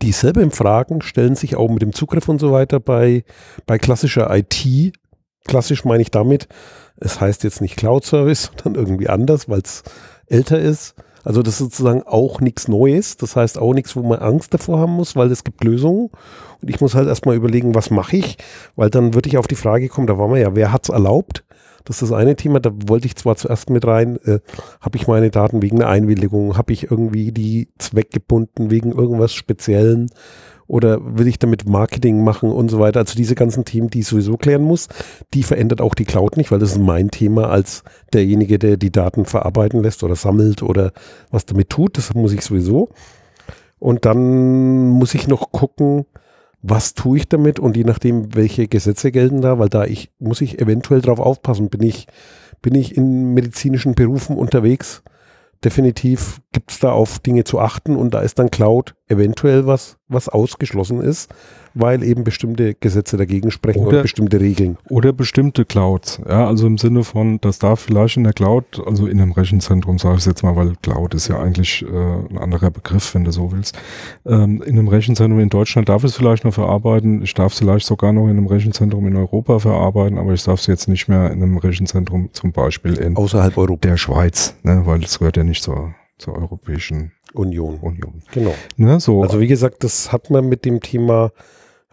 dieselben 0.01 0.51
Fragen 0.51 1.01
stellen 1.01 1.35
sich 1.35 1.55
auch 1.55 1.69
mit 1.69 1.81
dem 1.81 1.93
Zugriff 1.93 2.29
und 2.29 2.39
so 2.39 2.51
weiter 2.51 2.79
bei, 2.79 3.23
bei 3.65 3.77
klassischer 3.77 4.33
IT. 4.35 4.93
Klassisch 5.45 5.85
meine 5.85 6.01
ich 6.01 6.11
damit, 6.11 6.47
es 6.97 7.19
heißt 7.19 7.43
jetzt 7.43 7.61
nicht 7.61 7.77
Cloud 7.77 8.05
Service, 8.05 8.51
sondern 8.63 8.75
irgendwie 8.83 9.09
anders, 9.09 9.49
weil 9.49 9.61
es 9.61 9.83
älter 10.27 10.59
ist. 10.59 10.95
Also 11.27 11.41
das 11.41 11.55
ist 11.55 11.59
sozusagen 11.59 12.03
auch 12.03 12.39
nichts 12.39 12.69
Neues. 12.69 13.17
Das 13.17 13.35
heißt 13.35 13.59
auch 13.59 13.73
nichts, 13.73 13.97
wo 13.97 14.01
man 14.01 14.19
Angst 14.19 14.53
davor 14.53 14.79
haben 14.79 14.93
muss, 14.93 15.17
weil 15.17 15.29
es 15.29 15.43
gibt 15.43 15.61
Lösungen. 15.61 16.09
Und 16.61 16.69
ich 16.69 16.79
muss 16.79 16.95
halt 16.95 17.09
erstmal 17.09 17.35
überlegen, 17.35 17.75
was 17.75 17.91
mache 17.91 18.15
ich? 18.15 18.37
Weil 18.77 18.89
dann 18.89 19.13
würde 19.13 19.27
ich 19.27 19.37
auf 19.37 19.45
die 19.45 19.55
Frage 19.55 19.89
kommen, 19.89 20.07
da 20.07 20.17
waren 20.17 20.31
wir 20.31 20.39
ja, 20.39 20.55
wer 20.55 20.71
hat's 20.71 20.87
erlaubt? 20.87 21.43
Das 21.83 22.01
ist 22.01 22.11
das 22.11 22.17
eine 22.17 22.37
Thema, 22.37 22.61
da 22.61 22.71
wollte 22.87 23.07
ich 23.07 23.17
zwar 23.17 23.35
zuerst 23.35 23.69
mit 23.69 23.85
rein, 23.85 24.17
äh, 24.23 24.39
habe 24.79 24.95
ich 24.95 25.07
meine 25.07 25.29
Daten 25.29 25.61
wegen 25.61 25.81
einer 25.81 25.91
Einwilligung, 25.91 26.57
habe 26.57 26.71
ich 26.71 26.89
irgendwie 26.89 27.33
die 27.33 27.67
zweckgebunden 27.77 28.71
wegen 28.71 28.93
irgendwas 28.93 29.33
Speziellen 29.33 30.09
oder 30.67 30.99
will 31.17 31.27
ich 31.27 31.39
damit 31.39 31.67
Marketing 31.67 32.23
machen 32.23 32.51
und 32.51 32.69
so 32.69 32.79
weiter. 32.79 32.99
Also 32.99 33.15
diese 33.15 33.35
ganzen 33.35 33.65
Themen, 33.65 33.89
die 33.89 33.99
ich 33.99 34.07
sowieso 34.07 34.37
klären 34.37 34.63
muss, 34.63 34.87
die 35.33 35.43
verändert 35.43 35.81
auch 35.81 35.95
die 35.95 36.05
Cloud 36.05 36.37
nicht, 36.37 36.51
weil 36.51 36.59
das 36.59 36.71
ist 36.71 36.79
mein 36.79 37.09
Thema 37.09 37.49
als 37.49 37.83
derjenige, 38.13 38.59
der 38.59 38.77
die 38.77 38.91
Daten 38.91 39.25
verarbeiten 39.25 39.81
lässt 39.81 40.03
oder 40.03 40.15
sammelt 40.15 40.61
oder 40.61 40.91
was 41.31 41.45
damit 41.45 41.69
tut. 41.69 41.97
Das 41.97 42.13
muss 42.13 42.33
ich 42.33 42.41
sowieso. 42.41 42.89
Und 43.79 44.05
dann 44.05 44.89
muss 44.89 45.13
ich 45.13 45.27
noch 45.27 45.51
gucken, 45.51 46.05
was 46.61 46.95
tue 46.95 47.17
ich 47.17 47.29
damit 47.29 47.59
und 47.59 47.77
je 47.77 47.83
nachdem, 47.83 48.35
welche 48.35 48.67
Gesetze 48.67 49.11
gelten 49.11 49.41
da, 49.41 49.59
weil 49.59 49.69
da 49.69 49.85
ich, 49.85 50.11
muss 50.19 50.41
ich 50.41 50.59
eventuell 50.59 51.01
drauf 51.01 51.19
aufpassen. 51.19 51.69
Bin 51.69 51.83
ich, 51.83 52.07
bin 52.61 52.75
ich 52.75 52.97
in 52.97 53.33
medizinischen 53.33 53.95
Berufen 53.95 54.35
unterwegs? 54.35 55.03
Definitiv 55.63 56.41
gibt 56.51 56.71
es 56.71 56.79
da 56.79 56.91
auf 56.91 57.19
Dinge 57.19 57.43
zu 57.43 57.59
achten 57.59 57.95
und 57.95 58.13
da 58.13 58.21
ist 58.21 58.37
dann 58.39 58.51
Cloud 58.51 58.95
eventuell 59.07 59.65
was, 59.65 59.97
was 60.07 60.29
ausgeschlossen 60.29 61.01
ist 61.01 61.29
weil 61.79 62.03
eben 62.03 62.23
bestimmte 62.23 62.73
Gesetze 62.73 63.17
dagegen 63.17 63.51
sprechen 63.51 63.85
oder, 63.85 63.97
und 63.97 64.03
bestimmte 64.03 64.39
Regeln. 64.39 64.77
Oder 64.89 65.13
bestimmte 65.13 65.65
Clouds. 65.65 66.19
Ja, 66.27 66.47
also 66.47 66.67
im 66.67 66.77
Sinne 66.77 67.03
von, 67.03 67.39
das 67.41 67.59
darf 67.59 67.81
vielleicht 67.81 68.17
in 68.17 68.23
der 68.23 68.33
Cloud, 68.33 68.81
also 68.85 69.07
in 69.07 69.21
einem 69.21 69.31
Rechenzentrum, 69.31 69.99
sage 69.99 70.17
ich 70.17 70.25
jetzt 70.25 70.43
mal, 70.43 70.55
weil 70.55 70.73
Cloud 70.81 71.13
ist 71.13 71.27
ja 71.27 71.39
eigentlich 71.39 71.83
äh, 71.83 71.87
ein 71.87 72.37
anderer 72.37 72.71
Begriff, 72.71 73.13
wenn 73.13 73.23
du 73.23 73.31
so 73.31 73.51
willst. 73.51 73.77
Ähm, 74.25 74.61
in 74.63 74.77
einem 74.77 74.87
Rechenzentrum 74.87 75.39
in 75.39 75.49
Deutschland 75.49 75.89
darf 75.89 76.03
es 76.03 76.15
vielleicht 76.15 76.45
noch 76.45 76.53
verarbeiten. 76.53 77.21
Ich 77.21 77.33
darf 77.33 77.53
es 77.53 77.59
vielleicht 77.59 77.85
sogar 77.85 78.11
noch 78.11 78.25
in 78.25 78.31
einem 78.31 78.47
Rechenzentrum 78.47 79.07
in 79.07 79.15
Europa 79.15 79.59
verarbeiten, 79.59 80.17
aber 80.17 80.33
ich 80.33 80.43
darf 80.43 80.59
es 80.59 80.67
jetzt 80.67 80.87
nicht 80.87 81.07
mehr 81.07 81.31
in 81.31 81.43
einem 81.43 81.57
Rechenzentrum 81.57 82.29
zum 82.33 82.51
Beispiel 82.51 82.95
in 82.95 83.15
außerhalb 83.15 83.57
Europa. 83.57 83.89
der 83.89 83.97
Schweiz, 83.97 84.55
ne, 84.63 84.81
weil 84.85 85.03
es 85.03 85.19
gehört 85.19 85.37
ja 85.37 85.43
nicht 85.43 85.63
zur, 85.63 85.93
zur 86.17 86.35
europäischen 86.35 87.11
Union. 87.33 87.79
Union. 87.81 88.21
Genau. 88.31 88.53
Ne, 88.75 88.99
so. 88.99 89.21
Also 89.21 89.39
wie 89.39 89.47
gesagt, 89.47 89.83
das 89.83 90.11
hat 90.11 90.29
man 90.29 90.47
mit 90.47 90.65
dem 90.65 90.81
Thema 90.81 91.31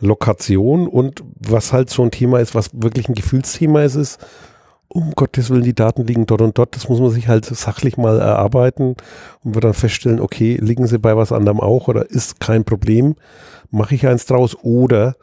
Lokation 0.01 0.89
und 0.89 1.23
was 1.39 1.73
halt 1.73 1.91
so 1.91 2.03
ein 2.03 2.11
Thema 2.11 2.41
ist, 2.41 2.55
was 2.55 2.71
wirklich 2.73 3.09
ein 3.09 3.15
Gefühlsthema 3.15 3.83
ist, 3.83 3.95
ist, 3.95 4.25
um 4.89 5.13
Gottes 5.13 5.51
Willen, 5.51 5.63
die 5.63 5.75
Daten 5.75 6.07
liegen 6.07 6.27
dort 6.27 6.43
und 6.43 6.57
dort. 6.57 6.77
Das 6.77 6.89
muss 6.89 7.01
man 7.01 7.11
sich 7.11 7.27
halt 7.29 7.45
sachlich 7.47 7.97
mal 7.97 8.21
erarbeiten 8.21 8.97
und 9.43 9.55
wird 9.55 9.65
dann 9.65 9.75
feststellen, 9.75 10.21
okay, 10.21 10.57
liegen 10.61 10.87
sie 10.87 10.99
bei 10.99 11.17
was 11.17 11.33
anderem 11.33 11.61
auch 11.61 11.89
oder 11.89 12.11
ist 12.11 12.41
kein 12.41 12.65
Problem, 12.65 13.17
mache 13.71 13.95
ich 13.95 14.07
eins 14.07 14.27
draus 14.27 14.57
oder 14.63 15.17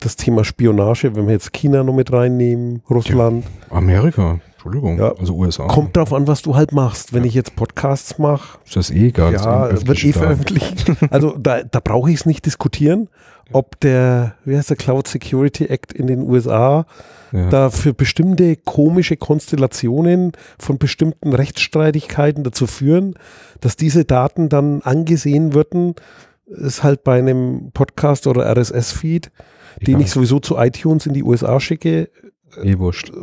das 0.00 0.16
Thema 0.16 0.44
Spionage, 0.44 1.14
wenn 1.16 1.26
wir 1.26 1.32
jetzt 1.32 1.52
China 1.52 1.82
noch 1.82 1.94
mit 1.94 2.12
reinnehmen, 2.12 2.82
Russland. 2.90 3.44
Ja, 3.70 3.76
Amerika, 3.76 4.40
Entschuldigung, 4.68 4.98
ja, 4.98 5.14
also 5.18 5.34
USA. 5.34 5.66
Kommt 5.66 5.96
drauf 5.96 6.12
an, 6.12 6.26
was 6.26 6.42
du 6.42 6.54
halt 6.54 6.72
machst. 6.72 7.12
Wenn 7.12 7.22
ja. 7.22 7.28
ich 7.28 7.34
jetzt 7.34 7.56
Podcasts 7.56 8.18
mache. 8.18 8.58
Ist 8.64 8.76
das 8.76 8.90
eh 8.90 9.08
egal. 9.08 9.32
Ja, 9.32 9.70
wird 9.86 10.04
eh 10.04 10.12
veröffentlicht. 10.12 10.92
also 11.10 11.36
da, 11.38 11.62
da 11.62 11.80
brauche 11.80 12.10
ich 12.10 12.16
es 12.16 12.26
nicht 12.26 12.46
diskutieren 12.46 13.08
ob 13.52 13.80
der, 13.80 14.34
wie 14.44 14.56
heißt 14.56 14.70
der 14.70 14.76
Cloud 14.76 15.08
Security 15.08 15.66
Act 15.66 15.92
in 15.92 16.06
den 16.06 16.28
USA 16.28 16.86
ja. 17.32 17.48
da 17.48 17.70
für 17.70 17.94
bestimmte 17.94 18.56
komische 18.56 19.16
Konstellationen 19.16 20.32
von 20.58 20.78
bestimmten 20.78 21.32
Rechtsstreitigkeiten 21.32 22.44
dazu 22.44 22.66
führen, 22.66 23.14
dass 23.60 23.76
diese 23.76 24.04
Daten 24.04 24.48
dann 24.48 24.82
angesehen 24.82 25.54
würden, 25.54 25.94
ist 26.46 26.82
halt 26.82 27.04
bei 27.04 27.18
einem 27.18 27.70
Podcast 27.72 28.26
oder 28.26 28.46
RSS-Feed, 28.54 29.30
den 29.86 30.00
ich 30.00 30.10
sowieso 30.10 30.40
zu 30.40 30.56
iTunes 30.56 31.06
in 31.06 31.12
die 31.12 31.22
USA 31.22 31.60
schicke, 31.60 32.10
eh 32.62 32.76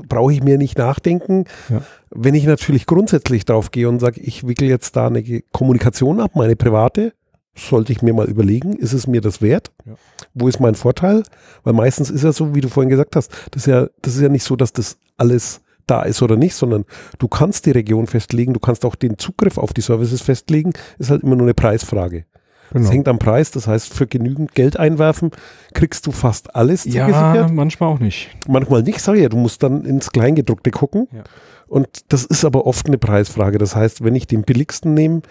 brauche 0.07 0.33
ich 0.33 0.43
mir 0.43 0.57
nicht 0.57 0.77
nachdenken. 0.77 1.45
Ja. 1.69 1.81
Wenn 2.11 2.33
ich 2.33 2.45
natürlich 2.45 2.85
grundsätzlich 2.85 3.45
drauf 3.45 3.71
gehe 3.71 3.89
und 3.89 3.99
sage, 3.99 4.21
ich 4.21 4.47
wickel 4.47 4.67
jetzt 4.67 4.95
da 4.95 5.07
eine 5.07 5.23
Kommunikation 5.51 6.19
ab, 6.19 6.31
meine 6.35 6.55
private, 6.55 7.13
sollte 7.57 7.93
ich 7.93 8.01
mir 8.01 8.13
mal 8.13 8.27
überlegen, 8.27 8.73
ist 8.73 8.93
es 8.93 9.07
mir 9.07 9.21
das 9.21 9.41
wert? 9.41 9.71
Ja. 9.85 9.93
Wo 10.33 10.47
ist 10.47 10.59
mein 10.59 10.75
Vorteil? 10.75 11.23
Weil 11.63 11.73
meistens 11.73 12.09
ist 12.09 12.23
ja 12.23 12.31
so, 12.31 12.53
wie 12.53 12.61
du 12.61 12.67
vorhin 12.67 12.89
gesagt 12.89 13.15
hast, 13.15 13.31
das 13.51 13.63
ist 13.63 13.67
ja, 13.67 13.87
das 14.01 14.15
ist 14.15 14.21
ja 14.21 14.29
nicht 14.29 14.43
so, 14.43 14.55
dass 14.55 14.73
das 14.73 14.97
alles 15.17 15.61
da 15.87 16.01
ist 16.01 16.21
oder 16.21 16.35
nicht, 16.35 16.55
sondern 16.55 16.85
du 17.19 17.27
kannst 17.27 17.65
die 17.65 17.71
Region 17.71 18.07
festlegen, 18.07 18.53
du 18.53 18.59
kannst 18.59 18.85
auch 18.85 18.95
den 18.95 19.17
Zugriff 19.17 19.57
auf 19.57 19.73
die 19.73 19.81
Services 19.81 20.21
festlegen, 20.21 20.73
ist 20.97 21.11
halt 21.11 21.23
immer 21.23 21.35
nur 21.35 21.45
eine 21.45 21.53
Preisfrage. 21.53 22.25
Genau. 22.71 22.83
Das 22.83 22.91
hängt 22.91 23.07
am 23.07 23.19
Preis, 23.19 23.51
das 23.51 23.67
heißt, 23.67 23.93
für 23.93 24.07
genügend 24.07 24.53
Geld 24.53 24.77
einwerfen 24.77 25.31
kriegst 25.73 26.07
du 26.07 26.11
fast 26.11 26.55
alles 26.55 26.85
ja, 26.85 27.07
zugesichert. 27.07 27.53
manchmal 27.53 27.89
auch 27.89 27.99
nicht. 27.99 28.29
Manchmal 28.47 28.83
nicht, 28.83 28.99
sag 28.99 29.15
ich 29.15 29.21
ja, 29.21 29.29
du 29.29 29.37
musst 29.37 29.63
dann 29.63 29.85
ins 29.85 30.11
Kleingedruckte 30.11 30.71
gucken. 30.71 31.07
Ja. 31.11 31.23
Und 31.67 31.87
das 32.09 32.25
ist 32.25 32.45
aber 32.45 32.65
oft 32.65 32.87
eine 32.87 32.97
Preisfrage. 32.97 33.57
Das 33.57 33.75
heißt, 33.75 34.03
wenn 34.03 34.15
ich 34.15 34.27
den 34.27 34.43
billigsten 34.43 34.93
nehme, 34.93 35.21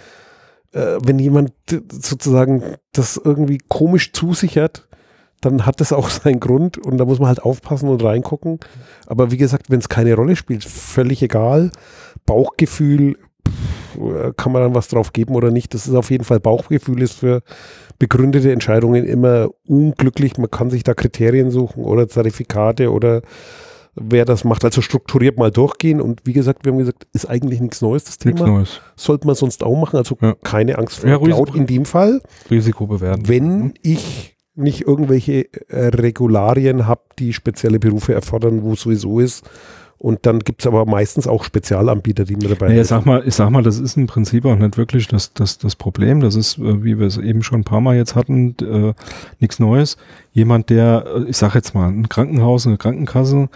äh, 0.72 0.99
wenn 1.05 1.18
jemand 1.18 1.53
sozusagen 1.91 2.62
das 2.93 3.20
irgendwie 3.22 3.59
komisch 3.68 4.12
zusichert, 4.12 4.89
dann 5.41 5.66
hat 5.66 5.80
das 5.80 5.93
auch 5.93 6.09
seinen 6.11 6.41
Grund 6.41 6.78
und 6.78 6.99
da 6.99 7.05
muss 7.05 7.18
man 7.18 7.28
halt 7.28 7.43
aufpassen 7.43 7.89
und 7.89 8.03
reingucken. 8.03 8.61
Aber 9.07 9.30
wie 9.30 9.37
gesagt, 9.37 9.70
wenn 9.70 9.80
es 9.80 9.89
keine 9.89 10.14
Rolle 10.14 10.37
spielt, 10.37 10.64
völlig 10.64 11.22
egal. 11.22 11.70
Bauchgefühl, 12.26 13.18
kann 14.37 14.53
man 14.53 14.63
dann 14.63 14.75
was 14.75 14.89
drauf 14.89 15.13
geben 15.13 15.35
oder 15.35 15.51
nicht. 15.51 15.75
Das 15.75 15.87
ist 15.87 15.95
auf 15.95 16.11
jeden 16.11 16.25
Fall 16.25 16.41
Bauchgefühl 16.41 17.03
ist 17.03 17.15
für 17.15 17.43
begründete 17.99 18.53
Entscheidungen 18.53 19.05
immer 19.05 19.49
unglücklich. 19.67 20.37
Man 20.37 20.51
kann 20.51 20.71
sich 20.71 20.83
da 20.83 20.95
Kriterien 20.95 21.51
suchen 21.51 21.85
oder 21.85 22.09
Zertifikate 22.09 22.91
oder 22.91 23.23
wer 23.95 24.25
das 24.25 24.45
macht. 24.45 24.65
Also 24.65 24.81
strukturiert 24.81 25.39
mal 25.39 25.51
durchgehen 25.51 26.01
und 26.01 26.23
wie 26.25 26.33
gesagt, 26.33 26.65
wir 26.65 26.73
haben 26.73 26.79
gesagt, 26.79 27.07
ist 27.13 27.27
eigentlich 27.27 27.61
nichts 27.61 27.81
Neues, 27.81 28.05
das 28.05 28.19
Thema. 28.19 28.35
Nichts 28.35 28.49
Neues. 28.49 28.81
Sollte 28.97 29.27
man 29.27 29.37
sonst 29.37 29.63
auch 29.63 29.79
machen, 29.79 29.97
also 29.97 30.17
ja. 30.21 30.35
keine 30.43 30.79
Angst 30.79 30.99
vor 30.99 31.11
ja, 31.11 31.19
Cloud 31.19 31.55
in 31.55 31.67
dem 31.67 31.85
Fall. 31.85 32.21
Risiko 32.51 32.87
bewerten. 32.87 33.29
Wenn 33.29 33.59
mhm. 33.59 33.75
ich 33.83 34.37
nicht 34.57 34.83
irgendwelche 34.83 35.53
äh, 35.69 35.87
Regularien 35.87 36.87
habe, 36.87 37.03
die 37.19 37.33
spezielle 37.33 37.79
Berufe 37.79 38.15
erfordern, 38.15 38.63
wo 38.63 38.73
es 38.75 38.81
sowieso 38.81 39.19
ist, 39.21 39.49
und 40.05 40.27
dann 40.27 40.41
gibt 40.41 40.61
es 40.61 40.67
aber 40.67 40.85
meistens 40.85 41.27
auch 41.27 41.45
Spezialanbieter, 41.45 42.27
die 42.27 42.37
mir 42.37 42.49
dabei 42.49 42.69
naja, 42.69 42.85
sag 42.85 43.07
mal, 43.07 43.23
Ich 43.27 43.37
sag 43.37 43.49
mal, 43.49 43.63
das 43.63 43.79
ist 43.79 43.97
im 43.97 44.07
Prinzip 44.07 44.45
auch 44.45 44.55
nicht 44.55 44.77
wirklich 44.77 45.09
das, 45.09 45.33
das, 45.33 45.57
das 45.57 45.77
Problem. 45.77 46.21
Das 46.21 46.35
ist, 46.35 46.59
äh, 46.59 46.85
wie 46.85 46.99
wir 46.99 47.07
es 47.07 47.17
eben 47.17 47.43
schon 47.43 47.61
ein 47.61 47.65
paar 47.65 47.81
Mal 47.81 47.97
jetzt 47.97 48.15
hatten, 48.15 48.55
äh, 48.61 48.93
nichts 49.41 49.61
Neues. 49.61 49.97
Jemand, 50.35 50.69
der, 50.69 51.07
äh, 51.07 51.31
ich 51.31 51.39
sag 51.39 51.55
jetzt 51.55 51.75
mal, 51.75 51.89
ein 51.89 52.11
Krankenhaus, 52.11 52.67
eine 52.67 52.77
Krankenkasse, 52.77 53.49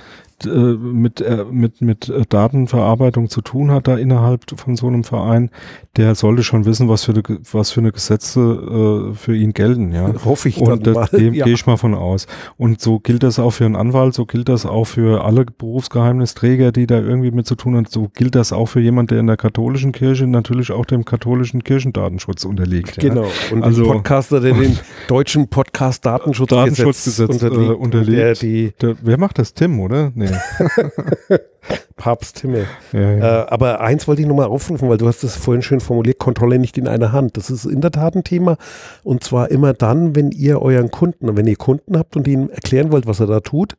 äh, 0.47 0.49
mit, 0.49 1.21
äh, 1.21 1.45
mit, 1.51 1.81
mit 1.81 2.09
äh, 2.09 2.23
Datenverarbeitung 2.29 3.29
zu 3.29 3.41
tun 3.41 3.71
hat 3.71 3.89
da 3.89 3.97
innerhalb 3.97 4.45
von 4.59 4.77
so 4.77 4.87
einem 4.87 5.05
Verein, 5.05 5.51
der 5.97 6.15
sollte 6.15 6.43
schon 6.43 6.65
wissen, 6.65 6.89
was 6.89 7.05
für 7.05 7.13
eine, 7.13 7.23
was 7.53 7.71
für 7.71 7.81
eine 7.81 7.93
Gesetze 7.93 9.11
äh, 9.11 9.15
für 9.15 9.35
ihn 9.35 9.53
gelten, 9.53 9.93
ja. 9.93 10.13
Hoffe 10.25 10.49
ich 10.49 10.61
Und 10.61 10.87
das, 10.87 11.11
dem 11.11 11.35
ja. 11.35 11.45
gehe 11.45 11.55
ich 11.55 11.67
mal 11.67 11.77
von 11.77 11.95
aus. 11.95 12.27
Und 12.57 12.81
so 12.81 13.01
gilt 13.01 13.23
das 13.23 13.39
auch 13.39 13.51
für 13.51 13.65
einen 13.65 13.77
Anwalt, 13.77 14.15
so 14.15 14.27
gilt 14.27 14.49
das 14.49 14.67
auch 14.67 14.85
für 14.85 15.25
alle 15.25 15.45
Berufsgeheimnisträger, 15.45 16.73
die 16.73 16.87
da 16.87 16.99
irgendwie 17.01 17.31
mit 17.31 17.47
zu 17.47 17.55
tun 17.55 17.77
haben, 17.77 17.87
so 17.89 18.09
gilt 18.15 18.35
das 18.35 18.53
auch 18.53 18.67
für 18.67 18.81
jemand, 18.81 19.11
der 19.11 19.21
in 19.21 19.27
der 19.27 19.37
katholischen 19.37 19.93
Kirche 19.93 20.27
natürlich 20.27 20.71
auch 20.71 20.85
dem 20.85 21.05
katholischen 21.05 21.65
Kirchendatenschutz 21.65 22.45
unterliegt. 22.45 22.99
Genau. 22.99 23.25
Ja. 23.25 23.29
Und 23.53 23.63
also, 23.63 23.85
Podcaster, 23.85 24.41
der 24.41 24.55
den 24.55 24.79
deutschen 25.09 25.49
Podcast-Datenschutzgesetz 25.49 26.79
Datenschutzgesetz, 26.79 27.43
unterliegt. 27.43 27.81
Unterliegt. 27.81 28.19
Der, 28.19 28.35
die, 28.35 28.73
der, 28.81 28.97
wer 29.03 29.19
macht 29.19 29.39
das? 29.39 29.55
Tim, 29.55 29.81
oder? 29.81 30.13
Nee. 30.15 30.28
Papst 31.97 32.41
Himmel. 32.41 32.67
Ja, 32.93 33.01
ja. 33.01 33.43
Äh, 33.43 33.47
aber 33.49 33.81
eins 33.81 34.09
wollte 34.09 34.23
ich 34.23 34.29
nochmal 34.29 34.47
aufrufen, 34.47 34.89
weil 34.89 34.99
du 34.99 35.07
hast 35.07 35.25
das 35.25 35.37
vorhin 35.37 35.63
schön 35.63 35.81
formuliert, 35.81 36.19
Kontrolle 36.19 36.59
nicht 36.59 36.79
in 36.79 36.89
einer 36.89 37.13
Hand. 37.13 37.37
Das 37.37 37.51
ist 37.51 37.65
in 37.65 37.81
der 37.81 37.91
Tat 37.91 38.15
ein 38.15 38.25
Thema. 38.25 38.57
Und 39.03 39.25
zwar 39.25 39.51
immer 39.51 39.75
dann, 39.75 40.15
wenn 40.15 40.31
ihr 40.31 40.63
euren 40.63 40.91
Kunden, 40.91 41.37
wenn 41.37 41.47
ihr 41.47 41.57
Kunden 41.57 41.99
habt 41.99 42.17
und 42.17 42.27
ihnen 42.27 42.51
erklären 42.51 42.93
wollt, 42.93 43.07
was 43.07 43.21
er 43.21 43.27
da 43.27 43.41
tut, 43.41 43.77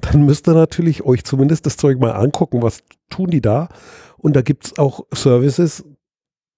dann 0.00 0.24
müsst 0.24 0.48
ihr 0.48 0.54
natürlich 0.54 1.04
euch 1.04 1.24
zumindest 1.24 1.66
das 1.66 1.76
Zeug 1.76 1.98
mal 1.98 2.12
angucken, 2.12 2.62
was 2.62 2.82
tun 3.08 3.30
die 3.30 3.40
da. 3.40 3.68
Und 4.18 4.36
da 4.36 4.42
gibt 4.42 4.66
es 4.66 4.78
auch 4.78 5.06
Services, 5.12 5.84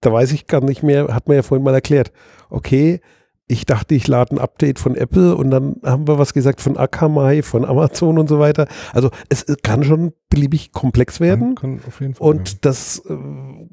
da 0.01 0.13
weiß 0.13 0.33
ich 0.33 0.47
gar 0.47 0.61
nicht 0.61 0.83
mehr, 0.83 1.15
hat 1.15 1.29
man 1.29 1.37
ja 1.37 1.43
vorhin 1.43 1.65
mal 1.65 1.75
erklärt. 1.75 2.13
Okay, 2.51 3.01
ich 3.49 3.65
dachte, 3.65 3.95
ich 3.95 4.07
lade 4.07 4.37
ein 4.37 4.39
Update 4.39 4.79
von 4.79 4.95
Apple 4.95 5.35
und 5.35 5.51
dann 5.51 5.77
haben 5.83 6.07
wir 6.07 6.19
was 6.19 6.35
gesagt 6.35 6.61
von 6.61 6.77
Akamai, 6.77 7.43
von 7.43 7.65
Amazon 7.65 8.19
und 8.19 8.29
so 8.29 8.39
weiter. 8.39 8.69
Also 8.93 9.11
es, 9.31 9.47
kann 9.63 9.83
schon 9.85 10.13
beliebig 10.29 10.73
komplex 10.73 11.19
werden. 11.19 11.55
Kann, 11.55 11.81
kann 11.81 12.15
Fall, 12.15 12.29
und 12.29 12.67
das 12.67 13.03
äh, 13.07 13.17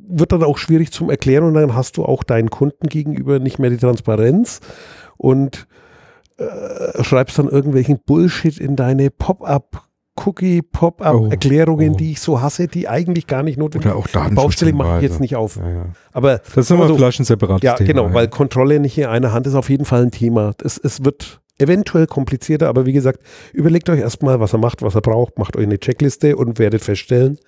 wird 0.08 0.32
dann 0.32 0.44
auch 0.44 0.58
schwierig 0.58 0.92
zum 0.92 1.10
Erklären 1.10 1.44
und 1.44 1.54
dann 1.56 1.76
hast 1.76 1.98
du 1.98 2.06
auch 2.06 2.24
deinen 2.24 2.50
Kunden 2.50 2.88
gegenüber 2.88 3.40
nicht 3.40 3.60
mehr 3.60 3.70
die 3.70 3.78
Transparenz 3.78 4.62
und 5.18 5.68
äh, 6.38 7.04
schreibst 7.04 7.38
dann 7.38 7.50
irgendwelchen 7.50 8.00
Bullshit 8.06 8.58
in 8.58 8.78
deine 8.78 9.12
Pop-up 9.12 9.85
Cookie-Pop-Up-Erklärungen, 10.16 11.92
Oh, 11.92 11.94
oh. 11.94 11.98
die 11.98 12.12
ich 12.12 12.20
so 12.22 12.42
hasse, 12.42 12.68
die 12.68 12.88
eigentlich 12.88 13.28
gar 13.28 13.44
nicht 13.44 13.58
notwendig 13.58 13.92
Oder 13.92 14.00
auch 14.00 14.08
Datenschutz. 14.08 14.36
Baustelle 14.36 14.74
mache 14.74 14.98
ich 14.98 15.04
jetzt 15.04 15.20
nicht 15.20 15.36
auf. 15.36 15.58
Ja, 15.58 15.70
ja. 15.70 15.86
Aber 16.14 16.38
Das 16.38 16.58
ist 16.58 16.68
Sag 16.68 16.78
mal 16.78 16.84
aber 16.86 16.94
so, 16.94 16.98
vielleicht 16.98 17.20
ein 17.20 17.26
separates 17.26 17.64
ja, 17.64 17.74
Thema. 17.76 17.88
genau, 17.88 18.08
ja. 18.08 18.14
weil 18.14 18.28
Kontrolle 18.28 18.80
nicht 18.80 18.98
in 18.98 19.06
einer 19.06 19.34
Hand 19.34 19.48
ist 19.48 19.56
auf 19.56 19.70
jeden 19.70 19.86
Fall 19.86 20.04
ein 20.04 20.12
Thema. 20.12 20.54
Es, 20.64 20.78
es 20.78 21.04
wird 21.04 21.42
eventuell 21.58 22.08
komplizierter, 22.08 22.68
aber 22.68 22.86
wie 22.86 22.94
gesagt, 22.94 23.22
überlegt 23.54 23.90
euch 23.90 24.00
erstmal, 24.00 24.40
was 24.40 24.54
er 24.54 24.60
macht, 24.60 24.82
was 24.82 24.96
er 24.96 25.02
braucht, 25.02 25.38
macht 25.38 25.56
euch 25.56 25.64
eine 25.64 25.80
Checkliste 25.80 26.36
und 26.36 26.60
werdet 26.60 26.82
feststellen, 26.82 27.40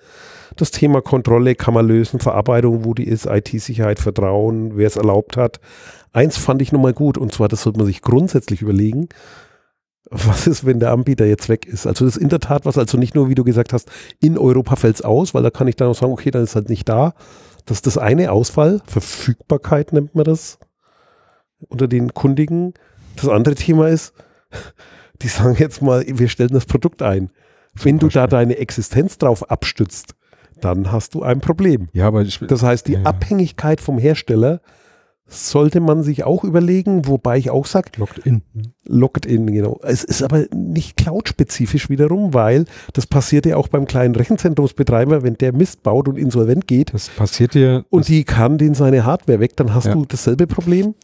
das 0.56 0.70
Thema 0.70 1.02
Kontrolle 1.02 1.54
kann 1.54 1.74
man 1.74 1.86
lösen, 1.86 2.18
Verarbeitung, 2.18 2.84
wo 2.86 2.94
die 2.94 3.04
ist, 3.06 3.26
IT-Sicherheit, 3.26 3.98
Vertrauen, 3.98 4.76
wer 4.76 4.86
es 4.86 4.96
erlaubt 4.96 5.36
hat. 5.36 5.60
Eins 6.12 6.38
fand 6.38 6.62
ich 6.62 6.72
nochmal 6.72 6.94
gut 6.94 7.18
und 7.18 7.32
zwar, 7.32 7.48
das 7.48 7.62
sollte 7.62 7.78
man 7.78 7.86
sich 7.86 8.00
grundsätzlich 8.00 8.62
überlegen, 8.62 9.08
was 10.10 10.46
ist, 10.46 10.64
wenn 10.64 10.80
der 10.80 10.92
Anbieter 10.92 11.26
jetzt 11.26 11.48
weg 11.48 11.66
ist? 11.66 11.86
Also 11.86 12.04
das 12.04 12.16
ist 12.16 12.22
in 12.22 12.28
der 12.28 12.40
Tat 12.40 12.64
was, 12.64 12.78
also 12.78 12.96
nicht 12.98 13.14
nur, 13.14 13.28
wie 13.28 13.34
du 13.34 13.44
gesagt 13.44 13.72
hast, 13.72 13.90
in 14.20 14.38
Europa 14.38 14.76
fällt 14.76 14.96
es 14.96 15.02
aus, 15.02 15.34
weil 15.34 15.42
da 15.42 15.50
kann 15.50 15.68
ich 15.68 15.76
dann 15.76 15.88
auch 15.88 15.94
sagen, 15.94 16.12
okay, 16.12 16.30
dann 16.30 16.44
ist 16.44 16.54
halt 16.54 16.68
nicht 16.68 16.88
da. 16.88 17.14
Das 17.66 17.78
ist 17.78 17.86
das 17.86 17.98
eine 17.98 18.32
Ausfall, 18.32 18.80
Verfügbarkeit 18.86 19.92
nennt 19.92 20.14
man 20.14 20.24
das 20.24 20.58
unter 21.68 21.88
den 21.88 22.14
Kundigen. 22.14 22.72
Das 23.16 23.28
andere 23.28 23.54
Thema 23.54 23.88
ist, 23.88 24.14
die 25.22 25.28
sagen 25.28 25.56
jetzt 25.58 25.82
mal, 25.82 26.04
wir 26.06 26.28
stellen 26.28 26.52
das 26.52 26.66
Produkt 26.66 27.02
ein. 27.02 27.30
Wenn 27.74 27.98
du 27.98 28.08
da 28.08 28.26
deine 28.26 28.56
Existenz 28.56 29.18
drauf 29.18 29.50
abstützt, 29.50 30.14
dann 30.60 30.90
hast 30.90 31.14
du 31.14 31.22
ein 31.22 31.40
Problem. 31.40 31.88
ja, 31.92 32.06
aber 32.08 32.24
Das 32.24 32.62
heißt, 32.62 32.88
die 32.88 32.94
Ja, 32.94 33.00
ja. 33.00 33.04
Abhängigkeit 33.06 33.80
vom 33.80 33.98
Hersteller 33.98 34.60
sollte 35.28 35.80
man 35.80 36.02
sich 36.02 36.24
auch 36.24 36.42
überlegen, 36.44 37.06
wobei 37.06 37.36
ich 37.38 37.50
auch 37.50 37.66
sage, 37.66 37.90
locked 37.98 38.18
in. 38.18 38.42
Locked 38.86 39.26
in, 39.26 39.46
genau. 39.46 39.78
Es 39.82 40.02
ist 40.02 40.22
aber 40.22 40.46
nicht 40.54 40.96
Cloud-spezifisch 40.96 41.90
wiederum, 41.90 42.32
weil 42.32 42.64
das 42.94 43.06
passiert 43.06 43.44
ja 43.44 43.56
auch 43.56 43.68
beim 43.68 43.84
kleinen 43.86 44.14
Rechenzentrumsbetreiber, 44.14 45.22
wenn 45.22 45.34
der 45.34 45.52
Mist 45.52 45.82
baut 45.82 46.08
und 46.08 46.16
insolvent 46.18 46.66
geht 46.66 46.94
Das 46.94 47.08
passiert 47.10 47.54
dir. 47.54 47.84
und 47.90 48.08
die 48.08 48.24
kann 48.24 48.56
den 48.58 48.74
seine 48.74 49.04
Hardware 49.04 49.40
weg, 49.40 49.56
dann 49.56 49.74
hast 49.74 49.86
Ja. 49.86 49.94
du 49.94 50.04
dasselbe 50.06 50.46
Problem. 50.46 50.94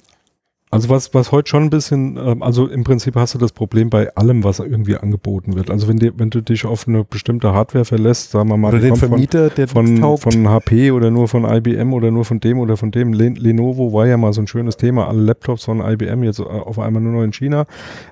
Also 0.75 0.89
was, 0.89 1.15
was 1.15 1.31
heute 1.31 1.49
schon 1.49 1.65
ein 1.65 1.71
bisschen, 1.71 2.17
ähm, 2.17 2.43
also 2.43 2.67
im 2.67 2.83
Prinzip 2.83 3.15
hast 3.15 3.35
du 3.35 3.39
das 3.39 3.53
Problem 3.53 3.91
bei 3.91 4.15
allem, 4.17 4.43
was 4.43 4.59
irgendwie 4.59 4.97
angeboten 4.97 5.55
wird. 5.55 5.71
Also 5.71 5.87
wenn, 5.87 5.99
dir, 5.99 6.13
wenn 6.17 6.31
du 6.31 6.41
dich 6.41 6.67
auf 6.67 6.89
eine 6.89 7.05
bestimmte 7.05 7.53
Hardware 7.53 7.85
verlässt, 7.85 8.33
sagen 8.33 8.49
wir 8.49 8.57
mal, 8.57 8.69
Oder 8.69 8.81
den 8.81 8.91
kommt 8.91 9.01
von, 9.01 9.09
Vermieter, 9.11 9.51
der 9.51 9.69
von, 9.69 10.19
von 10.19 10.49
HP 10.49 10.91
oder 10.91 11.13
nur 11.13 11.29
von 11.29 11.45
IBM 11.45 11.93
oder 11.93 12.11
nur 12.11 12.25
von 12.25 12.41
dem 12.41 12.59
oder 12.59 12.77
von 12.77 12.91
dem. 12.91 13.13
Le 13.13 13.29
Lenovo 13.29 13.93
war 13.93 14.07
ja 14.07 14.17
mal 14.17 14.33
so 14.33 14.41
ein 14.41 14.49
schönes 14.49 14.77
Thema. 14.77 15.07
Alle 15.07 15.23
Laptops 15.23 15.65
von 15.65 15.81
IBM 15.81 16.25
jetzt 16.25 16.41
äh, 16.41 16.43
auf 16.43 16.79
einmal 16.81 17.03
nur 17.03 17.13
noch 17.13 17.23
in 17.23 17.33
China. 17.33 17.67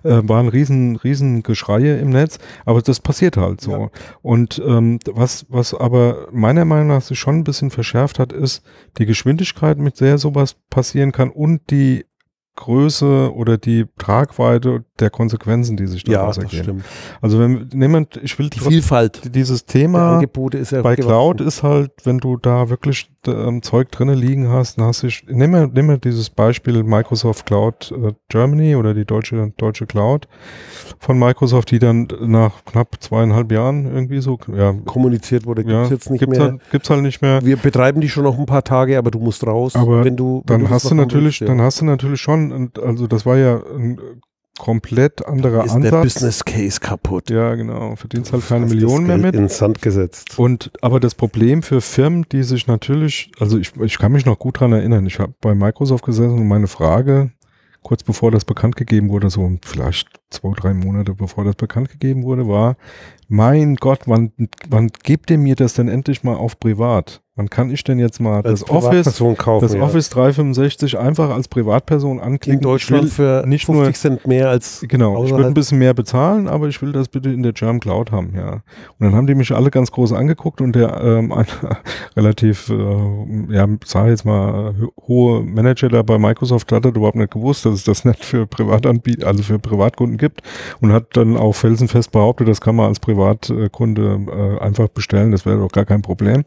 Äh, 0.04 0.20
waren 0.22 0.48
riesen, 0.48 0.96
riesen 0.96 1.42
Geschreie 1.42 1.98
im 1.98 2.10
Netz. 2.10 2.38
Aber 2.64 2.80
das 2.80 3.00
passiert 3.00 3.36
halt 3.36 3.60
so. 3.60 3.72
Ja. 3.72 3.90
Und 4.22 4.62
ähm, 4.64 5.00
was, 5.10 5.46
was 5.48 5.74
aber 5.74 6.28
meiner 6.30 6.64
Meinung 6.64 6.88
nach 6.88 7.02
sich 7.02 7.18
schon 7.18 7.38
ein 7.38 7.44
bisschen 7.44 7.70
verschärft 7.70 8.20
hat, 8.20 8.32
ist 8.32 8.62
die 8.98 9.06
Geschwindigkeit, 9.06 9.78
mit 9.78 10.00
der 10.00 10.18
sowas 10.18 10.54
passieren 10.70 11.10
kann 11.10 11.30
und 11.30 11.70
die 11.70 12.04
Größe 12.56 13.32
oder 13.34 13.58
die 13.58 13.86
Tragweite 13.98 14.84
der 15.00 15.10
Konsequenzen, 15.10 15.76
die 15.76 15.86
sich 15.86 16.06
ja, 16.06 16.18
daraus 16.18 16.36
das 16.36 16.52
ergeben. 16.52 16.84
Also 17.20 17.38
wenn 17.38 17.68
jemand, 17.72 18.18
ich 18.22 18.38
will 18.38 18.50
Die 18.50 18.60
Vielfalt 18.60 19.34
dieses 19.34 19.64
Thema 19.64 20.14
Angebote 20.14 20.58
ist 20.58 20.72
ja 20.72 20.82
bei 20.82 20.94
gewachsen. 20.94 21.08
Cloud 21.08 21.40
ist 21.40 21.62
halt, 21.62 21.92
wenn 22.04 22.18
du 22.18 22.36
da 22.36 22.68
wirklich 22.68 23.11
ähm, 23.26 23.62
Zeug 23.62 23.90
drinne 23.90 24.14
liegen 24.14 24.48
hast, 24.48 24.78
dann 24.78 24.86
hast 24.86 25.02
du, 25.02 25.08
nimm 25.28 25.50
mal, 25.50 25.68
nimm 25.72 25.86
mal 25.86 25.98
dieses 25.98 26.30
Beispiel 26.30 26.82
Microsoft 26.82 27.46
Cloud 27.46 27.92
äh, 27.92 28.12
Germany 28.28 28.76
oder 28.76 28.94
die 28.94 29.04
deutsche, 29.04 29.52
deutsche 29.56 29.86
Cloud 29.86 30.28
von 30.98 31.18
Microsoft, 31.18 31.70
die 31.70 31.78
dann 31.78 32.08
nach 32.20 32.64
knapp 32.64 32.96
zweieinhalb 33.00 33.50
Jahren 33.52 33.86
irgendwie 33.86 34.20
so, 34.20 34.38
ja, 34.54 34.72
kommuniziert 34.84 35.46
wurde, 35.46 35.62
gibt 35.62 35.72
ja 35.72 35.82
es 35.84 35.90
jetzt 35.90 36.10
nicht 36.10 36.20
gibt's, 36.20 36.38
mehr. 36.38 36.48
Halt, 36.52 36.70
gibt's 36.70 36.90
halt 36.90 37.02
nicht 37.02 37.22
mehr. 37.22 37.44
Wir 37.44 37.56
betreiben 37.56 38.00
die 38.00 38.08
schon 38.08 38.24
noch 38.24 38.38
ein 38.38 38.46
paar 38.46 38.64
Tage, 38.64 38.98
aber 38.98 39.10
du 39.10 39.18
musst 39.18 39.46
raus, 39.46 39.74
Aber 39.74 40.04
wenn 40.04 40.16
du 40.16 40.42
wenn 40.46 40.60
Dann 40.60 40.62
das 40.62 40.70
hast 40.70 40.90
du 40.90 40.94
natürlich, 40.94 41.40
willst, 41.40 41.40
ja. 41.42 41.46
dann 41.48 41.60
hast 41.60 41.80
du 41.80 41.84
natürlich 41.84 42.20
schon, 42.20 42.70
also 42.82 43.06
das 43.06 43.26
war 43.26 43.36
ja 43.36 43.56
ein 43.56 43.98
komplett 44.58 45.24
anderer 45.26 45.64
ist 45.64 45.74
der 45.74 45.76
Ansatz. 45.76 46.02
Business 46.02 46.44
Case 46.44 46.80
kaputt. 46.80 47.30
Ja, 47.30 47.54
genau, 47.54 47.96
verdienst 47.96 48.32
halt 48.32 48.46
keine 48.46 48.66
Millionen 48.66 49.06
mehr 49.06 49.18
mit. 49.18 49.34
ins 49.34 49.58
Sand 49.58 49.82
gesetzt. 49.82 50.38
Und 50.38 50.70
aber 50.80 51.00
das 51.00 51.14
Problem 51.14 51.62
für 51.62 51.80
Firmen, 51.80 52.26
die 52.30 52.42
sich 52.42 52.66
natürlich, 52.66 53.32
also 53.38 53.58
ich, 53.58 53.72
ich 53.80 53.98
kann 53.98 54.12
mich 54.12 54.26
noch 54.26 54.38
gut 54.38 54.60
dran 54.60 54.72
erinnern, 54.72 55.06
ich 55.06 55.18
habe 55.18 55.34
bei 55.40 55.54
Microsoft 55.54 56.04
gesessen 56.04 56.38
und 56.38 56.48
meine 56.48 56.68
Frage, 56.68 57.32
kurz 57.82 58.02
bevor 58.02 58.30
das 58.30 58.44
bekannt 58.44 58.76
gegeben 58.76 59.08
wurde, 59.08 59.30
so 59.30 59.58
vielleicht 59.64 60.08
zwei, 60.30 60.52
drei 60.54 60.72
Monate 60.74 61.14
bevor 61.14 61.44
das 61.44 61.56
bekannt 61.56 61.90
gegeben 61.90 62.22
wurde, 62.22 62.46
war, 62.46 62.76
mein 63.28 63.76
Gott, 63.76 64.02
wann, 64.06 64.32
wann 64.68 64.88
gebt 65.02 65.30
ihr 65.30 65.38
mir 65.38 65.56
das 65.56 65.74
denn 65.74 65.88
endlich 65.88 66.22
mal 66.22 66.36
auf 66.36 66.58
privat? 66.60 67.22
Wann 67.34 67.48
kann 67.48 67.70
ich 67.70 67.82
denn 67.82 67.98
jetzt 67.98 68.20
mal 68.20 68.42
Als 68.42 68.60
das 68.60 68.68
Office, 68.68 69.18
kaufen, 69.38 69.62
das 69.66 69.72
ja. 69.72 69.80
Office 69.80 70.10
365 70.10 70.98
einfach 70.98 71.30
als 71.30 71.48
Privatperson 71.48 72.18
in 72.18 72.22
anklicken? 72.22 72.60
Deutschland 72.60 73.04
Ich 73.06 73.18
will, 73.18 73.40
für 73.40 73.46
nicht 73.48 73.64
50 73.64 73.84
nur- 73.86 73.94
Cent 73.94 74.26
mehr 74.26 74.50
als 74.50 74.84
Genau, 74.86 75.14
ich 75.24 75.30
würde 75.30 75.44
ein 75.44 75.52
außerhalb- 75.52 75.54
bisschen 75.54 75.78
mehr 75.78 75.94
bezahlen, 75.94 76.46
aber 76.46 76.68
ich 76.68 76.82
will 76.82 76.92
das 76.92 77.08
bitte 77.08 77.30
in 77.30 77.42
der 77.42 77.54
Germ 77.54 77.80
Cloud 77.80 78.12
haben, 78.12 78.34
ja. 78.36 78.52
Und 78.52 78.62
dann 79.00 79.14
haben 79.14 79.26
die 79.26 79.34
mich 79.34 79.50
alle 79.52 79.70
ganz 79.70 79.90
groß 79.90 80.12
angeguckt 80.12 80.60
und 80.60 80.74
der 80.76 81.00
ähm, 81.02 81.32
ein 81.32 81.46
relativ, 82.16 82.68
äh, 82.68 82.74
ja, 83.54 83.66
sag 83.86 84.04
ich 84.04 84.10
jetzt 84.10 84.26
mal, 84.26 84.74
ho- 84.78 84.92
hohe 85.08 85.42
Manager 85.42 85.88
da 85.88 86.02
bei 86.02 86.18
Microsoft 86.18 86.70
hat 86.70 86.84
das 86.84 86.92
überhaupt 86.92 87.16
nicht 87.16 87.32
gewusst, 87.32 87.64
dass 87.64 87.72
es 87.76 87.84
das 87.84 88.04
nicht 88.04 88.22
für 88.26 88.46
Privatanbieter, 88.46 89.26
also 89.26 89.42
für 89.42 89.58
Privatkunden 89.58 90.18
gibt 90.18 90.42
und 90.82 90.92
hat 90.92 91.16
dann 91.16 91.38
auch 91.38 91.54
felsenfest 91.54 92.12
behauptet, 92.12 92.46
das 92.48 92.60
kann 92.60 92.76
man 92.76 92.88
als 92.88 93.00
Privatkunde 93.00 94.20
äh, 94.58 94.62
einfach 94.62 94.88
bestellen, 94.88 95.32
das 95.32 95.46
wäre 95.46 95.56
doch 95.60 95.72
gar 95.72 95.86
kein 95.86 96.02
Problem. 96.02 96.44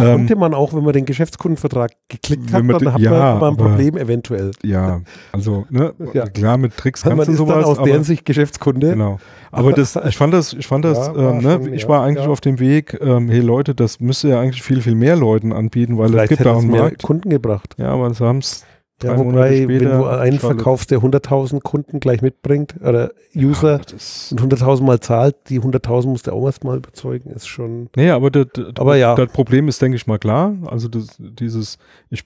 Ähm, 0.00 0.16
Konnte 0.18 0.36
man 0.36 0.54
auch, 0.54 0.72
wenn 0.74 0.82
man 0.84 0.92
den 0.92 1.04
Geschäftskundenvertrag 1.04 1.92
geklickt 2.08 2.52
hat, 2.52 2.64
man 2.64 2.78
dann 2.78 2.92
hat 2.94 3.00
ja, 3.00 3.10
man 3.10 3.20
ein 3.20 3.42
aber- 3.42 3.56
Problem 3.56 3.96
eventuell. 3.96 4.50
ja, 4.62 5.00
also 5.32 5.66
ne, 5.70 5.92
Ja. 6.12 6.26
klar 6.26 6.56
mit 6.58 6.76
Tricks 6.76 7.04
Man 7.04 7.14
kannst 7.16 7.28
du 7.28 7.32
ist 7.32 7.38
sowas, 7.38 7.54
dann 7.56 7.64
aus 7.64 7.78
aber- 7.78 7.86
deren 7.88 8.04
Sicht 8.04 8.24
Geschäftskunde. 8.24 8.90
Genau. 8.92 9.18
Aber 9.52 9.72
das, 9.72 9.96
ich 9.96 10.16
fand 10.16 10.32
das, 10.32 10.52
ich 10.52 10.66
fand 10.66 10.84
das, 10.84 10.98
Ja, 11.08 11.14
war 11.16 11.32
ähm, 11.34 11.38
ne, 11.42 11.52
schon, 11.64 11.72
ich 11.74 11.88
war 11.88 12.04
eigentlich 12.04 12.26
auf 12.26 12.40
dem 12.40 12.60
Weg, 12.60 12.96
ähm, 13.00 13.28
hey 13.28 13.40
Leute, 13.40 13.74
das 13.74 13.98
müsste 14.00 14.28
ja 14.28 14.40
eigentlich 14.40 14.62
viel, 14.62 14.80
viel 14.80 14.94
mehr 14.94 15.16
Leuten 15.16 15.52
anbieten, 15.52 15.98
weil 15.98 16.14
es 16.14 16.28
gibt 16.28 16.44
da 16.44 16.56
einen 16.56 16.70
mehr 16.70 16.82
Markt. 16.82 17.02
Kunden 17.02 17.30
gebracht. 17.30 17.74
Ja, 17.78 17.88
aber 17.88 18.12
sie 18.14 18.24
haben 18.24 18.38
es 18.38 18.64
drei 19.00 19.16
Monate 19.16 19.36
wobei, 19.36 19.62
später. 19.62 19.90
wenn 19.90 19.98
du 19.98 20.04
einen 20.06 20.38
verkaufst, 20.38 20.90
der 20.90 21.00
100.000 21.00 21.60
Kunden 21.62 22.00
gleich 22.00 22.22
mitbringt, 22.22 22.74
oder 22.80 23.10
User, 23.34 23.72
Ja, 23.72 23.96
und 24.30 24.40
100.000 24.40 24.82
Mal 24.82 25.00
zahlt, 25.00 25.36
die 25.48 25.60
100.000 25.60 26.06
musst 26.06 26.26
du 26.26 26.32
auch 26.32 26.46
erstmal 26.46 26.76
überzeugen, 26.76 27.30
ist 27.30 27.48
schon. 27.48 27.88
nee, 27.96 28.10
aber 28.10 28.30
das, 28.30 28.46
Aber 28.78 28.96
ja. 28.96 29.14
das 29.14 29.30
Problem 29.32 29.68
ist, 29.68 29.82
denke 29.82 29.96
ich 29.96 30.06
mal, 30.06 30.18
klar. 30.18 30.54
Also 30.66 30.88
das, 30.88 31.16
dieses, 31.18 31.78
ich, 32.10 32.24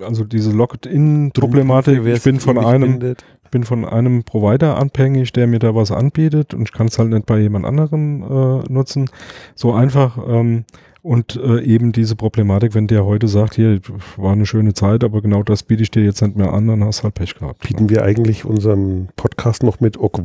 also 0.00 0.24
diese 0.24 0.52
Locked-in-Problematik, 0.52 2.04
ich 2.06 2.22
bin 2.22 2.40
von 2.40 2.58
einem, 2.58 2.98
bindet. 2.98 3.24
Ich 3.44 3.50
bin 3.50 3.64
von 3.64 3.84
einem 3.84 4.22
Provider 4.22 4.76
abhängig, 4.76 5.32
der 5.32 5.46
mir 5.48 5.58
da 5.58 5.74
was 5.74 5.90
anbietet 5.90 6.54
und 6.54 6.62
ich 6.62 6.72
kann 6.72 6.86
es 6.86 6.98
halt 6.98 7.08
nicht 7.10 7.26
bei 7.26 7.38
jemand 7.40 7.66
anderem 7.66 8.22
äh, 8.22 8.72
nutzen. 8.72 9.10
So 9.56 9.72
einfach 9.72 10.18
ähm, 10.28 10.64
und 11.02 11.36
äh, 11.36 11.62
eben 11.62 11.92
diese 11.92 12.16
Problematik, 12.16 12.74
wenn 12.74 12.86
der 12.86 13.04
heute 13.04 13.28
sagt, 13.28 13.54
hier 13.54 13.80
war 14.16 14.32
eine 14.32 14.46
schöne 14.46 14.74
Zeit, 14.74 15.04
aber 15.04 15.22
genau 15.22 15.42
das 15.42 15.62
biete 15.62 15.82
ich 15.82 15.90
dir 15.90 16.04
jetzt 16.04 16.20
nicht 16.22 16.36
mehr 16.36 16.52
an, 16.52 16.66
dann 16.66 16.84
hast 16.84 17.00
du 17.00 17.04
halt 17.04 17.14
Pech 17.14 17.34
gehabt. 17.34 17.66
Bieten 17.66 17.88
wir 17.88 18.02
eigentlich 18.02 18.44
unseren 18.44 19.08
Podcast 19.16 19.62
noch 19.62 19.80
mit 19.80 19.98
Ock 19.98 20.18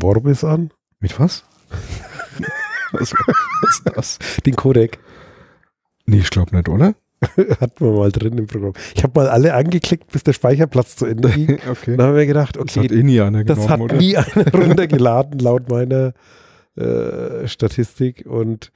an? 0.44 0.72
Mit 1.00 1.20
was? 1.20 1.46
was, 2.92 3.14
was 3.62 3.70
ist 3.70 3.92
das? 3.96 4.20
Den 4.46 4.56
Codec. 4.56 5.00
Nee, 6.06 6.20
ich 6.20 6.30
glaube 6.30 6.56
nicht, 6.56 6.70
oder? 6.70 6.94
Hatten 7.60 7.86
wir 7.86 7.92
mal 7.92 8.12
drin 8.12 8.38
im 8.38 8.48
Programm. 8.48 8.74
Ich 8.94 9.04
habe 9.04 9.20
mal 9.20 9.30
alle 9.30 9.54
angeklickt, 9.54 10.12
bis 10.12 10.24
der 10.24 10.34
Speicherplatz 10.34 10.96
zu 10.96 11.06
Ende 11.06 11.30
ging. 11.30 11.60
okay. 11.70 11.96
Dann 11.96 12.08
haben 12.08 12.16
wir 12.16 12.26
gedacht, 12.26 12.58
Das 12.58 12.76
hat 12.76 12.86
okay, 12.86 13.00
eh 13.00 13.04
nie 13.04 13.22
einer 13.22 13.44
das 13.44 13.58
genommen, 13.58 13.72
hat 13.72 13.82
oder? 13.82 13.96
nie 13.96 14.18
einer 14.18 14.54
runtergeladen, 14.54 15.40
laut 15.40 15.70
meiner 15.70 16.14
äh, 16.76 17.48
Statistik. 17.48 18.26
Und 18.28 18.72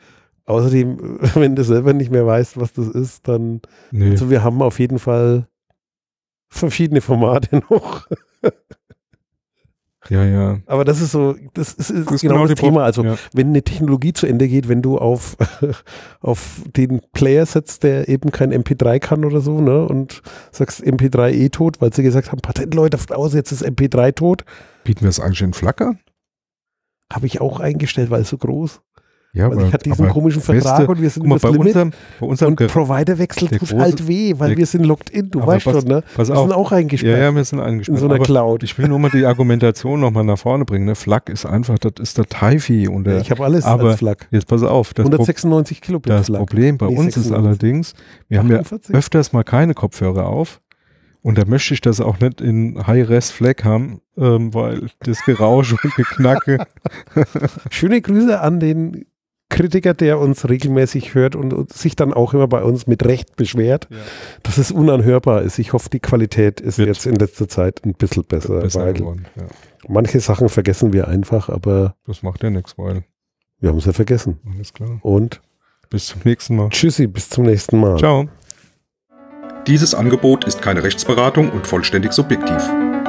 außerdem, 0.50 1.20
wenn 1.36 1.56
du 1.56 1.64
selber 1.64 1.94
nicht 1.94 2.12
mehr 2.12 2.26
weißt, 2.26 2.60
was 2.60 2.74
das 2.74 2.88
ist, 2.88 3.28
dann, 3.28 3.62
Nee. 3.92 4.12
also 4.12 4.30
wir 4.30 4.44
haben 4.44 4.62
auf 4.62 4.80
jeden 4.80 5.00
Fall 5.00 5.48
verschiedene 6.50 7.02
Formate 7.02 7.62
noch. 7.70 8.08
Ja, 10.10 10.26
ja. 10.26 10.60
Aber 10.66 10.86
das 10.86 11.02
ist 11.02 11.12
so, 11.12 11.36
das 11.54 11.74
ist, 11.74 11.92
ist 11.92 12.08
Das 12.08 12.16
ist 12.16 12.22
genau, 12.22 12.36
genau 12.36 12.48
das 12.48 12.60
Thema. 12.60 12.84
Also 12.84 13.04
ja. 13.04 13.16
wenn 13.34 13.50
eine 13.50 13.62
Technologie 13.62 14.14
zu 14.14 14.26
Ende 14.26 14.48
geht, 14.48 14.68
wenn 14.68 14.82
du 14.82 14.98
auf, 14.98 15.38
auf 16.22 16.62
den 16.76 17.02
Player 17.14 17.46
setzt, 17.46 17.84
der 17.84 18.08
eben 18.08 18.32
kein 18.32 18.52
MP3 18.52 19.00
kann 19.00 19.24
oder 19.24 19.42
so, 19.42 19.62
ne, 19.62 19.86
und 19.86 20.24
sagst 20.52 20.82
MP3 20.82 21.32
eh 21.32 21.50
tot, 21.50 21.80
weil 21.80 21.94
sie 21.94 22.02
gesagt 22.02 22.32
haben, 22.32 22.40
Patentleute 22.42 22.98
aus, 23.16 23.34
jetzt 23.34 23.52
ist 23.52 23.64
MP3 23.64 24.16
tot, 24.16 24.46
Bieten 24.84 25.02
wir 25.02 25.10
es 25.10 25.20
eigentlich 25.20 25.42
in 25.42 25.54
Flacker? 25.54 25.96
habe 27.12 27.26
ich 27.26 27.42
auch 27.42 27.60
eingestellt, 27.60 28.12
weil 28.12 28.22
es 28.22 28.30
so 28.30 28.38
groß. 28.38 28.82
Ja, 29.32 29.48
weil 29.56 29.68
ich 29.68 29.74
hatte 29.74 29.88
diesen 29.90 30.06
aber 30.06 30.14
komischen 30.14 30.42
Vertrag 30.42 30.78
beste- 30.78 30.92
und 30.92 31.02
wir 31.04 31.10
sind 31.12 31.22
guck 31.22 31.30
mal, 31.30 31.38
bei 31.40 31.50
Limit. 31.50 31.68
unserem, 31.68 31.92
bei 32.20 32.26
unserem 32.26 32.56
und 32.56 32.68
Providerwechsel 32.68 33.48
der 33.48 33.60
tut 33.60 33.70
große- 33.70 33.80
halt 33.80 34.08
weh, 34.08 34.34
weil 34.38 34.58
wir 34.58 34.66
sind 34.66 34.86
locked 34.86 35.12
in, 35.12 35.30
du 35.30 35.40
Aber 35.42 35.54
weißt 35.54 35.66
pass- 35.66 35.76
schon, 35.82 35.88
ne? 35.88 36.04
pass 36.16 36.30
wir 36.30 36.38
auf. 36.38 36.48
sind 36.48 36.54
auch 36.58 36.72
ja, 36.72 36.78
eingesperrt 36.78 37.20
ja, 37.22 37.36
wir 37.36 37.44
sind 37.44 37.60
in 37.60 37.66
eingesperrt. 37.66 38.00
so 38.00 38.06
einer 38.06 38.16
aber 38.16 38.24
Cloud. 38.24 38.64
ich 38.64 38.76
will 38.80 38.88
nur 38.88 38.98
mal 38.98 39.12
die 39.12 39.26
Argumentation 39.26 40.00
nochmal 40.00 40.24
nach 40.24 40.40
vorne 40.40 40.66
bringen. 40.66 40.86
Ne? 40.86 40.96
Flak 40.96 41.30
ist 41.30 41.46
einfach, 41.46 41.78
das 41.78 41.94
ist 42.00 42.18
der 42.18 42.26
Taifi 42.26 42.88
und 42.88 43.04
der, 43.04 43.20
ich 43.22 43.30
habe 43.30 43.44
alles 43.44 43.66
aber 43.66 43.90
als 43.90 44.00
Flak. 44.00 44.28
jetzt 44.32 44.48
pass 44.48 44.64
auf, 44.64 44.96
das, 44.96 45.04
Pro 45.06 45.12
196 45.12 45.82
Kilobit 45.82 46.10
das. 46.12 46.32
Problem 46.32 46.80
bei 46.80 46.88
Nee, 46.88 46.98
uns 46.98 47.16
ist 47.16 47.26
96. 47.26 47.38
allerdings, 47.46 47.94
wir 48.30 48.40
haben 48.40 48.50
ja 48.50 48.60
48? 48.62 48.96
öfters 48.96 49.32
mal 49.32 49.44
keine 49.44 49.76
Kopfhörer 49.76 50.26
auf. 50.26 50.60
Und 51.22 51.38
da 51.38 51.44
möchte 51.46 51.74
ich 51.74 51.82
das 51.82 52.00
auch 52.00 52.20
nicht 52.22 52.40
in 52.40 52.88
High-Res-Flag 52.88 53.66
haben, 53.66 54.00
ähm, 54.18 54.54
weil 54.54 54.88
das 55.02 55.20
Gerausch 55.26 55.74
und 55.74 55.94
Geknacke. 55.96 56.66
Schöne 57.70 58.02
Grüße 58.02 58.40
an 58.40 58.60
den 58.62 59.06
Kritiker, 59.50 59.94
der 59.94 60.20
uns 60.20 60.48
regelmäßig 60.48 61.16
hört 61.16 61.36
und, 61.36 61.54
und 61.54 61.74
sich 61.74 61.96
dann 61.96 62.14
auch 62.14 62.34
immer 62.34 62.48
bei 62.48 62.62
uns 62.64 62.86
mit 62.88 63.04
Recht 63.06 63.36
beschwert, 63.36 63.88
Ja. 63.90 63.98
dass 64.44 64.58
es 64.58 64.72
unanhörbar 64.72 65.42
ist. 65.42 65.58
Ich 65.60 65.74
hoffe, 65.74 65.90
die 65.90 66.00
Qualität 66.00 66.62
ist 66.62 66.78
Wird 66.78 66.88
jetzt 66.88 67.06
in 67.08 67.16
letzter 67.16 67.48
Zeit 67.48 67.82
ein 67.86 67.94
bisschen 67.96 68.24
besser, 68.24 68.60
besser 68.62 68.82
weil 68.86 68.94
geworden. 68.94 69.26
Ja. 69.36 69.44
manche 69.88 70.20
Sachen 70.20 70.50
vergessen 70.50 70.94
wir 70.94 71.08
einfach, 71.08 71.50
aber 71.50 71.96
Das 72.06 72.22
macht 72.24 72.44
ja 72.44 72.50
nichts, 72.52 72.78
weil 72.78 73.04
wir 73.60 73.70
haben 73.70 73.78
es 73.80 73.86
ja 73.86 73.92
vergessen. 73.94 74.40
alles 74.54 74.72
klar. 74.74 75.00
Und 75.02 75.42
Bis 75.90 76.06
zum 76.06 76.22
nächsten 76.24 76.56
Mal. 76.56 76.70
tschüssi, 76.70 77.08
bis 77.08 77.30
zum 77.30 77.46
nächsten 77.46 77.80
Mal. 77.80 77.98
Ciao. 77.98 78.30
Dieses 79.68 79.94
Angebot 79.94 80.46
ist 80.46 80.62
keine 80.62 80.84
Rechtsberatung 80.84 81.50
und 81.52 81.68
vollständig 81.68 82.14
subjektiv. 82.14 82.62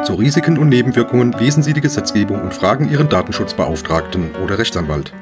Zu 0.04 0.14
Risiken 0.14 0.56
und 0.58 0.70
Nebenwirkungen 0.70 1.32
lesen 1.32 1.62
Sie 1.62 1.74
die 1.74 1.80
Gesetzgebung 1.82 2.40
und 2.40 2.54
fragen 2.54 2.90
Ihren 2.90 3.08
Datenschutzbeauftragten 3.08 4.34
oder 4.42 4.58
Rechtsanwalt. 4.58 5.12